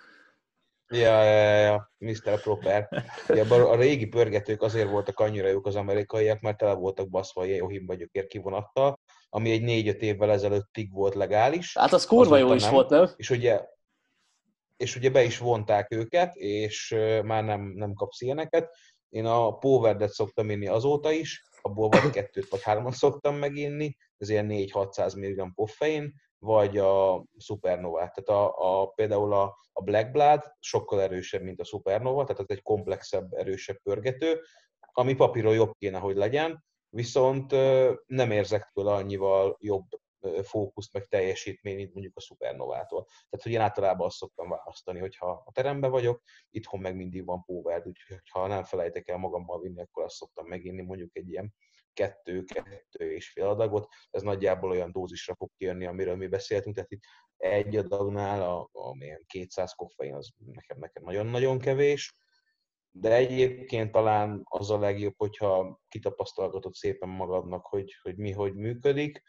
Ja, 0.89 1.23
ja, 1.23 1.59
ja, 1.59 1.93
Mr. 1.99 2.41
Proper. 2.43 2.89
Ja, 3.29 3.71
a 3.71 3.77
régi 3.77 4.07
pörgetők 4.07 4.63
azért 4.63 4.91
voltak 4.91 5.21
annyira 5.21 5.49
jók 5.49 5.67
az 5.67 5.77
amerikaiak, 5.77 6.41
mert 6.41 6.57
tele 6.57 6.73
voltak 6.73 7.09
baszva 7.09 7.41
a 7.41 7.45
Johimba 7.45 7.95
gyökér 7.95 8.27
kivonattal, 8.27 9.01
ami 9.29 9.51
egy 9.51 9.63
négy-öt 9.63 10.03
évvel 10.03 10.31
ezelőttig 10.31 10.93
volt 10.93 11.15
legális. 11.15 11.77
Hát 11.79 11.93
az 11.93 12.07
kurva 12.07 12.37
jó 12.37 12.53
is 12.53 12.63
nem. 12.63 12.73
volt, 12.73 12.89
nem? 12.89 13.11
És 13.17 13.31
ugye, 13.31 13.65
és 14.77 14.97
ugye 14.97 15.11
be 15.11 15.23
is 15.23 15.39
vonták 15.39 15.93
őket, 15.93 16.35
és 16.35 16.97
már 17.25 17.45
nem, 17.45 17.61
nem 17.61 17.93
kapsz 17.93 18.21
ilyeneket. 18.21 18.77
Én 19.09 19.25
a 19.25 19.57
Powerdet 19.57 20.11
szoktam 20.11 20.51
inni 20.51 20.67
azóta 20.67 21.11
is, 21.11 21.43
abból 21.61 21.89
vagy 21.89 22.11
kettőt 22.11 22.49
vagy 22.49 22.63
hármat 22.63 22.93
szoktam 22.93 23.37
meginni, 23.37 23.97
ez 24.17 24.29
ilyen 24.29 24.47
4-600 24.51 25.17
mg 25.17 25.55
koffein, 25.55 26.15
vagy 26.39 26.79
a 26.79 27.25
Supernova. 27.39 27.99
Tehát 27.99 28.29
a, 28.29 28.55
a, 28.81 28.87
például 28.87 29.33
a, 29.33 29.57
a 29.73 29.83
Black 29.83 30.11
Blood 30.11 30.43
sokkal 30.59 31.01
erősebb, 31.01 31.43
mint 31.43 31.61
a 31.61 31.65
Supernova, 31.65 32.25
tehát 32.25 32.41
ez 32.41 32.57
egy 32.57 32.63
komplexebb, 32.63 33.33
erősebb 33.33 33.77
pörgető, 33.83 34.41
ami 34.93 35.15
papíron 35.15 35.55
jobb 35.55 35.73
kéne, 35.79 35.99
hogy 35.99 36.17
legyen, 36.17 36.65
viszont 36.89 37.51
nem 38.07 38.31
érzek 38.31 38.71
tőle 38.75 38.93
annyival 38.93 39.57
jobb 39.61 39.87
fókuszt, 40.43 40.93
meg 40.93 41.07
teljesítmény, 41.07 41.77
mint 41.77 41.93
mondjuk 41.93 42.16
a 42.16 42.20
szupernovától. 42.20 43.05
Tehát, 43.05 43.43
hogy 43.43 43.53
én 43.53 43.61
általában 43.61 44.07
azt 44.07 44.16
szoktam 44.16 44.49
választani, 44.49 44.99
hogyha 44.99 45.43
a 45.47 45.53
teremben 45.53 45.91
vagyok, 45.91 46.22
itthon 46.51 46.81
meg 46.81 46.97
mindig 46.97 47.24
van 47.24 47.45
power 47.45 47.87
úgyhogy 47.87 48.20
ha 48.31 48.47
nem 48.47 48.64
felejtek 48.64 49.09
el 49.09 49.16
magammal 49.16 49.61
vinni, 49.61 49.81
akkor 49.81 50.05
azt 50.05 50.14
szoktam 50.14 50.47
meginni 50.47 50.83
mondjuk 50.83 51.16
egy 51.16 51.29
ilyen 51.29 51.55
kettő, 51.93 52.45
kettő 52.45 53.12
és 53.12 53.31
fél 53.31 53.47
adagot. 53.47 53.89
Ez 54.11 54.22
nagyjából 54.22 54.70
olyan 54.70 54.93
dózisra 54.93 55.35
fog 55.35 55.51
kijönni, 55.57 55.87
amiről 55.87 56.16
mi 56.16 56.27
beszéltünk, 56.27 56.74
tehát 56.74 56.91
itt 56.91 57.03
egy 57.37 57.77
adagnál 57.77 58.43
a, 58.43 58.68
a, 58.72 58.89
a 58.89 58.97
200 59.27 59.72
koffein 59.72 60.14
az 60.14 60.33
nekem, 60.45 60.79
nekem 60.79 61.03
nagyon-nagyon 61.03 61.59
kevés, 61.59 62.14
de 62.91 63.14
egyébként 63.14 63.93
talán 63.93 64.41
az 64.45 64.70
a 64.70 64.79
legjobb, 64.79 65.14
hogyha 65.16 65.81
kitapasztalgatod 65.89 66.74
szépen 66.74 67.09
magadnak, 67.09 67.66
hogy, 67.66 67.97
hogy 68.03 68.16
mi 68.16 68.33
hogy 68.33 68.55
működik. 68.55 69.22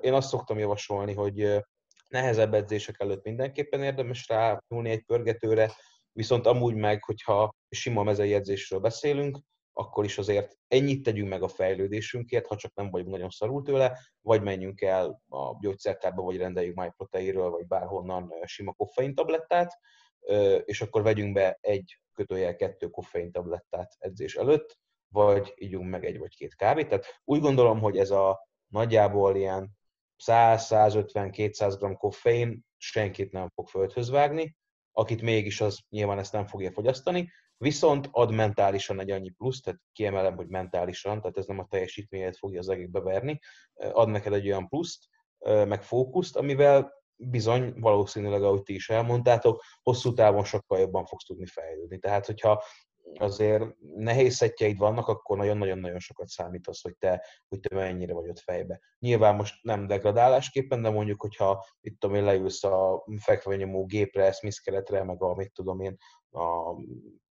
Én 0.00 0.12
azt 0.12 0.28
szoktam 0.28 0.58
javasolni, 0.58 1.14
hogy 1.14 1.64
nehezebb 2.08 2.54
edzések 2.54 3.00
előtt 3.00 3.24
mindenképpen 3.24 3.82
érdemes 3.82 4.28
rá 4.28 4.62
nyúlni 4.68 4.90
egy 4.90 5.04
pörgetőre, 5.04 5.72
viszont 6.12 6.46
amúgy 6.46 6.74
meg, 6.74 7.04
hogyha 7.04 7.54
sima 7.68 8.02
mezei 8.02 8.34
edzésről 8.34 8.80
beszélünk, 8.80 9.38
akkor 9.72 10.04
is 10.04 10.18
azért 10.18 10.58
ennyit 10.68 11.02
tegyünk 11.02 11.28
meg 11.28 11.42
a 11.42 11.48
fejlődésünkért, 11.48 12.46
ha 12.46 12.56
csak 12.56 12.74
nem 12.74 12.90
vagyunk 12.90 13.10
nagyon 13.10 13.30
szarul 13.30 13.62
tőle, 13.62 13.98
vagy 14.20 14.42
menjünk 14.42 14.80
el 14.80 15.22
a 15.28 15.58
gyógyszertárba, 15.60 16.22
vagy 16.22 16.36
rendeljük 16.36 16.74
MyProteinről, 16.74 17.50
vagy 17.50 17.66
bárhonnan 17.66 18.32
sima 18.44 18.72
koffein 18.72 19.14
tablettát, 19.14 19.78
és 20.64 20.80
akkor 20.80 21.02
vegyünk 21.02 21.32
be 21.32 21.58
egy 21.60 22.00
kötőjel 22.12 22.56
kettő 22.56 22.88
koffein 22.88 23.32
tablettát 23.32 23.96
edzés 23.98 24.36
előtt, 24.36 24.78
vagy 25.12 25.54
ígyunk 25.56 25.90
meg 25.90 26.04
egy 26.04 26.18
vagy 26.18 26.36
két 26.36 26.54
kávét. 26.54 26.88
Tehát 26.88 27.20
úgy 27.24 27.40
gondolom, 27.40 27.80
hogy 27.80 27.98
ez 27.98 28.10
a 28.10 28.48
nagyjából 28.72 29.36
ilyen 29.36 29.78
100-150-200 30.26 31.76
g 31.80 31.96
koffein 31.96 32.64
senkit 32.76 33.32
nem 33.32 33.48
fog 33.48 33.68
földhöz 33.68 34.10
vágni, 34.10 34.56
akit 34.92 35.22
mégis 35.22 35.60
az 35.60 35.78
nyilván 35.88 36.18
ezt 36.18 36.32
nem 36.32 36.46
fogja 36.46 36.72
fogyasztani, 36.72 37.30
viszont 37.56 38.08
ad 38.10 38.32
mentálisan 38.32 39.00
egy 39.00 39.10
annyi 39.10 39.30
plusz, 39.30 39.60
tehát 39.60 39.80
kiemelem, 39.92 40.36
hogy 40.36 40.48
mentálisan, 40.48 41.20
tehát 41.20 41.36
ez 41.36 41.46
nem 41.46 41.58
a 41.58 41.66
teljesítményet 41.66 42.36
fogja 42.36 42.58
az 42.58 42.68
egészbe 42.68 43.00
verni, 43.00 43.38
ad 43.74 44.08
neked 44.08 44.32
egy 44.32 44.46
olyan 44.46 44.68
pluszt, 44.68 45.04
meg 45.44 45.82
fókuszt, 45.82 46.36
amivel 46.36 46.92
bizony 47.16 47.72
valószínűleg, 47.76 48.42
ahogy 48.42 48.62
ti 48.62 48.74
is 48.74 48.88
elmondtátok, 48.88 49.62
hosszú 49.82 50.12
távon 50.12 50.44
sokkal 50.44 50.78
jobban 50.78 51.06
fogsz 51.06 51.24
tudni 51.24 51.46
fejlődni. 51.46 51.98
Tehát, 51.98 52.26
hogyha 52.26 52.62
azért 53.14 53.64
nehéz 53.96 54.52
vannak, 54.76 55.08
akkor 55.08 55.36
nagyon-nagyon-nagyon 55.36 55.98
sokat 55.98 56.28
számít 56.28 56.68
az, 56.68 56.80
hogy 56.80 56.96
te, 56.98 57.24
hogy 57.48 57.60
te 57.60 57.74
mennyire 57.74 58.12
vagy 58.12 58.28
ott 58.28 58.38
fejbe. 58.38 58.80
Nyilván 58.98 59.34
most 59.34 59.54
nem 59.62 59.86
degradálásképpen, 59.86 60.82
de 60.82 60.90
mondjuk, 60.90 61.20
hogyha 61.20 61.64
itt 61.80 62.00
tudom 62.00 62.16
én 62.16 62.24
leülsz 62.24 62.64
a 62.64 63.04
fekvenyomó 63.18 63.84
gépre, 63.84 64.32
Smith 64.32 65.04
meg 65.04 65.22
a, 65.22 65.34
mit 65.34 65.52
tudom 65.52 65.80
én, 65.80 65.96
a 66.30 66.74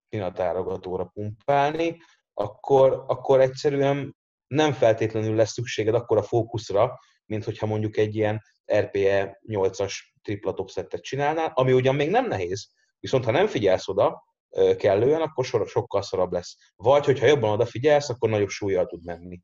pinatárogatóra 0.09 1.05
pumpálni, 1.05 1.97
akkor, 2.35 3.05
akkor 3.07 3.41
egyszerűen 3.41 4.17
nem 4.47 4.73
feltétlenül 4.73 5.35
lesz 5.35 5.53
szükséged 5.53 5.95
akkor 5.95 6.17
a 6.17 6.23
fókuszra, 6.23 6.99
mint 7.27 7.45
hogyha 7.45 7.67
mondjuk 7.67 7.97
egy 7.97 8.17
ilyen 8.17 8.43
RPE 8.73 9.41
8-as 9.47 9.93
tripla 10.23 10.55
topsettet 10.55 11.03
csinálnál, 11.03 11.51
ami 11.55 11.73
ugyan 11.73 11.95
még 11.95 12.11
nem 12.11 12.27
nehéz, 12.27 12.69
viszont 13.01 13.25
ha 13.25 13.31
nem 13.31 13.47
figyelsz 13.47 13.89
oda 13.89 14.28
kellően, 14.77 15.21
akkor 15.21 15.45
sokkal 15.67 16.03
szorabb 16.03 16.33
lesz. 16.33 16.57
Vagy, 16.77 17.05
hogyha 17.05 17.27
jobban 17.27 17.51
odafigyelsz, 17.51 18.09
akkor 18.09 18.29
nagyobb 18.29 18.49
súlyjal 18.49 18.87
tud 18.87 19.05
menni. 19.05 19.41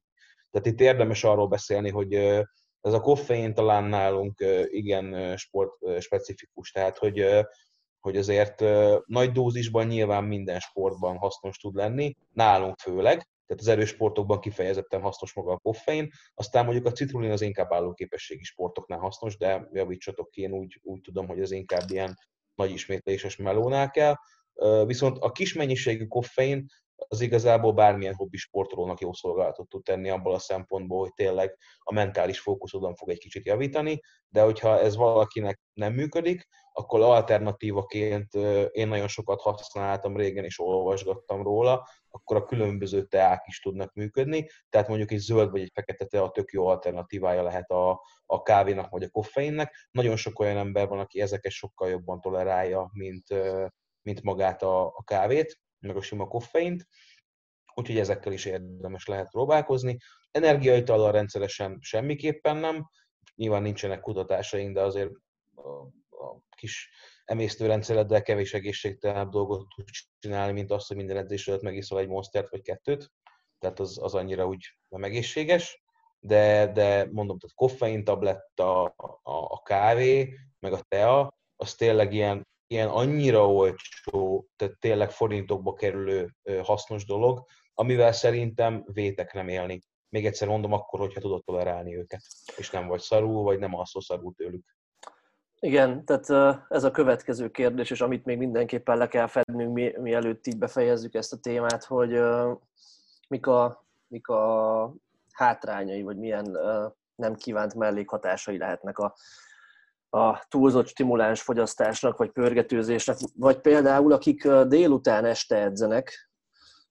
Tehát 0.50 0.66
itt 0.66 0.80
érdemes 0.80 1.24
arról 1.24 1.48
beszélni, 1.48 1.90
hogy 1.90 2.14
ez 2.80 2.92
a 2.92 3.00
koffein 3.00 3.54
talán 3.54 3.84
nálunk 3.84 4.44
igen 4.66 5.36
sport 5.36 6.00
specifikus, 6.00 6.70
tehát 6.70 6.98
hogy 6.98 7.44
hogy 8.00 8.16
azért 8.16 8.60
nagy 9.06 9.32
dózisban 9.32 9.86
nyilván 9.86 10.24
minden 10.24 10.58
sportban 10.58 11.16
hasznos 11.16 11.58
tud 11.58 11.74
lenni, 11.74 12.16
nálunk 12.32 12.78
főleg, 12.78 13.16
tehát 13.46 13.62
az 13.62 13.68
erős 13.68 13.88
sportokban 13.88 14.40
kifejezetten 14.40 15.00
hasznos 15.00 15.34
maga 15.34 15.52
a 15.52 15.58
koffein, 15.58 16.10
aztán 16.34 16.64
mondjuk 16.64 16.86
a 16.86 16.92
citrulin 16.92 17.30
az 17.30 17.40
inkább 17.40 17.72
állóképességi 17.72 18.42
sportoknál 18.42 18.98
hasznos, 18.98 19.36
de 19.36 19.68
javítsatok 19.72 20.30
ki, 20.30 20.40
én 20.40 20.52
úgy, 20.52 20.80
úgy 20.82 21.00
tudom, 21.00 21.26
hogy 21.26 21.40
az 21.40 21.50
inkább 21.50 21.90
ilyen 21.90 22.18
nagy 22.54 22.70
ismétléses 22.70 23.36
melónál 23.36 23.90
kell. 23.90 24.14
Viszont 24.86 25.18
a 25.18 25.32
kis 25.32 25.54
mennyiségű 25.54 26.06
koffein 26.06 26.66
az 27.08 27.20
igazából 27.20 27.72
bármilyen 27.72 28.14
hobbi 28.14 28.36
sportolónak 28.36 29.00
jó 29.00 29.12
szolgálatot 29.12 29.68
tud 29.68 29.82
tenni 29.82 30.10
abból 30.10 30.34
a 30.34 30.38
szempontból, 30.38 31.00
hogy 31.00 31.12
tényleg 31.14 31.56
a 31.78 31.92
mentális 31.92 32.40
fókuszodon 32.40 32.94
fog 32.94 33.10
egy 33.10 33.18
kicsit 33.18 33.46
javítani, 33.46 34.00
de 34.28 34.42
hogyha 34.42 34.80
ez 34.80 34.96
valakinek 34.96 35.60
nem 35.72 35.92
működik, 35.92 36.48
akkor 36.72 37.00
alternatívaként 37.00 38.34
én 38.70 38.88
nagyon 38.88 39.08
sokat 39.08 39.40
használtam 39.40 40.16
régen, 40.16 40.44
és 40.44 40.60
olvasgattam 40.60 41.42
róla, 41.42 41.88
akkor 42.10 42.36
a 42.36 42.44
különböző 42.44 43.04
teák 43.04 43.44
is 43.46 43.60
tudnak 43.60 43.92
működni, 43.92 44.48
tehát 44.68 44.88
mondjuk 44.88 45.10
egy 45.10 45.18
zöld 45.18 45.50
vagy 45.50 45.60
egy 45.60 45.70
fekete 45.74 46.04
tea 46.04 46.30
tök 46.30 46.52
jó 46.52 46.66
alternatívája 46.66 47.42
lehet 47.42 47.70
a, 47.70 48.00
a 48.26 48.42
kávénak 48.42 48.90
vagy 48.90 49.02
a 49.02 49.08
koffeinnek. 49.08 49.88
Nagyon 49.90 50.16
sok 50.16 50.38
olyan 50.38 50.56
ember 50.56 50.88
van, 50.88 50.98
aki 50.98 51.20
ezeket 51.20 51.52
sokkal 51.52 51.88
jobban 51.88 52.20
tolerálja, 52.20 52.90
mint, 52.92 53.26
mint 54.04 54.22
magát 54.22 54.62
a, 54.62 54.86
a 54.86 55.02
kávét, 55.04 55.60
meg 55.78 55.96
a 55.96 56.02
sima 56.02 56.26
koffeint, 56.26 56.86
úgyhogy 57.74 57.98
ezekkel 57.98 58.32
is 58.32 58.44
érdemes 58.44 59.06
lehet 59.06 59.30
próbálkozni. 59.30 59.98
Energiaitallal 60.30 61.12
rendszeresen 61.12 61.78
semmiképpen 61.80 62.56
nem, 62.56 62.90
nyilván 63.34 63.62
nincsenek 63.62 64.00
kutatásaink, 64.00 64.74
de 64.74 64.80
azért 64.80 65.10
a, 65.54 65.68
a 66.24 66.40
kis 66.56 66.90
emésztőrendszereddel 67.24 68.22
kevés 68.22 68.54
egészségtelenebb 68.54 69.30
dolgot 69.30 69.68
tud 69.74 69.88
csinálni, 70.18 70.52
mint 70.52 70.70
azt, 70.70 70.88
hogy 70.88 70.96
minden 70.96 71.16
edzés 71.16 71.48
előtt 71.48 71.62
megiszol 71.62 71.98
egy 71.98 72.08
monstert 72.08 72.50
vagy 72.50 72.62
kettőt, 72.62 73.12
tehát 73.58 73.80
az, 73.80 73.98
az 74.02 74.14
annyira 74.14 74.46
úgy 74.46 74.76
nem 74.88 75.04
egészséges, 75.04 75.82
de, 76.20 76.72
de 76.72 77.08
mondom, 77.10 77.38
tehát 77.38 77.56
koffein 77.56 78.04
tabletta, 78.04 78.82
a, 78.82 79.20
a 79.22 79.62
kávé, 79.62 80.38
meg 80.60 80.72
a 80.72 80.82
tea, 80.88 81.38
az 81.56 81.74
tényleg 81.74 82.12
ilyen 82.12 82.46
ilyen 82.74 82.88
annyira 82.88 83.52
olcsó, 83.52 84.46
tehát 84.56 84.78
tényleg 84.78 85.10
forintokba 85.10 85.72
kerülő 85.72 86.34
hasznos 86.62 87.04
dolog, 87.04 87.46
amivel 87.74 88.12
szerintem 88.12 88.84
vétek 88.92 89.32
nem 89.32 89.48
élni. 89.48 89.80
Még 90.08 90.26
egyszer 90.26 90.48
mondom, 90.48 90.72
akkor, 90.72 91.00
hogyha 91.00 91.20
tudod 91.20 91.44
tolerálni 91.44 91.96
őket, 91.96 92.20
és 92.56 92.70
nem 92.70 92.86
vagy 92.86 93.00
szarul, 93.00 93.42
vagy 93.42 93.58
nem 93.58 93.74
alszol 93.74 94.02
szarul 94.02 94.34
tőlük. 94.34 94.64
Igen, 95.60 96.04
tehát 96.04 96.64
ez 96.68 96.84
a 96.84 96.90
következő 96.90 97.50
kérdés, 97.50 97.90
és 97.90 98.00
amit 98.00 98.24
még 98.24 98.38
mindenképpen 98.38 98.96
le 98.96 99.08
kell 99.08 99.26
fednünk, 99.26 99.72
mi, 99.72 99.92
mielőtt 99.96 100.46
így 100.46 100.58
befejezzük 100.58 101.14
ezt 101.14 101.32
a 101.32 101.40
témát, 101.40 101.84
hogy 101.84 102.20
mik 103.28 103.46
a, 103.46 103.86
mik 104.06 104.28
a 104.28 104.94
hátrányai, 105.32 106.02
vagy 106.02 106.16
milyen 106.16 106.58
nem 107.14 107.34
kívánt 107.34 107.74
mellékhatásai 107.74 108.58
lehetnek 108.58 108.98
a 108.98 109.14
a 110.14 110.44
túlzott 110.48 110.86
stimuláns 110.86 111.42
fogyasztásnak, 111.42 112.16
vagy 112.16 112.30
pörgetőzésnek, 112.30 113.16
vagy 113.36 113.60
például 113.60 114.12
akik 114.12 114.48
délután 114.48 115.24
este 115.24 115.56
edzenek, 115.56 116.30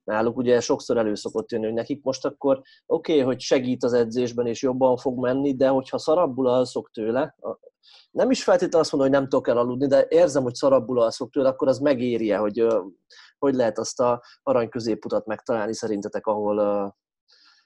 náluk 0.03 0.37
ugye 0.37 0.59
sokszor 0.59 0.97
elő 0.97 1.15
szokott 1.15 1.51
jönni, 1.51 1.65
hogy 1.65 1.73
nekik 1.73 2.03
most 2.03 2.25
akkor 2.25 2.61
oké, 2.85 3.11
okay, 3.11 3.23
hogy 3.23 3.39
segít 3.39 3.83
az 3.83 3.93
edzésben, 3.93 4.47
és 4.47 4.61
jobban 4.61 4.97
fog 4.97 5.19
menni, 5.19 5.55
de 5.55 5.67
hogyha 5.67 5.97
szarabbul 5.97 6.47
alszok 6.47 6.91
tőle, 6.91 7.35
nem 8.11 8.31
is 8.31 8.43
feltétlenül 8.43 8.79
azt 8.79 8.91
mondom, 8.91 9.09
hogy 9.09 9.19
nem 9.19 9.29
tudok 9.29 9.47
elaludni, 9.47 9.87
de 9.87 10.05
érzem, 10.09 10.43
hogy 10.43 10.55
szarabbul 10.55 11.01
alszok 11.01 11.31
tőle, 11.31 11.49
akkor 11.49 11.67
az 11.67 11.79
megéri 11.79 12.31
hogy 12.31 12.67
hogy 13.37 13.53
lehet 13.53 13.77
azt 13.77 13.99
a 13.99 14.23
arany 14.43 14.69
középutat 14.69 15.25
megtalálni 15.25 15.73
szerintetek, 15.73 16.27
ahol, 16.27 16.55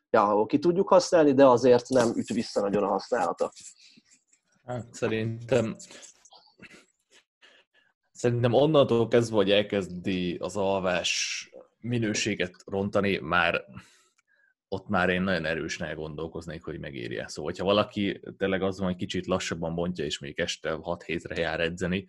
ja, 0.10 0.24
ahol 0.24 0.45
ki 0.45 0.60
tudjuk 0.60 0.89
használni, 0.89 1.34
de 1.34 1.47
azért 1.47 1.89
nem 1.89 2.12
üt 2.16 2.28
vissza 2.28 2.62
nagyon 2.62 2.84
a 2.84 2.88
használata. 2.88 3.51
Hát 4.68 4.93
szerintem 4.93 5.76
szerintem 8.11 8.53
onnantól 8.53 9.07
kezdve, 9.07 9.36
hogy 9.36 9.51
elkezdi 9.51 10.36
az 10.36 10.57
alvás 10.57 11.49
minőséget 11.80 12.55
rontani, 12.65 13.18
már 13.18 13.65
ott 14.68 14.88
már 14.88 15.09
én 15.09 15.22
nagyon 15.22 15.45
erősen 15.45 15.88
elgondolkoznék, 15.88 16.63
hogy 16.63 16.80
megérje. 16.80 17.28
Szóval, 17.28 17.53
ha 17.57 17.63
valaki 17.63 18.22
tényleg 18.38 18.61
az 18.61 18.78
van, 18.78 18.88
hogy 18.88 18.97
kicsit 18.97 19.26
lassabban 19.26 19.76
bontja, 19.76 20.05
és 20.05 20.20
még 20.20 20.39
este 20.39 20.72
6 20.72 21.03
hétre 21.03 21.39
jár 21.39 21.59
edzeni, 21.59 22.07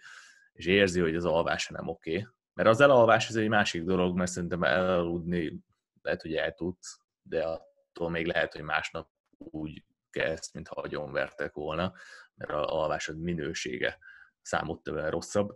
és 0.52 0.66
érzi, 0.66 1.00
hogy 1.00 1.14
az 1.14 1.24
alvása 1.24 1.72
nem 1.72 1.88
oké. 1.88 2.10
Okay. 2.10 2.26
Mert 2.54 2.68
az 2.68 2.80
elalvás 2.80 3.28
ez 3.28 3.36
egy 3.36 3.48
másik 3.48 3.82
dolog, 3.82 4.16
mert 4.16 4.30
szerintem 4.30 4.62
elaludni 4.62 5.58
lehet, 6.02 6.22
hogy 6.22 6.34
el 6.34 6.54
tudsz, 6.54 7.00
de 7.22 7.44
attól 7.44 8.10
még 8.10 8.26
lehet, 8.26 8.52
hogy 8.52 8.62
másnap 8.62 9.08
úgy 9.38 9.84
kezd, 10.10 10.54
mintha 10.54 11.10
vertek 11.10 11.54
volna 11.54 11.92
mert 12.38 12.50
a 12.50 12.82
alvásod 12.82 13.20
minősége 13.20 13.98
számottevően 14.42 15.10
rosszabb. 15.10 15.54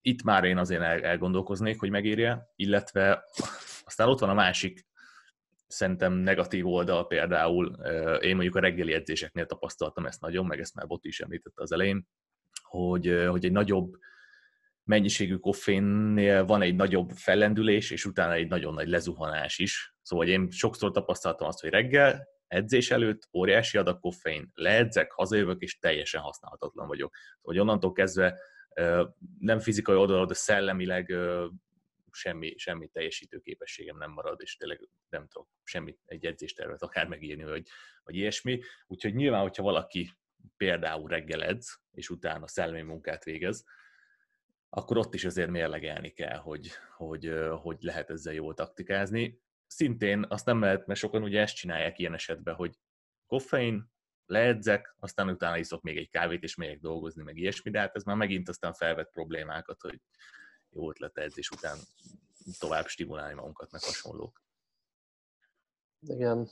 Itt 0.00 0.22
már 0.22 0.44
én 0.44 0.58
azért 0.58 0.82
elgondolkoznék, 0.82 1.78
hogy 1.78 1.90
megérje, 1.90 2.52
illetve 2.56 3.24
aztán 3.84 4.08
ott 4.08 4.20
van 4.20 4.30
a 4.30 4.34
másik 4.34 4.86
szerintem 5.66 6.12
negatív 6.12 6.66
oldal 6.66 7.06
például, 7.06 7.66
én 8.20 8.34
mondjuk 8.34 8.56
a 8.56 8.60
reggeli 8.60 8.92
edzéseknél 8.92 9.46
tapasztaltam 9.46 10.06
ezt 10.06 10.20
nagyon, 10.20 10.46
meg 10.46 10.60
ezt 10.60 10.74
már 10.74 10.86
Boti 10.86 11.08
is 11.08 11.20
említette 11.20 11.62
az 11.62 11.72
elején, 11.72 12.08
hogy, 12.62 13.24
hogy 13.28 13.44
egy 13.44 13.52
nagyobb 13.52 13.96
mennyiségű 14.84 15.36
koffénnél 15.36 16.44
van 16.44 16.62
egy 16.62 16.74
nagyobb 16.74 17.10
fellendülés, 17.10 17.90
és 17.90 18.04
utána 18.04 18.32
egy 18.32 18.48
nagyon 18.48 18.74
nagy 18.74 18.88
lezuhanás 18.88 19.58
is. 19.58 19.94
Szóval 20.02 20.26
én 20.26 20.50
sokszor 20.50 20.90
tapasztaltam 20.90 21.46
azt, 21.46 21.60
hogy 21.60 21.70
reggel 21.70 22.28
edzés 22.52 22.90
előtt 22.90 23.28
óriási 23.32 23.78
adag 23.78 24.00
koffein, 24.00 24.50
leedzek, 24.54 25.12
hazajövök, 25.12 25.60
és 25.62 25.78
teljesen 25.78 26.20
használhatatlan 26.20 26.86
vagyok. 26.86 27.14
Hogy 27.42 27.58
onnantól 27.58 27.92
kezdve 27.92 28.38
nem 29.38 29.58
fizikai 29.58 29.96
oldalról, 29.96 30.26
de 30.26 30.34
szellemileg 30.34 31.14
semmi, 32.10 32.54
semmi 32.56 32.88
teljesítő 32.88 33.38
képességem 33.38 33.96
nem 33.96 34.10
marad, 34.10 34.40
és 34.42 34.56
tényleg 34.56 34.88
nem 35.08 35.28
tudok 35.28 35.48
semmit, 35.64 35.98
egy 36.06 36.26
edzéstervet 36.26 36.82
akár 36.82 37.08
megírni, 37.08 37.44
vagy, 37.44 37.68
vagy 38.04 38.16
ilyesmi. 38.16 38.60
Úgyhogy 38.86 39.14
nyilván, 39.14 39.42
hogyha 39.42 39.62
valaki 39.62 40.12
például 40.56 41.08
reggeledz, 41.08 41.80
és 41.92 42.10
utána 42.10 42.48
szellemi 42.48 42.82
munkát 42.82 43.24
végez, 43.24 43.64
akkor 44.70 44.96
ott 44.96 45.14
is 45.14 45.24
azért 45.24 45.50
mérlegelni 45.50 46.10
kell, 46.10 46.38
hogy, 46.38 46.70
hogy, 46.96 47.32
hogy 47.50 47.76
lehet 47.80 48.10
ezzel 48.10 48.32
jól 48.32 48.54
taktikázni. 48.54 49.40
Szintén 49.74 50.24
azt 50.28 50.44
nem 50.44 50.60
lehet, 50.60 50.86
mert 50.86 50.98
sokan 50.98 51.22
ugye 51.22 51.40
ezt 51.40 51.54
csinálják 51.54 51.98
ilyen 51.98 52.14
esetben, 52.14 52.54
hogy 52.54 52.78
koffein, 53.26 53.90
leedzek, 54.26 54.94
aztán 54.98 55.28
utána 55.28 55.58
iszok 55.58 55.82
még 55.82 55.96
egy 55.96 56.08
kávét, 56.08 56.42
és 56.42 56.56
megyek 56.56 56.80
dolgozni, 56.80 57.22
meg 57.22 57.36
ilyesmi, 57.36 57.70
de 57.70 57.78
hát 57.78 57.96
ez 57.96 58.02
már 58.02 58.16
megint 58.16 58.48
aztán 58.48 58.72
felvet 58.72 59.10
problémákat, 59.12 59.80
hogy 59.80 60.00
jó 60.70 60.90
ötlet 60.90 61.18
edzés 61.18 61.50
után 61.50 61.76
tovább 62.58 62.86
stimulálni 62.86 63.34
magunkat, 63.34 63.72
meg 63.72 63.82
hasonlók. 63.82 64.42
Igen. 66.00 66.48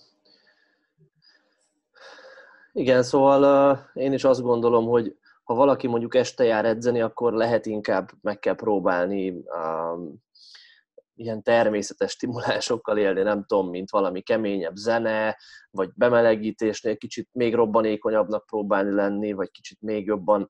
Igen, 2.73 3.03
szóval 3.03 3.73
uh, 3.73 4.03
én 4.03 4.13
is 4.13 4.25
azt 4.25 4.41
gondolom, 4.41 4.87
hogy 4.87 5.19
ha 5.43 5.55
valaki 5.55 5.87
mondjuk 5.87 6.15
este 6.15 6.45
jár 6.45 6.65
edzeni, 6.65 7.01
akkor 7.01 7.33
lehet 7.33 7.67
inkább 7.67 8.11
meg 8.21 8.39
kell 8.39 8.55
próbálni 8.55 9.31
um, 9.31 10.23
ilyen 11.21 11.43
természetes 11.43 12.11
stimulásokkal 12.11 12.99
élni, 12.99 13.23
nem 13.23 13.45
tudom, 13.45 13.71
mint 13.71 13.91
valami 13.91 14.21
keményebb 14.21 14.75
zene, 14.75 15.37
vagy 15.71 15.91
bemelegítésnél 15.95 16.97
kicsit 16.97 17.29
még 17.33 17.55
robbanékonyabbnak 17.55 18.47
próbálni 18.47 18.95
lenni, 18.95 19.33
vagy 19.33 19.51
kicsit 19.51 19.81
még 19.81 20.07
jobban 20.07 20.49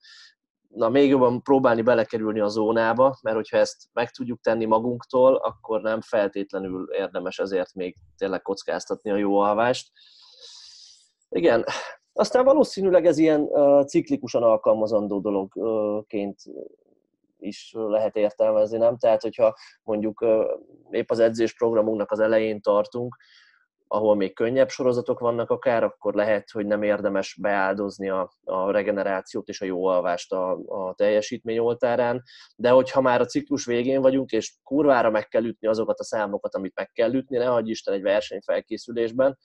na, 0.68 0.88
még 0.88 1.08
jobban 1.08 1.42
próbálni 1.42 1.82
belekerülni 1.82 2.40
a 2.40 2.48
zónába, 2.48 3.18
mert 3.22 3.36
hogyha 3.36 3.56
ezt 3.56 3.76
meg 3.92 4.10
tudjuk 4.10 4.40
tenni 4.40 4.64
magunktól, 4.64 5.34
akkor 5.34 5.80
nem 5.80 6.00
feltétlenül 6.00 6.88
érdemes 6.92 7.38
ezért 7.38 7.74
még 7.74 7.96
tényleg 8.16 8.42
kockáztatni 8.42 9.10
a 9.10 9.16
jó 9.16 9.38
alvást. 9.38 9.90
Igen, 11.28 11.64
aztán 12.12 12.44
valószínűleg 12.44 13.06
ez 13.06 13.18
ilyen 13.18 13.40
uh, 13.40 13.84
ciklikusan 13.84 14.42
alkalmazandó 14.42 15.20
dologként 15.20 16.38
is 17.40 17.72
lehet 17.74 18.16
értelmezni, 18.16 18.78
nem? 18.78 18.98
Tehát, 18.98 19.22
hogyha 19.22 19.56
mondjuk 19.82 20.24
épp 20.90 21.10
az 21.10 21.18
edzésprogramunknak 21.18 22.10
az 22.10 22.20
elején 22.20 22.60
tartunk, 22.60 23.16
ahol 23.92 24.16
még 24.16 24.34
könnyebb 24.34 24.68
sorozatok 24.68 25.18
vannak 25.18 25.50
akár, 25.50 25.84
akkor 25.84 26.14
lehet, 26.14 26.50
hogy 26.50 26.66
nem 26.66 26.82
érdemes 26.82 27.38
beáldozni 27.40 28.08
a, 28.08 28.32
a 28.44 28.70
regenerációt 28.70 29.48
és 29.48 29.60
a 29.60 29.64
jó 29.64 29.86
alvást 29.86 30.32
a, 30.32 30.50
a 30.66 30.94
teljesítmény 30.94 31.58
oltárán, 31.58 32.22
de 32.56 32.70
hogyha 32.70 33.00
már 33.00 33.20
a 33.20 33.24
ciklus 33.24 33.64
végén 33.64 34.00
vagyunk, 34.00 34.30
és 34.30 34.54
kurvára 34.62 35.10
meg 35.10 35.28
kell 35.28 35.44
ütni 35.44 35.68
azokat 35.68 35.98
a 35.98 36.04
számokat, 36.04 36.54
amit 36.54 36.74
meg 36.74 36.90
kell 36.92 37.14
ütni, 37.14 37.36
ne 37.36 37.44
hagyj 37.44 37.70
Isten 37.70 37.94
egy 37.94 38.02
versenyfelkészülésben, 38.02 39.38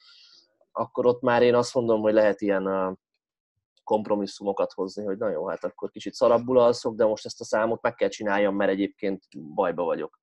akkor 0.71 1.05
ott 1.05 1.21
már 1.21 1.41
én 1.41 1.55
azt 1.55 1.73
mondom, 1.73 2.01
hogy 2.01 2.13
lehet 2.13 2.41
ilyen 2.41 2.97
kompromisszumokat 3.85 4.73
hozni, 4.73 5.03
hogy 5.03 5.17
na 5.17 5.29
jó, 5.29 5.47
hát 5.47 5.63
akkor 5.63 5.89
kicsit 5.91 6.13
szarabbul 6.13 6.59
alszok, 6.59 6.95
de 6.95 7.05
most 7.05 7.25
ezt 7.25 7.41
a 7.41 7.43
számot 7.43 7.81
meg 7.81 7.95
kell 7.95 8.09
csináljam, 8.09 8.55
mert 8.55 8.71
egyébként 8.71 9.23
bajba 9.53 9.83
vagyok. 9.83 10.19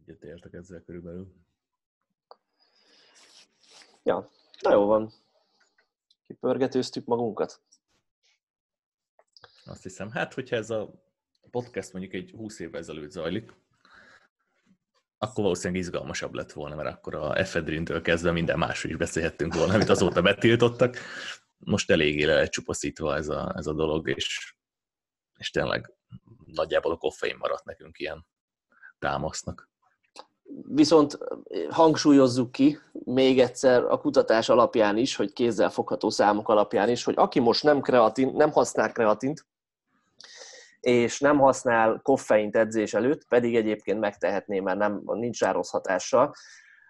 Egyetértek 0.00 0.52
ezzel 0.52 0.82
körülbelül. 0.82 1.34
Ja, 4.02 4.30
na 4.60 4.72
jó 4.72 4.86
van. 4.86 5.12
Kipörgetőztük 6.26 7.06
magunkat. 7.06 7.62
Azt 9.64 9.82
hiszem, 9.82 10.10
hát 10.10 10.34
hogyha 10.34 10.56
ez 10.56 10.70
a 10.70 10.90
podcast 11.50 11.92
mondjuk 11.92 12.14
egy 12.14 12.30
20 12.30 12.58
évvel 12.58 12.80
ezelőtt 12.80 13.10
zajlik, 13.10 13.52
akkor 15.22 15.42
valószínűleg 15.42 15.82
izgalmasabb 15.82 16.34
lett 16.34 16.52
volna, 16.52 16.74
mert 16.74 16.88
akkor 16.96 17.14
a 17.14 17.38
efedrintől 17.38 18.02
kezdve 18.02 18.32
minden 18.32 18.58
másról 18.58 18.92
is 18.92 18.98
beszélhettünk 18.98 19.54
volna, 19.54 19.74
amit 19.74 19.88
azóta 19.88 20.22
betiltottak. 20.22 20.96
Most 21.58 21.90
eléggé 21.90 22.24
le 22.24 22.46
csupaszítva 22.46 23.16
ez 23.16 23.28
a, 23.28 23.52
ez 23.56 23.66
a 23.66 23.72
dolog, 23.72 24.08
és, 24.08 24.54
és 25.38 25.50
tényleg 25.50 25.92
nagyjából 26.44 26.92
a 26.92 26.96
koffein 26.96 27.36
maradt 27.38 27.64
nekünk 27.64 27.98
ilyen 27.98 28.26
támasznak. 28.98 29.68
Viszont 30.68 31.18
hangsúlyozzuk 31.70 32.52
ki 32.52 32.78
még 32.92 33.40
egyszer 33.40 33.82
a 33.82 33.98
kutatás 33.98 34.48
alapján 34.48 34.96
is, 34.96 35.16
hogy 35.16 35.32
kézzel 35.32 35.70
fogható 35.70 36.10
számok 36.10 36.48
alapján 36.48 36.88
is, 36.88 37.04
hogy 37.04 37.14
aki 37.16 37.40
most 37.40 37.62
nem, 37.62 37.80
kreatin, 37.80 38.32
nem 38.34 38.50
használ 38.50 38.92
kreatint, 38.92 39.46
és 40.80 41.20
nem 41.20 41.38
használ 41.38 42.00
koffeint 42.02 42.56
edzés 42.56 42.94
előtt, 42.94 43.26
pedig 43.28 43.56
egyébként 43.56 44.00
megtehetné, 44.00 44.60
mert 44.60 44.78
nem, 44.78 45.02
nincs 45.04 45.40
rossz 45.44 45.70
hatása, 45.70 46.34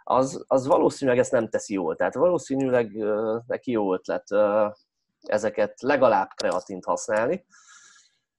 az, 0.03 0.45
az 0.47 0.67
valószínűleg 0.67 1.21
ezt 1.21 1.33
nem 1.33 1.49
teszi 1.49 1.75
jól. 1.75 1.97
Tehát 1.97 2.15
valószínűleg 2.15 2.91
uh, 2.95 3.43
neki 3.47 3.71
jó 3.71 3.95
ötlet 3.95 4.31
uh, 4.31 4.73
ezeket 5.21 5.81
legalább 5.81 6.31
kreatint 6.35 6.85
használni, 6.85 7.47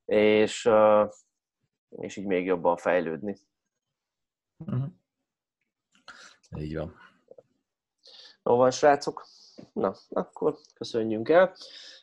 és, 0.06 0.66
uh, 0.66 1.10
és 1.89 2.16
így 2.16 2.26
még 2.26 2.45
jobban 2.45 2.78
fejlődni. 2.78 3.38
Uh-huh. 4.58 4.84
Így 6.58 6.78
van. 6.78 6.95
Jó 8.43 8.56
van, 8.56 8.72
srácok? 8.72 9.26
Na, 9.74 9.95
akkor 10.10 10.58
köszönjünk 10.76 11.30
el. 11.30 11.56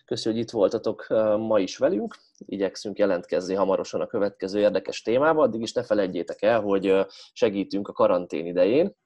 Köszönjük, 0.09 0.41
hogy 0.41 0.49
itt 0.49 0.59
voltatok 0.59 1.07
ma 1.39 1.59
is 1.59 1.77
velünk. 1.77 2.17
Igyekszünk 2.39 2.99
jelentkezni 2.99 3.55
hamarosan 3.55 4.01
a 4.01 4.07
következő 4.07 4.59
érdekes 4.59 5.03
témába. 5.03 5.43
Addig 5.43 5.61
is 5.61 5.73
ne 5.73 5.83
felejtjétek 5.83 6.43
el, 6.43 6.61
hogy 6.61 7.07
segítünk 7.33 7.89
a 7.89 7.93
karantén 7.93 8.47
idején. 8.47 8.97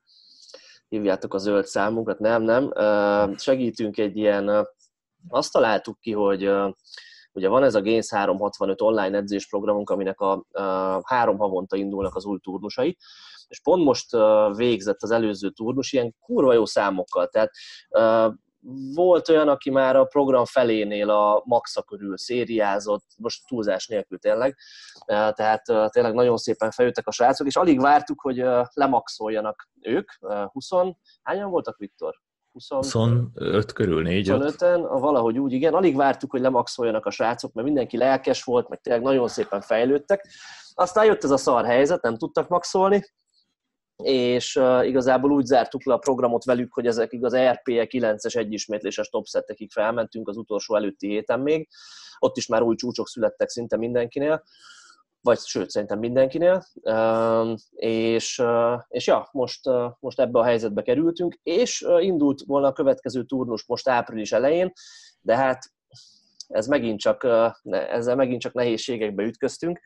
Hívjátok 0.88 1.34
a 1.34 1.38
zöld 1.38 1.66
számunkat, 1.66 2.18
nem, 2.18 2.42
nem. 2.42 2.72
Segítünk 3.36 3.98
egy 3.98 4.16
ilyen, 4.16 4.68
azt 5.28 5.52
találtuk 5.52 5.98
ki, 6.00 6.12
hogy 6.12 6.50
ugye 7.32 7.48
van 7.48 7.62
ez 7.62 7.74
a 7.74 7.82
Gains 7.82 8.10
365 8.10 8.80
online 8.80 9.16
edzésprogramunk, 9.16 9.90
aminek 9.90 10.20
a, 10.20 10.32
a 10.50 11.00
három 11.04 11.38
havonta 11.38 11.76
indulnak 11.76 12.16
az 12.16 12.24
új 12.24 12.38
turnusai, 12.38 12.96
és 13.48 13.60
pont 13.60 13.84
most 13.84 14.16
végzett 14.56 15.02
az 15.02 15.10
előző 15.10 15.50
turnus 15.50 15.92
ilyen 15.92 16.14
kurva 16.20 16.52
jó 16.52 16.64
számokkal, 16.64 17.28
tehát 17.28 17.50
volt 18.94 19.28
olyan, 19.28 19.48
aki 19.48 19.70
már 19.70 19.96
a 19.96 20.04
program 20.04 20.44
felénél 20.44 21.10
a 21.10 21.42
maxa 21.44 21.82
körül 21.82 22.18
szériázott, 22.18 23.04
most 23.18 23.46
túlzás 23.46 23.86
nélkül 23.86 24.18
tényleg, 24.18 24.56
tehát 25.06 25.62
tényleg 25.86 26.14
nagyon 26.14 26.36
szépen 26.36 26.70
feljöttek 26.70 27.06
a 27.06 27.12
srácok, 27.12 27.46
és 27.46 27.56
alig 27.56 27.80
vártuk, 27.80 28.20
hogy 28.20 28.44
lemaxoljanak 28.72 29.68
ők, 29.80 30.10
20, 30.52 30.68
hányan 31.22 31.50
voltak, 31.50 31.76
Viktor? 31.76 32.14
20, 32.52 32.68
25 32.68 33.72
körül, 33.72 34.02
4 34.02 34.28
25-en, 34.30 34.86
valahogy 35.00 35.38
úgy, 35.38 35.52
igen. 35.52 35.74
Alig 35.74 35.96
vártuk, 35.96 36.30
hogy 36.30 36.40
lemaxoljanak 36.40 37.06
a 37.06 37.10
srácok, 37.10 37.52
mert 37.52 37.66
mindenki 37.66 37.96
lelkes 37.96 38.44
volt, 38.44 38.68
meg 38.68 38.80
tényleg 38.80 39.02
nagyon 39.02 39.28
szépen 39.28 39.60
fejlődtek. 39.60 40.28
Aztán 40.74 41.04
jött 41.04 41.24
ez 41.24 41.30
a 41.30 41.36
szar 41.36 41.64
helyzet, 41.64 42.02
nem 42.02 42.16
tudtak 42.16 42.48
maxolni, 42.48 43.04
és 44.02 44.60
igazából 44.82 45.32
úgy 45.32 45.44
zártuk 45.44 45.84
le 45.84 45.94
a 45.94 45.98
programot 45.98 46.44
velük, 46.44 46.72
hogy 46.72 46.86
ezek 46.86 47.12
igaz 47.12 47.36
RP-e 47.36 47.86
9-es 47.90 48.36
egyismétléses 48.36 49.08
topszettekig 49.08 49.70
felmentünk 49.70 50.28
az 50.28 50.36
utolsó 50.36 50.76
előtti 50.76 51.08
héten 51.08 51.40
még. 51.40 51.68
Ott 52.18 52.36
is 52.36 52.46
már 52.46 52.62
új 52.62 52.74
csúcsok 52.74 53.08
születtek 53.08 53.48
szinte 53.48 53.76
mindenkinél, 53.76 54.42
vagy 55.20 55.38
sőt, 55.38 55.70
szerintem 55.70 55.98
mindenkinél. 55.98 56.66
És, 57.70 58.42
és 58.88 59.06
ja, 59.06 59.28
most, 59.32 59.60
most 60.00 60.20
ebbe 60.20 60.38
a 60.38 60.44
helyzetbe 60.44 60.82
kerültünk, 60.82 61.38
és 61.42 61.84
indult 61.98 62.42
volna 62.46 62.66
a 62.66 62.72
következő 62.72 63.24
turnus 63.24 63.66
most 63.66 63.88
április 63.88 64.32
elején, 64.32 64.72
de 65.20 65.36
hát 65.36 65.72
ez 66.48 66.66
megint 66.66 67.00
csak, 67.00 67.26
ezzel 67.70 68.16
megint 68.16 68.40
csak 68.40 68.52
nehézségekbe 68.52 69.22
ütköztünk, 69.22 69.80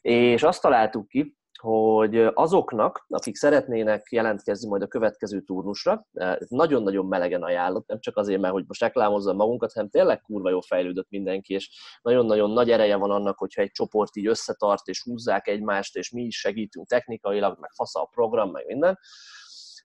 és 0.00 0.42
azt 0.42 0.62
találtuk 0.62 1.08
ki, 1.08 1.37
hogy 1.60 2.16
azoknak, 2.34 3.04
akik 3.08 3.36
szeretnének 3.36 4.06
jelentkezni 4.10 4.68
majd 4.68 4.82
a 4.82 4.86
következő 4.86 5.40
turnusra, 5.40 6.06
nagyon-nagyon 6.48 7.06
melegen 7.06 7.42
ajánlott, 7.42 7.88
nem 7.88 8.00
csak 8.00 8.16
azért, 8.16 8.40
mert 8.40 8.52
hogy 8.52 8.64
most 8.66 8.80
reklámozzam 8.80 9.36
magunkat, 9.36 9.72
hanem 9.72 9.88
tényleg 9.88 10.20
kurva 10.20 10.50
jó 10.50 10.60
fejlődött 10.60 11.10
mindenki, 11.10 11.54
és 11.54 11.70
nagyon-nagyon 12.02 12.50
nagy 12.50 12.70
ereje 12.70 12.96
van 12.96 13.10
annak, 13.10 13.38
hogyha 13.38 13.62
egy 13.62 13.70
csoport 13.70 14.16
így 14.16 14.26
összetart, 14.26 14.86
és 14.86 15.02
húzzák 15.02 15.48
egymást, 15.48 15.96
és 15.96 16.10
mi 16.10 16.22
is 16.22 16.38
segítünk 16.38 16.86
technikailag, 16.86 17.58
meg 17.60 17.70
fasz 17.70 17.94
a 17.94 18.08
program, 18.10 18.50
meg 18.50 18.66
minden. 18.66 18.98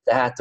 Tehát 0.04 0.38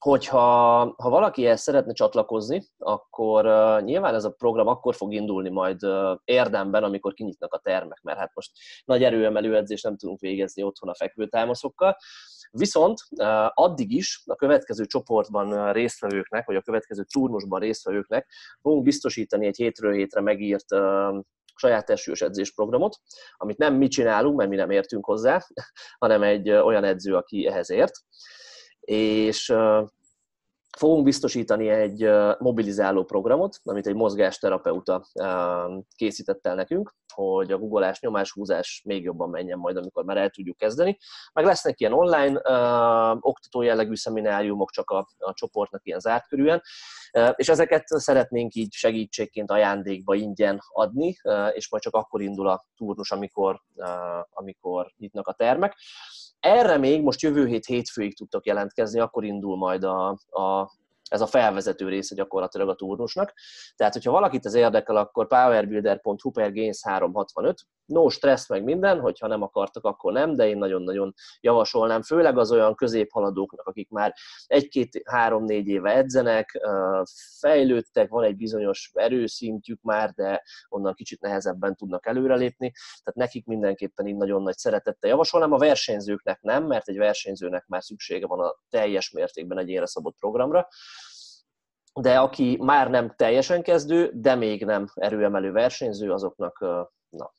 hogyha 0.00 0.48
ha 0.96 1.08
valaki 1.10 1.46
ezt 1.46 1.62
szeretne 1.62 1.92
csatlakozni, 1.92 2.62
akkor 2.78 3.46
uh, 3.46 3.82
nyilván 3.82 4.14
ez 4.14 4.24
a 4.24 4.30
program 4.30 4.66
akkor 4.66 4.94
fog 4.94 5.12
indulni 5.12 5.48
majd 5.48 5.84
uh, 5.84 6.18
érdemben, 6.24 6.84
amikor 6.84 7.12
kinyitnak 7.12 7.54
a 7.54 7.58
termek, 7.58 8.00
mert 8.02 8.18
hát 8.18 8.34
most 8.34 8.50
nagy 8.84 9.02
erőemelő 9.02 9.56
edzést 9.56 9.84
nem 9.84 9.96
tudunk 9.96 10.20
végezni 10.20 10.62
otthon 10.62 10.90
a 10.90 10.94
fekvőtámaszokkal. 10.94 11.96
Viszont 12.50 12.98
uh, 13.10 13.26
addig 13.54 13.92
is 13.92 14.22
a 14.26 14.34
következő 14.34 14.84
csoportban 14.84 15.72
résztvevőknek, 15.72 16.46
vagy 16.46 16.56
a 16.56 16.62
következő 16.62 17.04
turnusban 17.12 17.60
résztvevőknek 17.60 18.26
fogunk 18.60 18.84
biztosítani 18.84 19.46
egy 19.46 19.56
hétről 19.56 19.92
hétre 19.92 20.20
megírt 20.20 20.72
uh, 20.72 21.18
saját 21.54 21.86
testős 21.86 22.20
edzésprogramot, 22.20 22.96
amit 23.36 23.58
nem 23.58 23.74
mi 23.74 23.88
csinálunk, 23.88 24.36
mert 24.36 24.50
mi 24.50 24.56
nem 24.56 24.70
értünk 24.70 25.04
hozzá, 25.04 25.46
hanem 25.98 26.22
egy 26.22 26.50
olyan 26.50 26.84
edző, 26.84 27.16
aki 27.16 27.46
ehhez 27.46 27.70
ért 27.70 27.92
és 28.80 29.54
Fogunk 30.78 31.04
biztosítani 31.04 31.68
egy 31.68 32.08
mobilizáló 32.38 33.04
programot, 33.04 33.60
amit 33.62 33.86
egy 33.86 33.94
mozgásterapeuta 33.94 35.06
készített 35.96 36.46
el 36.46 36.54
nekünk, 36.54 36.94
hogy 37.14 37.52
a 37.52 37.58
googolás, 37.58 38.00
nyomáshúzás 38.00 38.82
még 38.84 39.02
jobban 39.02 39.30
menjen 39.30 39.58
majd, 39.58 39.76
amikor 39.76 40.04
már 40.04 40.16
el 40.16 40.30
tudjuk 40.30 40.56
kezdeni. 40.56 40.98
Meg 41.32 41.44
lesznek 41.44 41.80
ilyen 41.80 41.92
online 41.92 42.40
uh, 42.40 43.16
oktató 43.20 43.62
jellegű 43.62 43.94
szemináriumok, 43.94 44.70
csak 44.70 44.90
a, 44.90 45.08
a 45.18 45.32
csoportnak 45.32 45.86
ilyen 45.86 45.98
zárt 45.98 46.32
uh, 46.32 46.60
és 47.36 47.48
ezeket 47.48 47.86
szeretnénk 47.86 48.54
így 48.54 48.72
segítségként 48.72 49.50
ajándékba 49.50 50.14
ingyen 50.14 50.58
adni, 50.72 51.16
és 51.52 51.70
majd 51.70 51.82
csak 51.82 51.94
akkor 51.94 52.22
indul 52.22 52.48
a 52.48 52.64
turnus, 52.76 53.10
amikor, 53.10 53.60
amikor 54.30 54.92
nyitnak 54.96 55.26
a 55.26 55.32
termek. 55.32 55.76
Erre 56.40 56.76
még 56.76 57.02
most 57.02 57.20
jövő 57.20 57.46
hét 57.46 57.64
hétfőig 57.64 58.16
tudtok 58.16 58.46
jelentkezni, 58.46 59.00
akkor 59.00 59.24
indul 59.24 59.56
majd 59.56 59.84
a, 59.84 60.08
a, 60.30 60.70
ez 61.10 61.20
a 61.20 61.26
felvezető 61.26 61.88
része 61.88 62.14
gyakorlatilag 62.14 62.68
a 62.68 62.74
turnusnak. 62.74 63.32
Tehát, 63.76 63.92
hogyha 63.92 64.10
valakit 64.10 64.46
ez 64.46 64.54
érdekel, 64.54 64.96
akkor 64.96 65.26
powerbuilder.hu 65.26 66.30
per 66.30 66.52
gains 66.52 66.82
365, 66.82 67.58
no 67.90 68.08
stressz 68.08 68.48
meg 68.48 68.64
minden, 68.64 69.00
hogyha 69.00 69.26
nem 69.26 69.42
akartak, 69.42 69.84
akkor 69.84 70.12
nem, 70.12 70.36
de 70.36 70.48
én 70.48 70.58
nagyon-nagyon 70.58 71.14
javasolnám, 71.40 72.02
főleg 72.02 72.38
az 72.38 72.52
olyan 72.52 72.74
középhaladóknak, 72.74 73.66
akik 73.66 73.88
már 73.88 74.14
egy-két-három-négy 74.46 75.66
éve 75.66 75.90
edzenek, 75.94 76.60
fejlődtek, 77.38 78.08
van 78.08 78.24
egy 78.24 78.36
bizonyos 78.36 78.90
erőszintjük 78.94 79.82
már, 79.82 80.10
de 80.10 80.42
onnan 80.68 80.94
kicsit 80.94 81.20
nehezebben 81.20 81.76
tudnak 81.76 82.06
előrelépni, 82.06 82.72
tehát 83.02 83.18
nekik 83.18 83.46
mindenképpen 83.46 84.06
így 84.06 84.16
nagyon 84.16 84.42
nagy 84.42 84.56
szeretettel 84.56 85.10
javasolnám, 85.10 85.52
a 85.52 85.58
versenyzőknek 85.58 86.40
nem, 86.40 86.66
mert 86.66 86.88
egy 86.88 86.96
versenyzőnek 86.96 87.66
már 87.66 87.82
szüksége 87.82 88.26
van 88.26 88.40
a 88.40 88.54
teljes 88.68 89.10
mértékben 89.10 89.58
egy 89.58 89.68
érre 89.68 89.86
szabott 89.86 90.16
programra, 90.18 90.68
de 92.00 92.18
aki 92.18 92.56
már 92.60 92.90
nem 92.90 93.14
teljesen 93.16 93.62
kezdő, 93.62 94.10
de 94.14 94.34
még 94.34 94.64
nem 94.64 94.86
erőemelő 94.94 95.52
versenyző, 95.52 96.12
azoknak 96.12 96.58
na, 97.08 97.34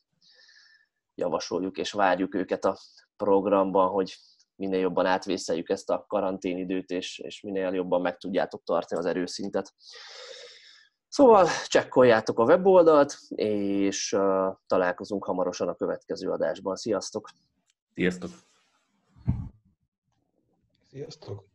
javasoljuk 1.16 1.78
és 1.78 1.92
várjuk 1.92 2.36
őket 2.36 2.66
a 2.66 2.78
programban, 3.18 3.90
hogy 3.90 4.18
minél 4.56 4.80
jobban 4.80 5.06
átvészeljük 5.06 5.70
ezt 5.70 5.90
a 5.90 6.06
karanténidőt, 6.08 6.90
és, 6.90 7.20
és 7.20 7.42
minél 7.42 7.74
jobban 7.74 8.02
meg 8.02 8.18
tudjátok 8.18 8.64
tartani 8.64 9.02
az 9.02 9.08
erőszintet. 9.08 9.74
Szóval 11.08 11.48
csekkoljátok 11.68 12.40
a 12.40 12.44
weboldalt, 12.44 13.18
és 13.36 14.14
uh, 14.14 14.56
találkozunk 14.68 15.24
hamarosan 15.24 15.68
a 15.68 15.76
következő 15.76 16.30
adásban. 16.30 16.76
Sziasztok! 16.76 17.30
Sziasztok! 17.94 18.30
Sziasztok! 20.90 21.51